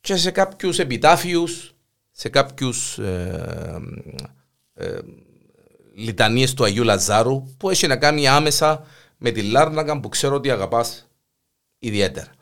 [0.00, 1.74] και σε κάποιους επιτάφιους,
[2.10, 3.80] σε κάποιους ε,
[4.74, 4.98] ε,
[5.94, 8.86] λιτανίες του Αγίου Λαζάρου που έχει να κάνει άμεσα
[9.22, 11.08] με τη Λάρνακα που ξέρω ότι αγαπάς
[11.78, 12.32] ιδιαίτερα.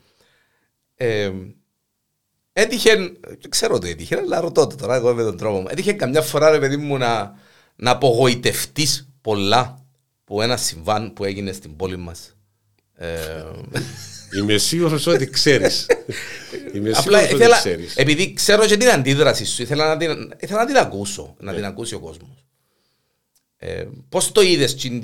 [0.95, 1.33] Ε,
[2.53, 5.67] έτυχε, δεν ξέρω ότι έτυχε, αλλά ρωτώ το τώρα εγώ με τον τρόπο μου.
[5.71, 7.39] Έτυχε καμιά φορά ρε παιδί μου να,
[7.77, 9.85] να απογοητευτείς πολλά
[10.25, 12.37] που ένα συμβάν που έγινε στην πόλη μας.
[12.95, 13.45] Ε,
[14.39, 15.87] Είμαι σίγουρος ότι ξέρεις.
[16.75, 17.97] Είμαι Απλά σίγουρος ότι ήθελα, ξέρεις.
[17.97, 21.65] επειδή ξέρω και την αντίδραση σου, ήθελα να την, ήθελα να την ακούσω, να την
[21.65, 22.45] ακούσει ο κόσμος.
[23.57, 25.01] Ε, πώς το είδες την,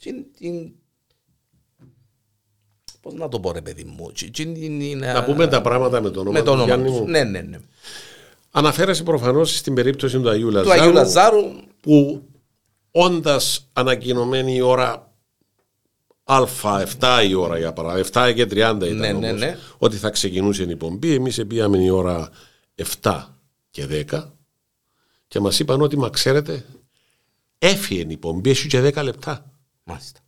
[0.00, 0.72] την, την, την
[3.00, 6.10] πώς να το πω ρε παιδί μου, την, την, την, Να πούμε τα πράγματα με
[6.10, 6.98] το όνομα με το του όνομα Γιάννη τους.
[6.98, 7.06] μου.
[7.08, 7.58] Ναι, ναι, ναι.
[8.50, 11.42] Αναφέρεσαι προφανώς στην περίπτωση του Αγίου Του Λαζάρου, Αγίου Λαζάρου,
[11.80, 12.22] που
[12.90, 15.12] όντας ανακοινωμένη η ώρα
[16.24, 19.56] Α7 η ώρα για παράδειγμα, 7 και 30 ήταν Ναι, ναι, όμως, ναι.
[19.78, 21.14] ότι θα ξεκινούσε η εκπομπή.
[21.14, 22.30] Εμείς πήγαμε η ώρα
[23.02, 23.24] 7
[23.70, 24.24] και 10
[25.28, 26.64] και μας είπαν ότι, μα ξέρετε,
[27.58, 29.49] έφυγε η εκπομπή, έχει και 10 λεπτά.
[29.84, 30.20] Μάλιστα.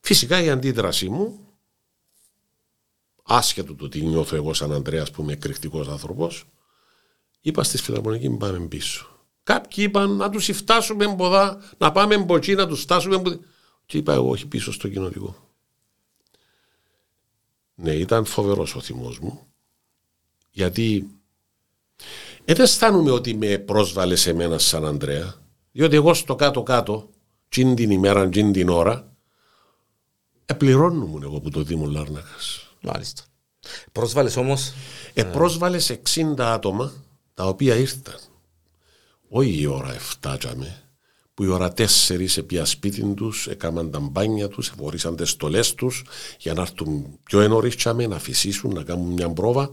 [0.00, 1.48] Φυσικά η αντίδρασή μου,
[3.22, 6.44] άσχετο του τι νιώθω εγώ σαν Ανδρέας που είμαι εκρηκτικός άνθρωπος,
[7.40, 9.08] είπα στη φιλαρμονική μην πάμε πίσω.
[9.42, 13.38] Κάποιοι είπαν να τους φτάσουμε εμποδά, να πάμε εμποκεί, να τους φτάσουμε εμποδά.
[13.86, 15.36] Και είπα εγώ όχι πίσω στο κοινοτικό.
[17.74, 19.46] Ναι, ήταν φοβερός ο θυμός μου,
[20.50, 21.10] γιατί
[22.44, 25.34] δεν αισθάνομαι ότι με πρόσβαλε σε μένα σαν Ανδρέα,
[25.72, 27.10] διότι εγώ στο κάτω-κάτω,
[27.54, 29.12] τσιν την ημέρα, τσιν την ώρα,
[30.46, 32.74] επληρώνουν εγώ που το Δήμο Λάρνακας.
[32.80, 33.22] Μάλιστα.
[33.92, 34.72] Πρόσβαλες όμως,
[35.14, 36.92] Επρόσβαλες 60 άτομα
[37.34, 38.18] τα οποία ήρθαν.
[39.28, 40.82] Όχι η ώρα 7 τζαμε,
[41.34, 46.04] που η ώρα 4 επία σπίτι τους, έκαναν τα μπάνια τους, εφορήσαν τις στολές τους
[46.38, 49.68] για να έρθουν πιο ενωρί τζαμε, να φυσήσουν, να κάνουν μια πρόβα,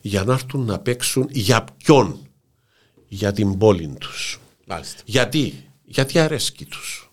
[0.00, 2.28] για να έρθουν να παίξουν για ποιον,
[3.08, 4.40] για την πόλη τους.
[4.66, 5.02] μάλιστα.
[5.04, 7.05] Γιατί, γιατί αρέσκει τους.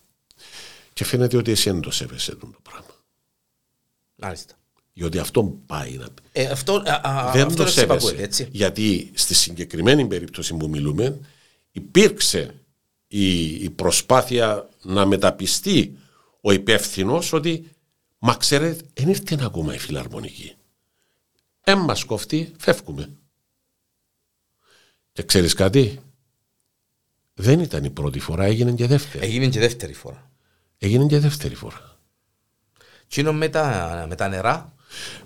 [0.94, 2.94] Και φαίνεται ότι εσύ δεν το σέβεσαι το πράγμα.
[4.16, 4.54] Μάλιστα.
[4.92, 6.22] Διότι αυτό πάει να πει.
[6.32, 7.80] Ε, αυτό, α, α, δεν αυτό το είναι σέβεσαι.
[7.80, 8.48] συμπακούεται, έτσι.
[8.50, 11.18] Γιατί στη συγκεκριμένη περίπτωση που μιλούμε
[11.72, 12.54] υπήρξε
[13.06, 15.98] η, η προσπάθεια να μεταπιστεί
[16.40, 17.70] ο υπεύθυνος ότι
[18.18, 20.54] μα ξέρετε δεν ήρθε ακόμα η φιλαρμονική.
[21.60, 23.16] Εν μας κοφτεί, φεύγουμε.
[25.12, 26.00] Και ξέρεις κάτι,
[27.34, 29.24] δεν ήταν η πρώτη φορά, έγινε και δεύτερη.
[29.24, 30.32] Έγινε και δεύτερη φορά.
[30.84, 31.96] Έγινε και δεύτερη φορά.
[33.08, 34.72] Τι είναι με τα, με τα νερά.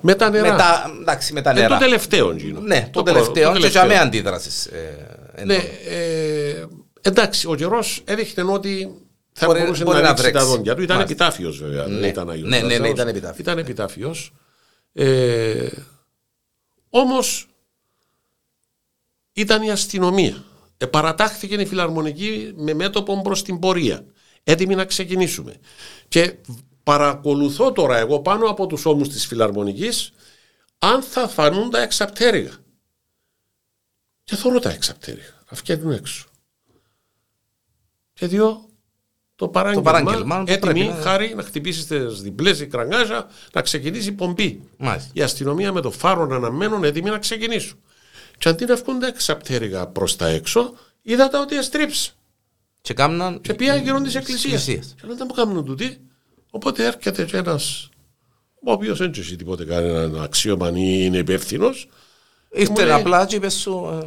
[0.01, 0.51] Με τα νερά.
[0.53, 1.69] Με τα, εντάξει, με τα Ε, νερά.
[1.69, 2.61] το τελευταίο Γινο.
[2.61, 3.47] Ναι, το, προ- τελευταίο.
[3.53, 3.87] Και τελευταίο.
[3.87, 4.67] για με αντίδρασες.
[4.67, 5.09] Ε,
[5.45, 5.67] Ναι, εννοώ.
[5.89, 6.67] ε,
[7.03, 8.95] εντάξει, ο καιρός έδειχνε ότι
[9.33, 10.49] θα Μπορεί- μπορούσε μπορεί να να ρίξει τα βρέξει.
[10.49, 10.83] δόντια του.
[10.83, 11.25] Ήταν Μάλιστα.
[11.25, 11.87] επιτάφιος βέβαια.
[11.87, 11.99] Ναι.
[12.01, 12.91] Δεν ήταν Άγιος Ναι, ναι, ναι, Λάζαρος.
[12.91, 13.39] ήταν επιτάφιος.
[13.39, 14.33] Ήταν επιτάφιος.
[14.93, 15.69] Ε,
[16.91, 17.49] Όμως
[19.33, 20.45] ήταν η αστυνομία.
[20.79, 24.05] Επαρατάχθηκε η φιλαρμονική με μέτωπο προς την πορεία.
[24.51, 25.57] Έτοιμοι να ξεκινήσουμε.
[26.09, 26.35] Και
[26.83, 30.13] παρακολουθώ τώρα εγώ πάνω από τους ώμους της φιλαρμονικής
[30.79, 32.53] αν θα φανούν τα εξαπτέρυγα.
[34.25, 35.43] Και θωρώ τα εξαπτέρυγα.
[35.51, 36.27] Να βγαίνουν έξω.
[38.13, 38.69] Και δύο
[39.37, 43.63] το παράγγελμα, Το παράγγελμα, το έτοιμη πρέπει να- χάρη να χτυπήσετε διπλές η κρανγάζα να
[43.63, 44.69] ξεκινήσει η πομπή.
[44.77, 45.11] Μάλιστα.
[45.13, 47.79] Η αστυνομία με το φάρο να αναμένουν έτοιμοι να ξεκινήσουν.
[48.39, 52.13] Και αντί να βγουν τα εξαπτέρυγα προς τα έξω, είδατε ότι εστρίψε.
[52.81, 53.41] Και κάμναν...
[53.41, 54.69] Και πήγαν γύρω της εκκλησίας.
[54.69, 54.95] εκκλησίες.
[55.01, 56.01] Και δεν μου κάνουν τούτοι.
[56.51, 57.89] Οπότε έρχεται και ένας
[58.65, 60.73] ο οποίος δεν έχει τίποτε κανέναν αξίωμα ή
[61.05, 61.89] είναι υπεύθυνος.
[62.55, 64.03] Μου Ήρθε λέει- απλά και είπες σου...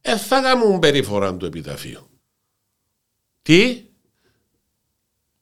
[0.00, 2.06] ε, Ε, θα κάνουν περίφορα του επιταφείου.
[3.42, 3.84] Τι;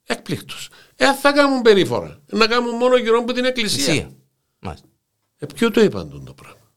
[0.07, 0.69] Εκπλήκτος.
[0.97, 2.21] Ε, θα κάνουν περίφορα.
[2.27, 3.93] Να κάνουν μόνο γύρω από την εκκλησία.
[3.93, 4.17] Εσύ.
[4.59, 4.87] Μάλιστα.
[5.39, 6.71] Ε, ποιο το είπαν τον το πράγμα.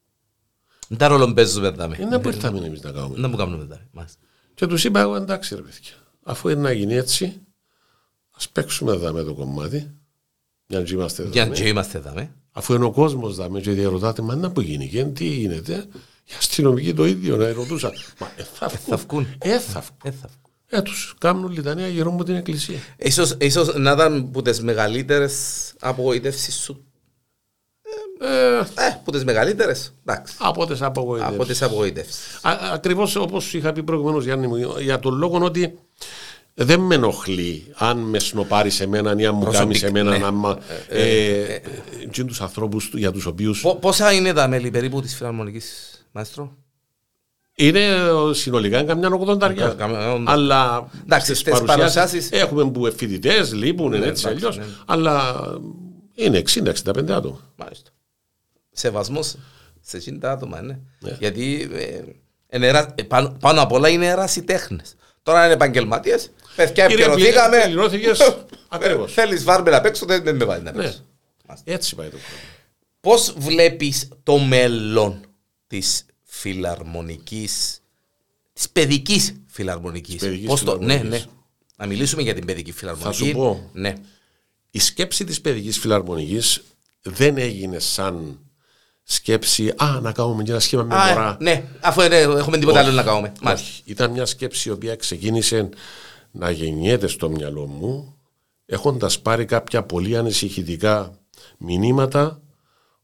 [0.88, 1.96] Δεν τα ρόλο παίζουμε δάμε.
[2.00, 3.20] Είναι που ήρθαμε εμείς να κάνουμε.
[3.20, 3.88] Δεν μου κάνουμε δάμε.
[3.92, 4.18] Μάλιστα.
[4.54, 5.92] Και του είπα εγώ εντάξει ρε παιδιά.
[6.22, 7.40] Αφού είναι να γίνει έτσι,
[8.30, 9.90] ας παίξουμε εδώ με το κομμάτι.
[10.66, 11.30] Για να είμαστε εδώ.
[11.30, 12.34] Για και είμαστε δάμε.
[12.52, 15.86] Αφού είναι ο κόσμος δάμε και διαρωτάτε, μα να που γίνει και τι γίνεται.
[16.24, 17.92] Οι αστυνομικοί το ίδιο να ρωτούσαν.
[18.20, 19.22] Μα ε, θα θα βγουν.
[19.22, 19.26] βγουν.
[19.38, 19.98] Ε, θα βγουν.
[20.02, 20.52] Ε, θα βγω.
[20.66, 22.78] Ε, τους κάνουν λιτανία γύρω από την εκκλησία.
[22.96, 25.34] Ίσως, ίσως να ήταν που τις μεγαλύτερες
[25.80, 26.84] απογοητεύσεις σου.
[28.20, 29.94] Ε, Ε, που τις μεγαλύτερες.
[30.04, 30.34] Εντάξει.
[30.38, 31.34] από τις απογοητεύσεις.
[31.34, 32.38] Από τις απογοητεύσεις.
[32.42, 35.78] Α- Ακριβώς όπως είχα πει προηγουμένως Γιάννη μου, για τον λόγο ότι
[36.54, 40.18] δεν με ενοχλεί αν με σνοπάρει σε μένα ή αν μου κάνει Προσωπικ- σε μένα
[40.18, 40.24] ναι.
[40.24, 40.58] άμα
[40.88, 41.60] ε, ε,
[42.26, 46.56] τους ανθρώπους του- για τους οποίους Πο- Πόσα είναι τα μέλη περίπου της φιλαρμονικής, μαέστρο;
[47.54, 50.22] είναι ε, συνολικά καμιά 80 Κα- καμιά 80.
[50.26, 54.64] αλλά Εντάξει, στις στις παρουσιάσεις παρουσιάσεις- έχουμε που φοιτητές λείπουν έτσι εντάξει, αλλιώς ναι.
[54.86, 55.34] αλλά
[56.14, 57.90] είναι 60-65 άτομα Μάλιστα.
[58.74, 59.36] Σεβασμός
[59.80, 60.78] σε 60 άτομα, ναι.
[60.98, 61.16] Ναι.
[61.18, 62.00] Γιατί ε,
[62.56, 64.94] είναιερα- ε, πάνω, πάνω απ' όλα είναι ερασιτέχνες.
[65.22, 66.30] Τώρα είναι επαγγελματίες.
[66.56, 67.62] Παιδιά, Κύριε, επικαιρωθήκαμε.
[67.64, 68.36] πληρώθηκες
[68.68, 69.12] ακριβώς.
[69.12, 70.82] Θέλεις βάρμε να παίξω, δεν δεν με βάλει να Ναι.
[70.82, 71.04] παίξω.
[71.64, 72.38] έτσι πάει το πράγμα
[73.00, 75.20] Πώς βλέπεις το μέλλον
[75.66, 77.80] της φιλαρμονικής,
[78.52, 80.92] της παιδικής φιλαρμονικής; παιδικής Πώς το, ναι, ναι.
[80.92, 81.26] φιλαρμονικής.
[81.76, 83.24] Να μιλήσουμε για την παιδική φιλαρμονική.
[83.24, 83.70] σου πω.
[83.72, 83.94] Ναι.
[84.70, 86.62] η σκέψη της παιδικής φιλαρμονικής
[87.02, 88.38] δεν έγινε σαν
[89.04, 91.36] σκέψη «Α, να κάνουμε και ένα σχήμα με Α, μωρά».
[91.40, 93.32] ε, ναι, αφού ε, έχουμε τίποτα άλλο να κάνουμε.
[93.42, 93.66] Μάλιστα.
[93.68, 93.82] Όχι.
[93.84, 95.68] Ήταν μια σκέψη η οποία ξεκίνησε
[96.30, 98.14] να γεννιέται στο μυαλό μου
[98.66, 101.18] έχοντας πάρει κάποια πολύ ανησυχητικά
[101.58, 102.40] μηνύματα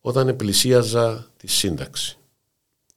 [0.01, 2.19] όταν πλησίαζα τη σύνταξη.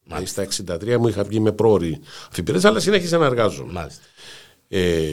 [0.04, 2.00] Δηλαδή στα 63 μου είχα βγει με πρόορη
[2.30, 3.72] αφιπηρέτηση, αλλά συνέχισα να εργάζομαι.
[3.72, 4.04] Μάλιστα.
[4.68, 5.10] Ε,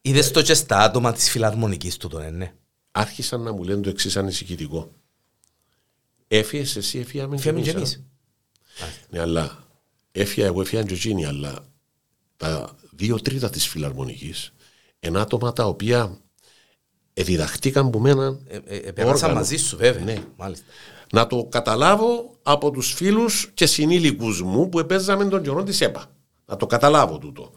[0.00, 2.52] Είδες το και στα άτομα της φιλαρμονικής του τον, ε, ναι.
[2.90, 4.90] άρχισαν να μου λένε το εξής ανησυχητικό.
[6.28, 7.94] Έφυγες εσύ, έφυγαμε και Φιάμε και εμείς.
[7.94, 8.04] εμείς.
[9.10, 9.58] Ναι, αλλά
[10.12, 11.58] έφυγα εγώ, έφυγαν και εκείνοι, αλλά
[12.36, 14.52] τα δύο τρίτα της φιλαρμονικής
[15.00, 16.18] είναι άτομα τα οποία
[17.14, 19.34] διδαχτήκαν που μένα Ε, ε, ε, Πέρασα όργανο.
[19.34, 20.04] μαζί σου, βέβαια.
[20.04, 20.22] Ναι.
[20.36, 20.64] Μάλιστα.
[21.12, 26.10] να το καταλάβω από τους φίλους και συνήλικους μου που επέζαμε τον καιρό της ΕΠΑ.
[26.46, 27.52] Να το καταλάβω τούτο.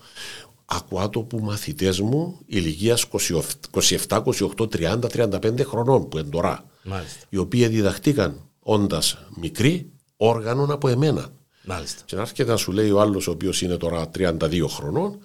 [0.66, 3.06] Ακούω το που μαθητές μου ηλικίας
[3.72, 7.26] 27, 28, 30, 35 χρονών που είναι τώρα Μάλιστα.
[7.30, 11.30] οι οποίοι διδαχτήκαν όντας μικροί όργανων από εμένα.
[11.66, 12.02] Μάλιστα.
[12.06, 15.20] Και να έρχεται να σου λέει ο άλλος ο οποίος είναι τώρα 32 χρονών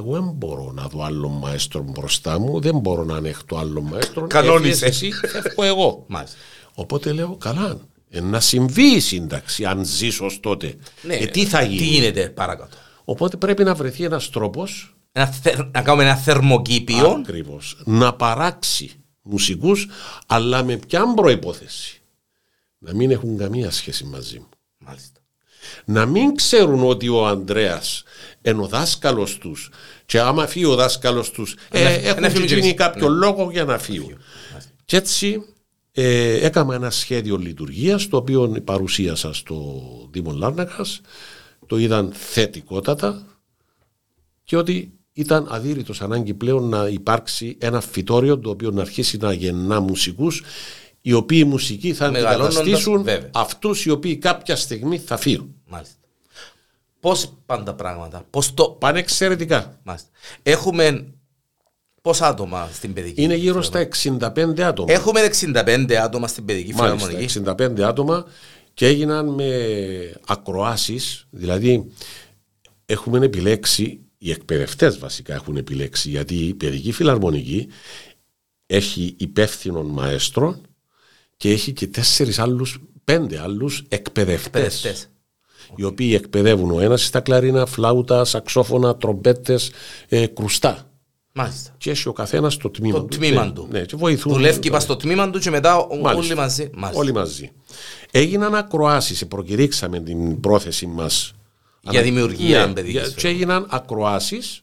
[0.00, 4.26] εγώ δεν μπορώ να δω άλλο μαέστρο μπροστά μου, δεν μπορώ να ανέχτω άλλο μαέστρο.
[4.26, 4.86] Κανόνισε.
[4.86, 6.04] Έφυγες Εσύ, φεύγω εγώ.
[6.08, 6.36] Μάλιστα.
[6.74, 7.78] Οπότε λέω καλά.
[8.10, 10.76] Ε, να συμβεί η σύνταξη, αν ζήσω ως τότε.
[11.02, 11.78] Ναι, ε, τι θα γίνει.
[11.78, 12.76] Τι γίνεται παρακάτω.
[13.04, 17.08] Οπότε πρέπει να βρεθεί ένας τρόπος Ένα θε- να κάνουμε ένα θερμοκήπιο.
[17.08, 18.90] ακριβώς να παράξει
[19.22, 19.86] μουσικούς,
[20.26, 21.99] αλλά με ποια προϋπόθεση.
[22.82, 24.48] Να μην έχουν καμία σχέση μαζί μου.
[24.78, 25.20] Μάλιστα.
[25.84, 28.02] Να μην ξέρουν ότι ο Ανδρέας
[28.42, 29.70] είναι ο δάσκαλος τους
[30.06, 32.78] και άμα φύγει ο δάσκαλος τους ε, Να- έχουν να φύγουν γίνει κι εμείς.
[32.78, 33.16] κάποιο Ναι.
[33.16, 34.18] λόγο για να φύγουν.
[34.84, 35.42] Και έτσι
[35.92, 39.82] ε, έκανα ένα σχέδιο λειτουργίας το οποίο παρουσίασα στο
[40.12, 41.00] Δήμο Λάρνακας
[41.66, 43.26] το είδαν θετικότατα
[44.44, 49.32] και ότι ήταν αδύρυτος ανάγκη πλέον να υπάρξει ένα φυτόριο το οποίο να αρχίσει να
[49.32, 50.42] γεννά μουσικούς
[51.00, 53.30] οι οποίοι μουσικοί θα Μεγαλώνοντας, αντικαταστήσουν βέβαια.
[53.34, 55.54] αυτούς οι οποίοι κάποια στιγμή θα φύγουν.
[55.68, 55.94] Μάλιστα.
[57.00, 58.64] Πώς πάνε τα πράγματα; Πώς το...
[58.64, 59.78] Πάνε εξαιρετικά.
[59.82, 60.08] Μάλιστα.
[60.42, 61.14] Έχουμε
[62.02, 63.22] πόσα άτομα στην παιδική.
[63.22, 64.92] Είναι γύρω στα 65 άτομα.
[64.92, 67.40] Έχουμε 65 άτομα στην παιδική φιλαρμονική.
[67.40, 68.24] Μάλιστα, 65 άτομα
[68.74, 69.48] και έγιναν με
[70.26, 71.90] ακροάσεις, δηλαδή
[72.86, 77.68] έχουμε επιλέξει, οι εκπαιδευτές βασικά έχουν επιλέξει, γιατί η παιδική φιλαρμονική
[78.66, 80.60] έχει υπεύθυνον μαέστρο
[81.40, 84.46] και έχει και τέσσερις άλλους, πέντε άλλους εκπαιδευτές.
[84.46, 85.08] Εκπαιδευτές.
[85.76, 89.70] Οι οποίοι εκπαιδεύουν ο ένας στα κλαρίνα, φλάουτα, σαξόφωνα, τρομπέτες,
[90.08, 90.90] ε, κρουστά.
[91.32, 91.74] Μάλιστα.
[91.78, 93.16] Και έχει ο καθένας το τμήμα Το του.
[93.16, 93.68] τμήμα Ναι, του.
[93.70, 94.32] Ναι, και βοηθούν.
[94.32, 96.14] Δουλεύει πας στο τμήμα του και μετά ο- Μάλιστα.
[96.16, 96.70] όλοι μαζί.
[96.74, 97.00] Μάλιστα.
[97.02, 97.50] Όλοι μαζί.
[98.10, 101.32] Έγιναν ακροάσεις, προκηρύξαμε την πρόθεση μας.
[101.80, 104.62] Για δημιουργία ναι, παιδικής για- Και έγιναν ακροάσεις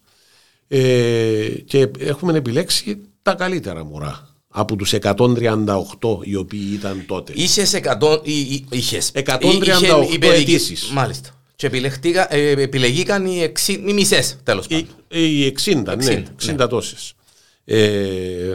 [0.67, 7.33] ε, και έχουμε επιλέξει τα καλύτερα μωρά από τους 138 οι οποίοι ήταν τότε.
[7.35, 8.19] Είχες 100...
[8.23, 9.11] ή- ή- Είχες.
[9.13, 9.81] 138 Είχες
[10.13, 10.89] η παιδική- αιτήσεις.
[10.89, 11.29] Μάλιστα.
[11.55, 13.83] Και επιλεχτήκα- ε, επιλεγήκαν οι, εξι...
[13.87, 14.87] οι μισές τέλος Οι, πάντων.
[15.07, 16.23] οι 60, 60, ναι,
[16.63, 17.13] 60 τόσες.
[17.65, 18.53] Ε,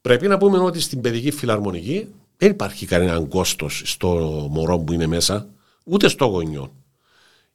[0.00, 2.06] πρέπει να πούμε ότι στην παιδική φιλαρμονική
[2.36, 4.08] δεν υπάρχει κανένα κόστος στο
[4.50, 5.48] μωρό που είναι μέσα,
[5.84, 6.72] ούτε στο γονιό.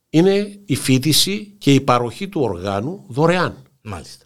[0.10, 3.58] Είναι η φίτηση και η παροχή του οργάνου δωρεάν.
[3.82, 4.26] Μάλιστα.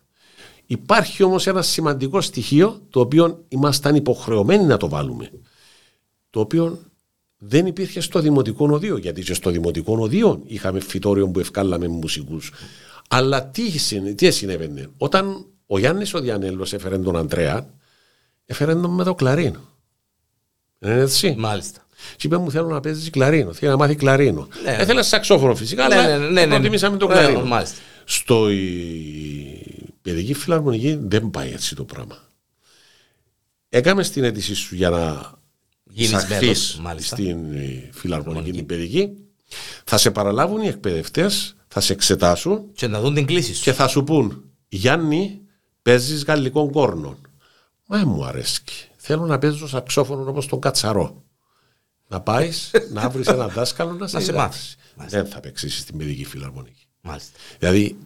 [0.68, 5.32] Υπάρχει όμως ένα σημαντικό στοιχείο το οποίο ήμασταν υποχρεωμένοι να το βάλουμε.
[6.30, 6.80] Το οποίο
[7.38, 8.98] δεν υπήρχε στο δημοτικό οδείο.
[8.98, 12.52] Γιατί και στο δημοτικό οδείο είχαμε φυτόριο που ευκάλαμε μουσικούς.
[13.10, 17.70] Αλλά τι, συνε- τι συνέβαινε; Όταν ο Γιάννης ο Διανέλος έφερε τον Αντρέα,
[18.46, 19.60] έφερε τον με το κλαρίνο.
[20.80, 21.86] Δεν είναι έτσι; Μάλιστα.
[22.16, 23.54] Και είπε μου θέλω να παίζεις κλαρίνο.
[23.54, 24.48] Θέλω να μάθεις κλαρίνο.
[24.64, 24.72] Ναι.
[24.80, 26.54] Έθελε σαξόφωνο φυσικά, Ναι, αλλά ναι, ναι, ναι, ναι.
[26.54, 27.44] προτιμήσαμε το Ναι, κλαρίνο.
[27.46, 27.78] μάλιστα.
[28.06, 32.18] Στο η παιδική φιλαρμονική δεν πάει έτσι το πράγμα.
[33.70, 35.32] Έκαμε την αίτησή σου για να
[35.84, 37.16] Γίνεις εισαχθείς μέλος, μάλιστα.
[37.16, 39.10] στην ε, φιλαρμονική την παιδική.
[39.84, 43.64] Θα σε παραλάβουν οι εκπαιδευτές, θα σε εξετάσουν Και να δουν την κλίση σου.
[43.64, 45.42] και θα σου πούν Γιάννη,
[45.82, 47.18] παίζεις γαλλικών κόρνων.
[47.86, 48.62] Μα μου αρέσει.
[48.98, 51.24] Θέλω να παίζω σαξόφωνο όπως τον Κατσαρό.
[52.08, 54.76] Να πάεις να βρεις έναν δάσκαλο να σε, σε διδάξει.
[54.96, 55.10] μάθει.
[55.10, 56.86] Δεν θα παίξεις στην παιδική φιλαρμονική.
[57.02, 57.38] Μάλιστα.
[57.60, 57.98] Δηλαδή,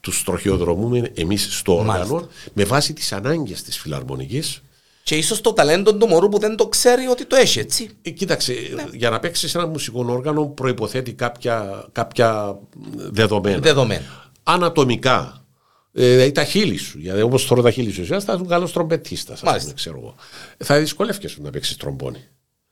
[0.00, 2.26] τους τροχιοδρομούμε εμείς στο όργανο Μάλιστα.
[2.52, 4.62] με βάση τις ανάγκες της φιλαρμονικής.
[5.02, 7.90] Και ίσως το ταλέντο του μωρού που δεν το ξέρει ότι το έχει έτσι.
[8.02, 8.84] Ε, κοίταξε, Ναι.
[8.92, 12.58] για να παίξει ένα μουσικό όργανο προποθέτει κάποια, κάποια
[12.94, 13.58] δεδομένα.
[13.58, 14.04] Δεδομένο.
[14.42, 15.44] Ανατομικά.
[15.92, 16.98] Ε, τα χείλη σου.
[16.98, 19.42] Γιατί όπως τώρα τα χείλη σου, εσύ θα ήσουν καλός τρομπετίστας.
[19.42, 19.72] Μάλιστα.
[19.72, 20.14] Ξέρω εγώ.
[20.58, 22.24] Θα δυσκολεύεσαι να παίξεις τρομπόνι.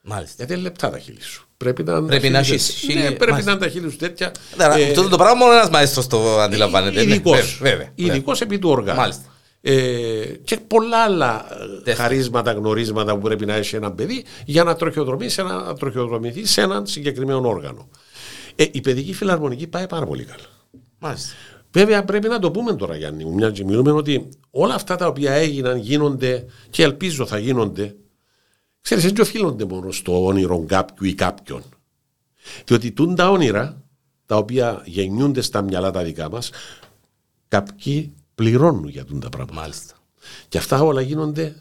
[0.02, 0.34] Μάλιστα.
[0.38, 1.47] Γιατί είναι λεπτά τα χείλη σου.
[1.58, 3.50] Πρέπει να, είναι Πρέπει τα να χείλη έχεις σου- χείλη- Ναι, πρέπει μάλιστα.
[3.50, 4.32] να είναι τα χείλη σου τέτοια.
[4.58, 7.04] Άρα, Ε, αυτό το πράγμα μόνο ένας μαέστρος το αντιλαμβάνεται.
[7.04, 7.12] ναι.
[7.12, 7.58] Ειδικός.
[7.60, 7.90] Βέβαια, βέβαια.
[7.94, 9.00] Ειδικός επί του οργάνου.
[9.00, 9.22] Μάλιστα.
[9.60, 9.72] Ε,
[10.44, 11.46] και πολλά άλλα
[11.78, 12.00] ε, Τεστ.
[12.00, 16.60] χαρίσματα, γνωρίσματα που πρέπει να έχει ένα παιδί για να τροχιοδρομήσει, ένα, να τροχιοδρομηθεί σε
[16.60, 17.88] έναν συγκεκριμένο όργανο.
[18.56, 20.40] Ε, η παιδική φιλαρμονική πάει πάρα πολύ καλά.
[20.98, 21.32] Μάλιστα.
[21.72, 25.06] Βέβαια πρέπει να το πούμε τώρα Γιάννη μου, μια και μιλούμε ότι όλα αυτά τα
[25.06, 27.94] οποία έγιναν, γίνονται και ελπίζω θα γίνονται,
[28.88, 31.62] ξέρεις δεν οφείλονται μόνο στο όνειρο κάποιου ή κάποιον.
[32.64, 33.82] Διότι τούν τα όνειρα,
[34.26, 36.50] τα οποία γεννιούνται στα μυαλά τα δικά μας,
[37.48, 39.60] κάποιοι πληρώνουν για τούν τα πράγματα.
[39.60, 39.94] Μάλιστα.
[40.48, 41.56] Και αυτά όλα γίνονται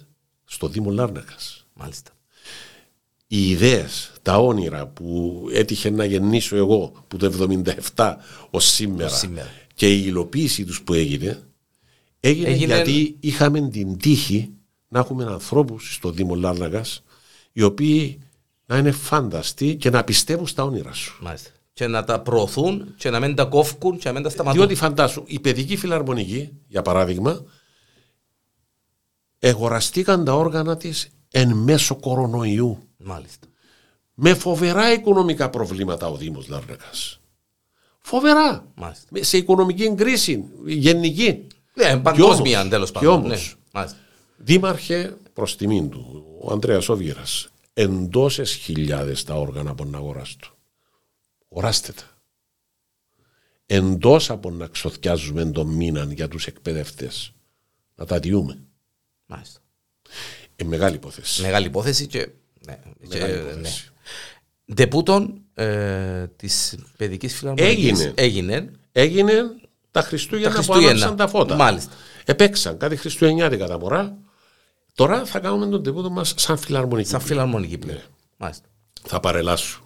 [0.45, 1.66] στο Δήμο Λάρνακας.
[1.74, 2.12] Μάλιστα.
[3.28, 7.26] Οι ιδέες, τα όνειρα που έτυχε να γεννήσω εγώ που το
[7.95, 8.16] 77
[8.49, 9.48] ως σήμερα, Ως σήμερα.
[9.74, 11.41] και η υλοποίηση τους που έγινε
[12.20, 14.49] έγινε, Έγινε- γιατί είχαμε την τύχη
[14.88, 17.04] να έχουμε ανθρώπους στο Δήμο Λάρνακας
[17.57, 18.19] οι οποίοι
[18.65, 21.17] να είναι φάνταστοι και να πιστεύουν στα όνειρα σου.
[21.23, 21.49] Μάλιστα.
[21.73, 24.59] Και να τα προωθούν και να μην τα κόφκουν και να μην τα σταματούν.
[24.59, 27.43] Διότι φαντάσου, η παιδική φιλαρμονική, για παράδειγμα,
[29.39, 32.77] εγοραστήκαν τα όργανα της εν μέσω κορονοϊού.
[32.97, 33.47] Μάλιστα.
[34.13, 37.19] Με φοβερά οικονομικά προβλήματα ο Δήμος Λάρνακας.
[37.99, 38.65] Φοβερά.
[38.75, 39.05] Μάλιστα.
[39.09, 41.47] Με- Σε οικονομική κρίση, γενική.
[41.73, 43.13] Ναι, παγκόσμια τέλος και πάντων.
[43.13, 43.29] όμως.
[43.29, 43.61] Ναι.
[43.71, 43.97] Μάλιστα.
[44.38, 50.39] Δήμαρχε προς τιμήν του, ο Ανδρέας Όβιρας, εντόσες χιλιάδες τα όργανα από να αγοράσουν.
[51.51, 52.03] Αγοράστε τα.
[53.65, 57.31] Εντός από να ξοθιάζουμε τον μήνα για τους εκπαιδευτές.
[57.95, 58.59] Να τα διούμε.
[59.26, 59.59] Μάλιστα.
[60.55, 61.41] Ε, μεγάλη υπόθεση.
[61.41, 62.30] Μεγάλη υπόθεση και.
[62.65, 62.80] Ναι.
[63.07, 63.91] Μεγάλη και- υπόθεση.
[64.68, 64.73] ναι.
[64.73, 68.14] Ντεπούτον ε, της παιδικής φιλαρμονική Έγινε.
[68.15, 69.34] έγινε Έγινε
[69.91, 70.91] τα Χριστούγεννα, Τα που Χριστούγεννα.
[71.05, 71.55] άναψαν τα φώτα.
[71.55, 71.91] Μάλιστα.
[72.26, 74.18] Επέξαν κάτι Χριστουγεννιάτικα τα μωρά.
[74.98, 77.10] Τώρα θα κάνουμε τον τεπούτο μας σαν φιλαρμονική.
[77.10, 77.86] σαν φιλαρμονική Ναι.
[77.86, 78.02] πλέον.
[78.38, 78.68] Μάλιστα.
[79.03, 79.82] Θα παρελάσω.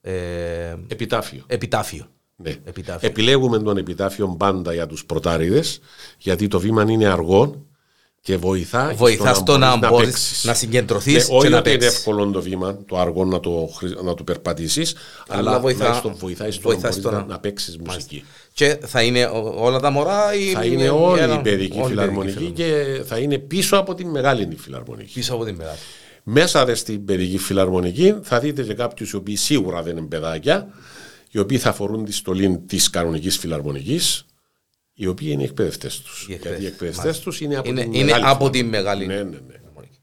[0.00, 1.44] Ε, Επιτάφιο.
[1.46, 2.06] επιτάφιο.
[2.36, 2.50] Ναι.
[2.64, 3.08] Επιτάφιο.
[3.08, 5.80] Επιλέγουμε τον επιτάφιο πάντα για τους πρωτάριδες
[6.18, 7.66] γιατί το βήμα είναι αργό
[8.24, 10.44] και βοηθά, Βοηθά στο να μπορείς μπορείς παίξεις.
[10.44, 11.98] να συγκεντρωθείς Ναι, και όχι να ότι είναι παίξεις.
[11.98, 14.94] εύκολο το βήμα, το αργό να το, χρη- να το περπατήσεις,
[15.28, 17.76] Αλλά αλλά βοηθά- βοηθά, στο, βοηθάει στο βοηθά να, στο μπορείς να- να, να παίξεις
[17.78, 18.24] μουσική.
[18.52, 21.86] Και θα είναι ο- όλα τα μωρά ή Θα είναι όλη ένα- η παιδική όλη
[21.86, 25.12] η φιλαρμονική παιδική και θα είναι πίσω από την μεγάλη φιλαρμονική.
[25.12, 25.78] Πίσω από την μεγάλη.
[26.22, 30.66] Μέσα δε στην παιδική φιλαρμονική θα δείτε και κάποιους οι οποίοι σίγουρα δεν είναι παιδάκια,
[31.30, 34.24] οι οποίοι θα φορούν τη στολή της κανονικής φιλαρμονικής,
[34.94, 36.20] οι οποίοι είναι οι εκπαιδευτές τους.
[36.28, 37.24] Οι εκπαιδευτές, Γιατί οι εκπαιδευτές μάλιστα.
[37.24, 38.62] τους είναι από Είναι, την είναι μεγάλη από φιλαρμονική.
[38.62, 39.06] τη μεγάλη.
[39.06, 39.52] Ναι, ναι, ναι.
[39.56, 39.98] φιλαρμονική.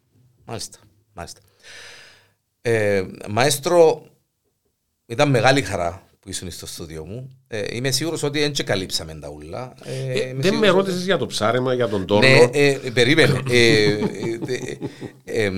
[0.46, 0.78] Μάλιστα.
[1.14, 1.40] Μάλιστα.
[2.62, 4.06] Ε, μαέστρο,
[5.06, 7.30] ήταν μεγάλη χαρά που ήσουν στο στούντιο μου.
[7.48, 9.74] Ε, είμαι σίγουρος ότι δεν και καλύψαμε τα ούλα.
[9.84, 12.20] Ε, Ε, είμαι δεν με σίγουρος ότι- ρώτησες για το ψάρεμα, για τον τόνο.
[12.28, 13.42] Ναι, ε, ε, περίμενε.
[13.50, 14.00] ε, ε,
[14.46, 14.78] ε,
[15.24, 15.52] ε, ε,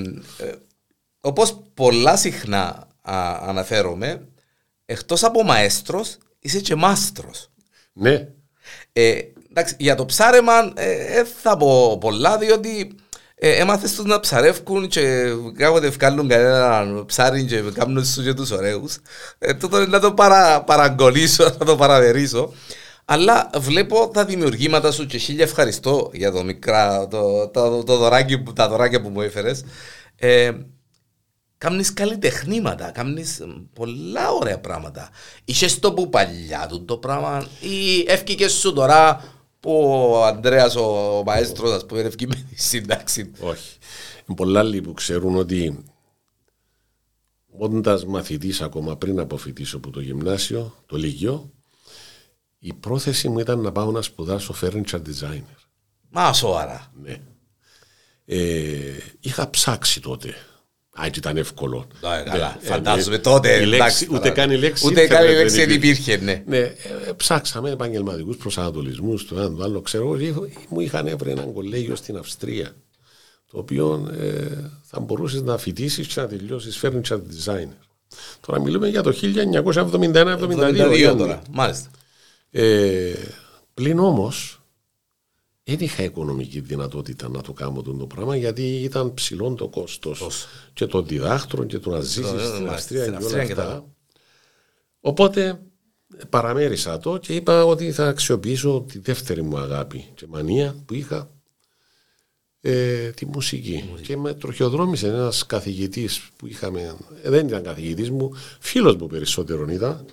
[1.22, 4.27] όπως πολλά συχνά α, αναφέρομαι,
[4.85, 7.49] εκτός από μαέστρος, είσαι και μάστρος.
[7.93, 8.27] ναι.
[8.94, 9.14] Ε,
[9.49, 12.95] εντάξει, για το ψάρεμα ε, δεν θα πω πολλά, διότι
[13.36, 15.24] ε, έμαθες τους να ψαρεύκουν και
[15.57, 18.98] κάποτε βγάλουν κανένα ψάρι και κάνουν σου και τους ωραίους.
[19.40, 22.53] Ε, τούτο είναι να το παρα, παραγκολήσω, να το παραβερίσω.
[23.06, 28.44] Αλλά βλέπω τα δημιουργήματα σου και χίλια ευχαριστώ για το μικρά, το, το, το δωράκι,
[28.56, 29.64] τα δωράκια που μου έφερες.
[30.15, 30.52] Ε,
[31.64, 33.41] Κάμνεις καλλιτεχνήματα, κάμνεις
[33.73, 35.10] πολλά ωραία πράγματα.
[35.45, 39.23] Είσαι το που παλιά του το πράγμα ή έφυγε σου τώρα
[39.60, 39.72] που
[40.11, 43.31] ο Ανδρέας ο μαέστρος ας πούμε έφυγε με τη σύνταξη.
[43.40, 43.77] Όχι.
[44.27, 45.84] Είναι πολλά άλλοι που ξέρουν ότι
[47.57, 51.52] όντας μαθητής ακόμα πριν αποφοιτήσω από το γυμνάσιο, το Λύκειο,
[52.60, 55.57] η πρόθεση μου ήταν να πάω να σπουδάσω furniture designer.
[56.10, 56.91] Μα σοβαρά.
[57.02, 57.18] Ναι.
[58.26, 60.35] Ε, είχα ψάξει τότε
[60.94, 61.88] Α, έτσι ήταν εύκολο.
[62.26, 63.61] Καλά, φαντάζομαι τότε.
[63.61, 64.88] Η λέξη, ούτε καν η λέξη.
[64.88, 66.44] Ούτε καν η λέξη δεν υπήρχε, ναι.
[66.45, 66.76] ναι ε,
[67.18, 69.82] ψάξαμε επαγγελματικούς προσανατολισμούς, το ένα το άλλο.
[69.82, 70.18] Ξέρω,
[70.70, 72.76] μου είχαν έβρει έναν κολέγιο στην Αυστρία.
[73.52, 77.78] Το οποίο ε, θα μπορούσες να φοιτήσεις και να τελειώσεις furniture designer.
[78.45, 81.15] Τώρα μιλούμε για το 1971-72.
[81.18, 81.90] τώρα, μάλιστα.
[82.52, 83.14] Ε,
[83.74, 84.62] πλην όμως,
[85.64, 90.85] δεν είχα οικονομική δυνατότητα να το κάνω το πράγμα γιατί ήταν ψηλό το κόστος και
[90.85, 93.85] των διδάκτρων και του να ζήσει στην Αυστρία και όλα αυτά.
[94.99, 95.61] Οπότε
[96.30, 101.30] παραμέρισα το και είπα ότι θα αξιοποιήσω τη δεύτερη μου αγάπη και μανία που είχα
[102.61, 103.94] ε, τη μουσική.
[104.02, 109.68] Και με τροχιοδρόμησε ένας καθηγητής που είχαμε, ε, δεν ήταν καθηγητής μου, φίλος μου περισσότερο
[109.69, 110.06] ήταν,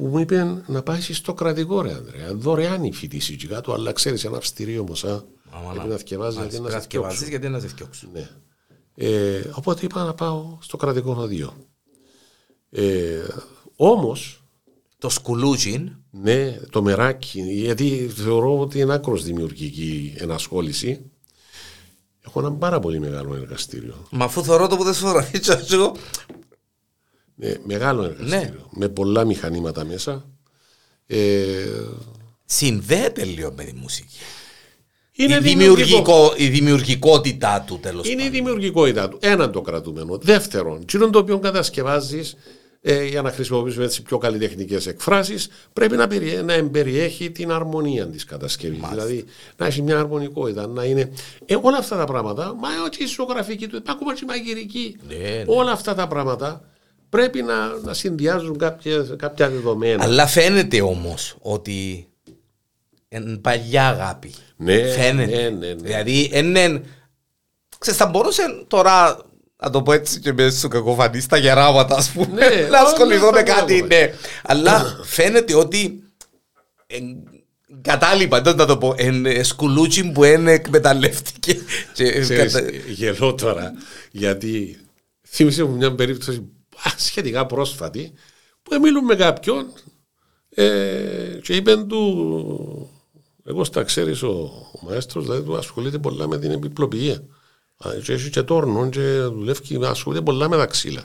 [0.00, 2.34] που μου είπε να πάει στο κρατικό ρε Ανδρέα.
[2.34, 5.04] Δωρεάν η φοιτήση και κάτω, αλλά ξέρεις ένα αυστηρίο όμως.
[5.72, 7.28] Πρέπει να θυκευάζει γιατί να σε φτιάξει.
[7.28, 8.08] γιατί να σε φτιάξει.
[8.12, 8.28] Ναι.
[8.94, 11.52] Ε, οπότε είπα να πάω στο κρατικό οδείο.
[12.70, 13.22] Ε,
[13.76, 14.16] Όμω.
[14.98, 15.90] Το σκουλούζιν.
[16.10, 21.10] Ναι, το μεράκι, γιατί θεωρώ ότι είναι άκρος δημιουργική ενασχόληση.
[22.26, 24.06] Έχω ένα πάρα πολύ μεγάλο εργαστήριο.
[24.10, 25.06] Μα αφού θεωρώ το που δεν σου
[25.70, 25.96] εγώ
[27.40, 28.68] ναι, μεγάλο εργαστήριο.
[28.70, 28.78] Ναι.
[28.78, 30.24] Με πολλά μηχανήματα μέσα.
[31.06, 31.18] Ε,
[32.44, 34.18] Συνδέεται λίγο με τη μουσική.
[35.12, 38.12] Είναι η, δημιουργικό, η δημιουργικότητά του τέλος πάντων.
[38.12, 39.18] Είναι η δημιουργικότητά του.
[39.20, 40.18] Έναν το κρατούμενο.
[40.22, 42.36] Δεύτερον, τσίνον το οποίο κατασκευάζεις
[42.80, 48.06] ε, για να χρησιμοποιήσουμε έτσι πιο καλλιτεχνικές εκφράσεις, πρέπει να, περι, να εμπεριέχει την αρμονία
[48.06, 48.80] της κατασκευής.
[48.90, 49.24] Δηλαδή
[49.56, 51.12] να έχει μια αρμονικότητα, να είναι.
[51.46, 54.96] Ε, όλα αυτά τα πράγματα, μα όχι η ζωγραφική του, ακόμα και η μαγειρική.
[55.08, 55.44] Ναι, ναι.
[55.46, 56.64] Όλα αυτά τα πράγματα
[57.10, 60.04] πρέπει να, να συνδυάζουν κάποια, κάποια δεδομένα.
[60.04, 62.08] Αλλά φαίνεται όμως ότι
[63.08, 64.34] είναι παλιά αγάπη.
[64.56, 65.42] Ναι, φαίνεται.
[65.42, 65.74] Ναι, ναι, ναι.
[65.74, 66.82] Δηλαδή, είναι.
[67.78, 69.18] Ξέρεις, θα μπορούσε τώρα
[69.56, 73.30] να το πω έτσι και μέσα στο κακοφανή στα γεράματα, ας πούμε, ναι, να ασχοληθώ
[73.30, 73.82] με κάτι.
[73.82, 74.12] Ναι.
[74.42, 76.04] Αλλά φαίνεται ότι.
[77.82, 78.94] Κατάλοιπα, δεν να το πω.
[78.96, 81.56] Εν σκουλούτσι που είναι εκμεταλλεύτηκε.
[82.88, 83.72] Γελώ τώρα,
[84.10, 84.78] γιατί
[85.28, 86.48] θύμισε μου μια περίπτωση
[86.96, 88.12] σχετικά πρόσφατη
[88.62, 89.66] που μιλούν με κάποιον
[90.50, 92.90] ε, και είπε του
[93.44, 94.28] εγώ στα ξέρεις ο,
[94.72, 97.22] ο μαέστρος δηλαδή του ασχολείται πολλά με την επιπλοποιία.
[98.04, 101.04] Και έχει και τόρνο και δουλεύει ασχολείται πολλά με τα ξύλα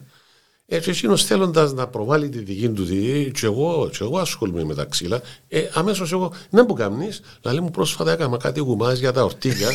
[0.67, 4.75] έτσι εκείνος θέλοντας να προβάλλει τη δική του δική και εγώ, και εγώ ασχολούμαι με
[4.75, 9.11] τα ξύλα ε, αμέσως εγώ, να που κάνεις δηλαδή μου πρόσφατα έκανα κάτι γουμάς για
[9.11, 9.69] τα ορτίγια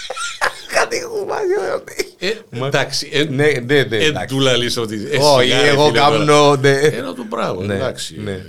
[0.76, 2.05] κάτι γουμάς για τα ορτίγια ε,
[2.50, 3.08] εντάξει.
[3.12, 3.96] Ε, ναι, ναι, ναι.
[3.96, 4.96] Ε, του λαλείς ότι...
[5.20, 6.58] Όχι, εγώ κάνω...
[6.62, 8.20] Ένα του πράγμα, εντάξει.
[8.24, 8.40] Ναι.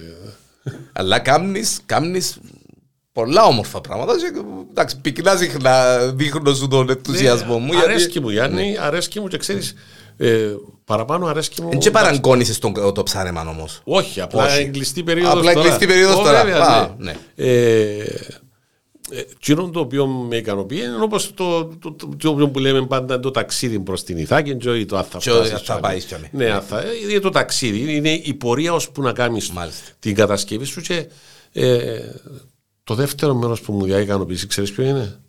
[0.94, 2.38] Αλλά κάμνεις, κάμνεις
[3.12, 4.14] πολλά όμορφα πράγματα.
[4.70, 5.36] Εντάξει, πυκνά
[6.14, 7.80] δείχνω σου τον ενθουσιασμό μου.
[7.80, 9.74] Αρέσκει μου, Γιάννη, αρέσκει μου και ξέρεις...
[10.20, 10.56] Ε,
[10.86, 11.70] παραπάνω αρέσκει μου.
[11.70, 12.60] Δεν και παραγκώνησε
[12.94, 13.82] το ψάρεμα όμως.
[13.84, 15.38] Όχι, απλά εγκλειστή περίοδος.
[15.38, 16.96] Απλά εγκλειστή περίοδος τώρα.
[16.98, 17.16] Ναι.
[19.10, 23.32] Εκείνο το οποίο με ικανοποιεί είναι όπως το, το, το, το, που λέμε πάντα το
[23.32, 25.06] ταξίδι προς την Ιθάκη και το αν
[25.64, 26.60] θα πάεις Ναι,
[27.10, 27.96] είναι το ταξίδι.
[27.96, 29.52] Είναι η πορεία ώσπου να κάνεις
[30.00, 31.08] την κατασκευή σου και
[31.52, 32.00] ε,
[32.84, 35.20] το δεύτερο μέρος που μου διάει ικανοποίηση, ξέρεις ποιο είναι;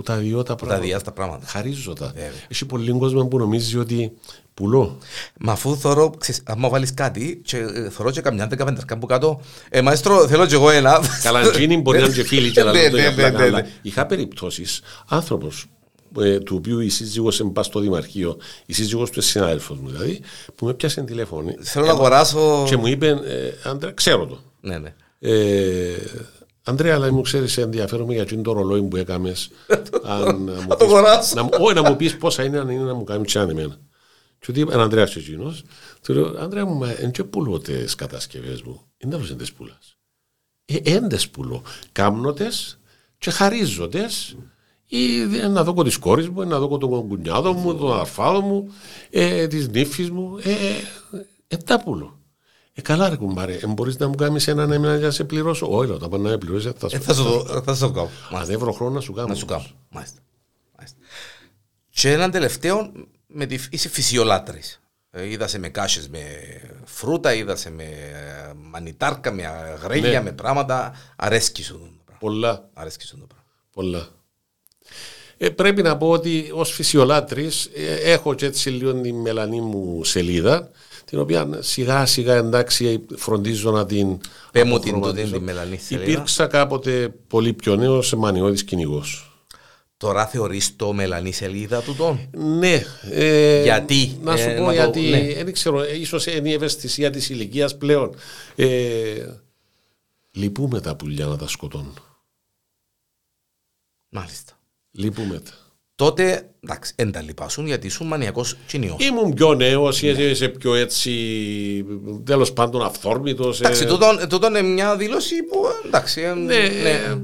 [0.00, 1.00] Που τα διώ τα πράγματα.
[1.00, 1.46] τα πράγματα.
[1.46, 2.12] Χαρίζω τα.
[2.48, 4.12] Έχει πολλοί κόσμο που νομίζεις ότι
[4.54, 4.98] πουλώ.
[5.38, 6.14] Μα αφού θωρώ,
[6.44, 10.54] άμα βάλεις κάτι και ε, θωρώ και καμιά δεκαπενταρκά που κάτω, ε, μαέστρο, θέλω και
[10.54, 11.00] εγώ ένα.
[11.22, 14.80] Καλά, εκείνη μπορεί να είναι και φίλοι και να ναι, ναι, ναι, ναι, Είχα περιπτώσεις,
[15.08, 15.66] άνθρωπος
[16.18, 18.36] ε, του οποίου η σύζυγος εμπά στο Δημαρχείο,
[18.66, 20.20] η σύζυγος του συνάδελφος μου δηλαδή,
[20.54, 21.54] που με πιάσε τηλέφωνο.
[21.60, 22.64] Θέλω να αγοράσω...
[22.66, 24.38] Και μου είπε, ε, Άντρε, ξέρω το.
[24.60, 24.94] Ναι, ναι.
[25.18, 25.94] Ε,
[26.70, 29.50] Αντρέα, αλλά μου ξέρεις, ενδιαφέρομαι για το ρολόι που έκαμες.
[30.68, 31.48] Να το αγοράσω.
[31.60, 33.78] Όχι, να μου πεις πόσα είναι, αν είναι να μου κάνει τσάνε εμένα.
[34.38, 35.64] Και ότι ένα Ανδρέας και εκείνος,
[36.02, 38.80] του λέω, Ανδρέα μου, μα εν και πουλώ τις κατασκευές μου.
[38.98, 39.96] Είναι τέλος εντες πουλάς.
[40.64, 41.62] Ε, έντες πουλώ.
[41.92, 42.78] Κάμνοτες
[43.18, 44.36] και χαρίζοντες
[44.92, 45.18] Ή
[45.48, 48.72] να δω τη κόρη μου, να δω τον κουνιάδο μου, τον αρφάδο μου,
[49.10, 50.38] ε, τη νύφη μου.
[50.42, 50.50] Ε,
[51.48, 52.19] ε, ε, πουλο.
[52.80, 55.66] Ε, καλά ρε κουμπάρε, ε, μπορείς να μου κάνεις ένα να μην να σε πληρώσω.
[55.70, 58.10] Όχι, όταν πάνε να με πληρώσεις θα σου, ε, θα σου, θα σου κάνω.
[58.30, 59.28] Αν έβρω χρόνο να σου κάνω.
[59.28, 60.20] Να σου κάνω, μάλιστα.
[60.76, 60.98] μάλιστα.
[61.90, 62.92] Και έναν τελευταίο,
[63.26, 64.80] με τη, είσαι φυσιολάτρης.
[65.10, 66.20] Ε, είδα σε με κάσες με
[66.84, 70.22] φρούτα, είδα σε με ε, μανιτάρκα, με αγρέλια, ναι.
[70.22, 70.94] με πράγματα.
[71.16, 72.00] Αρέσκει σου.
[72.18, 72.68] Πολλά.
[72.72, 73.46] Αρέσκει σου το πράγμα.
[73.72, 74.08] Πολλά.
[75.36, 80.04] Ε, πρέπει να πω ότι ως φυσιολάτρης ε, έχω και έτσι λίγο τη μελανή μου
[80.04, 80.70] σελίδα
[81.10, 84.18] την οποία σιγά σιγά εντάξει φροντίζω να την
[84.52, 86.10] Πέ μου την τότε τη μελανή σελίδα.
[86.10, 89.40] Υπήρξα κάποτε πολύ πιο νέος σε μανιώδης κυνηγός.
[89.96, 92.82] Τώρα θεωρείς το μελανή σελίδα του τον; Ναι.
[93.10, 95.00] Ε, γιατί; Να σου ε, πω γιατί.
[95.00, 95.44] Ναι.
[95.44, 98.14] Δεν ξέρω, ίσως είναι η ευαισθησία της ηλικίας πλέον.
[98.56, 99.26] Ε,
[100.30, 101.98] λυπούμε τα πουλιά να τα σκοτώνουν.
[104.08, 104.52] Μάλιστα.
[104.90, 105.59] Λυπούμε τα.
[106.00, 108.96] Τότε, εντάξει, δεν τα λυπάσουν γιατί ήσουν μανιακός κοινιό.
[108.98, 111.12] Ήμουν πιο νέος, είσαι πιο έτσι,
[112.24, 113.60] τέλος πάντων αυθόρμητος.
[113.60, 113.64] Ε.
[113.64, 113.86] Εντάξει,
[114.28, 116.20] τούτο είναι μια δήλωση που εντάξει.
[116.20, 117.18] Ε, ναι, ναι.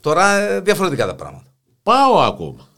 [0.00, 1.46] Τώρα ε, διαφορετικά τα πράγματα.
[1.82, 2.68] Πάω ακόμα.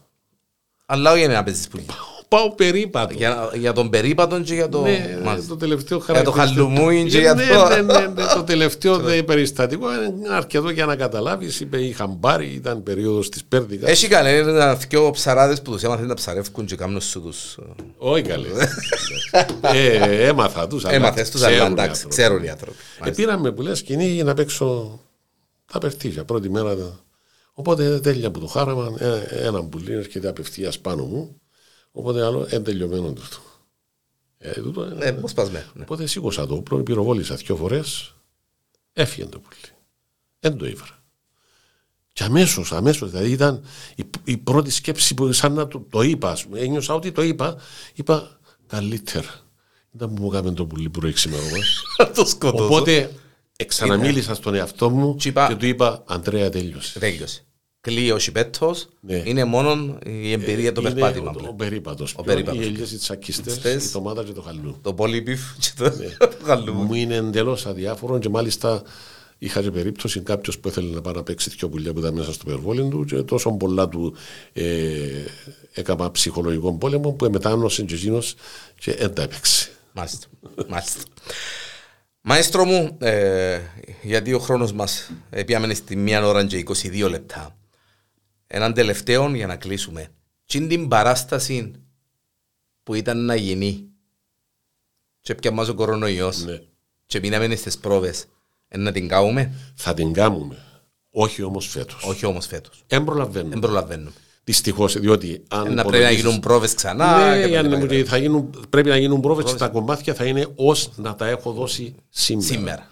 [0.85, 1.85] Αλλά όχι να παίζεις πολύ.
[2.29, 3.13] Πάω περίπατο.
[3.13, 4.81] Για, για τον περίπατο και για το.
[4.81, 7.67] Ναι, το τελευταίο Για το χαλουμούιν και για ναι, το.
[7.67, 11.59] Ναι, ναι, ναι, το τελευταίο περιστατικό είναι αρκετό για να καταλάβεις.
[11.59, 13.89] Είπε η χαμπάρι, ήταν περίοδος της Πέρδικας.
[13.89, 17.57] Έχει κανένα δυο ψαράδες που τους έμαθαν να ψαρεύκουν και κάνουν σου τους.
[17.97, 18.47] Όχι καλέ.
[19.73, 20.83] ε, έμαθα τους.
[20.83, 22.77] Έμαθες τους, αλλά εντάξει, ξέρουν οι άνθρωποι.
[23.03, 24.99] Επήραμε που λες σκηνή για να παίξω
[25.71, 26.75] τα περτίζια πρώτη μέρα.
[27.53, 28.91] Οπότε τέλεια από το χάραμα,
[29.29, 31.39] ένα πουλί έρχεται απευθείας πάνω μου
[31.91, 33.41] Οπότε άλλο εντελειωμένο του.
[34.37, 35.65] Ε, τούτο, ε, ναι, σπασμένο.
[35.73, 35.81] Ναι.
[35.81, 38.15] Οπότε σήκωσα το όπλο, πυροβόλησα δύο φορές,
[38.93, 39.77] έφυγε το πουλί.
[40.39, 41.03] Δεν το ήβρα.
[42.13, 43.63] Και αμέσως, αμέσως, δηλαδή ήταν
[43.95, 47.57] η, η, πρώτη σκέψη που σαν να το, το είπα, ένιωσα ότι το είπα,
[47.93, 49.41] είπα καλύτερα.
[49.95, 51.43] Ήταν που μου έκανε το πουλί που σήμερα.
[52.15, 52.65] το σκοτώσω.
[52.65, 53.11] Οπότε
[53.55, 56.99] εξαναμίλησα στον εαυτό μου και, και του είπα Αντρέα τέλειωσε.
[56.99, 57.43] Τέλειωσε
[57.81, 59.21] κλείει ο Σιπέτο, ναι.
[59.25, 61.33] είναι μόνο η εμπειρία το περπάτημα.
[61.37, 62.15] Ο, ο περίπατος.
[62.25, 64.77] Οι ελιέ, οι τσακιστέ, η ντομάτα και το χαλού.
[64.81, 66.05] Το πολύπιφ και το, ναι.
[66.17, 66.73] το χαλού.
[66.73, 68.83] Μου είναι εντελώς αδιάφορο και μάλιστα
[69.37, 72.33] είχα και περίπτωση κάποιος που ήθελε να πάει να παίξει δύο πουλιά που ήταν μέσα
[72.33, 74.15] στο περβόλι του και τόσο πολλά του
[74.53, 74.65] ε,
[75.73, 78.35] έκανα ψυχολογικό πόλεμο που μετάνωσε και εκείνος
[78.75, 79.69] και δεν τα έπαιξε.
[79.93, 80.27] Μάλιστα.
[80.67, 81.01] Μάλιστα.
[82.21, 83.59] Μαέστρο μου, ε,
[84.01, 85.11] γιατί ο χρόνος μας
[85.45, 87.55] πήγαμε στη μία ώρα και 22 λεπτά
[88.51, 90.07] έναν τελευταίο για να κλείσουμε.
[90.45, 91.71] Τι την παράσταση
[92.83, 93.89] που ήταν να γίνει
[95.21, 96.61] και πια μας ο κορονοϊός ναι.
[97.05, 98.25] και μείναμε στις πρόβες
[98.77, 99.53] να την κάνουμε.
[99.75, 100.57] Θα την κάνουμε.
[101.09, 102.03] Όχι όμως φέτος.
[102.03, 102.83] Όχι όμως φέτος.
[102.87, 103.53] Εν προλαβαίνουμε.
[103.53, 104.11] Εν προλαβαίνουμε.
[104.43, 105.73] Δυστυχώς, διότι αν.
[105.73, 107.35] Να πρέπει να γίνουν πρόβες ξανά.
[107.35, 111.15] Ναι, και θα γίνουν, πρέπει να γίνουν πρόβες και τα κομμάτια θα είναι ως να
[111.15, 112.47] τα έχω δώσει σήμερα.
[112.47, 112.87] Σήμερα.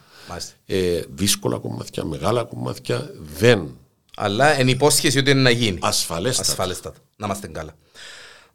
[0.65, 3.77] Ε, δύσκολα κομμάτια, μεγάλα κομμάτια δεν
[4.19, 5.77] αλλά εν υπόσχεση ότι είναι να γίνει.
[5.81, 6.49] Ασφαλέστατα.
[6.49, 6.99] Ασφαλέστατα.
[7.15, 7.75] Να είμαστε καλά.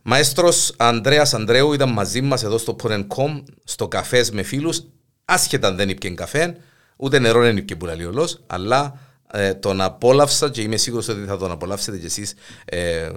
[0.02, 4.82] Μαέστρος Ανδρέας Ανδρέου ήταν μαζί μας εδώ στο Porn.com, στο καφέ με φίλους.
[5.24, 6.56] Άσχετα αν δεν ήπια καφέ,
[6.96, 8.98] ούτε νερό δεν ήπια που λέει ολός, αλλά
[9.32, 12.34] ε, τον απόλαυσα και είμαι σίγουρος ότι θα τον απολαύσετε κι εσείς
[12.64, 13.10] ε, ε,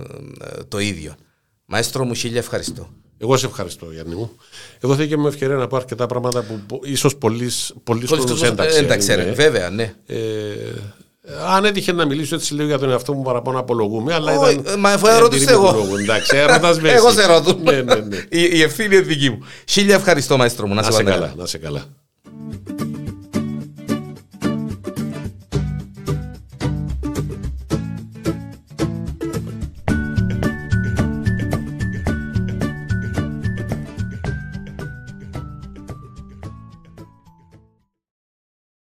[0.67, 1.15] το ίδιο.
[1.65, 2.89] Μαέστρο μου, χίλια ευχαριστώ.
[3.17, 4.31] Εγώ σε ευχαριστώ, Γιάννη μου.
[4.80, 7.51] Εδώ θα και με ευκαιρία να πω αρκετά πράγματα που ίσως πολλοί
[8.07, 8.38] κόσμοι
[8.72, 9.35] δεν τα ξέρουν.
[9.35, 9.95] Βέβαια, ναι.
[10.05, 10.17] Ε,
[11.56, 14.80] αν έτυχε να μιλήσω έτσι λίγο για τον εαυτό μου παραπάνω απολογούμε, αλλά oh, ήταν.
[14.80, 15.88] Μα αφού ερώτησε εγώ.
[15.99, 16.89] Εντάξει, έρωτας με.
[16.91, 17.57] Εγώ σε ρωτώ.
[17.64, 18.18] ναι, ναι, ναι.
[18.30, 19.39] Η, η ευθύνη είναι δική μου.
[19.65, 20.73] Χίλια ευχαριστώ, Μαέστρο μου.
[20.73, 21.34] Να, να σε καλά.
[21.38, 21.84] Να σε καλά.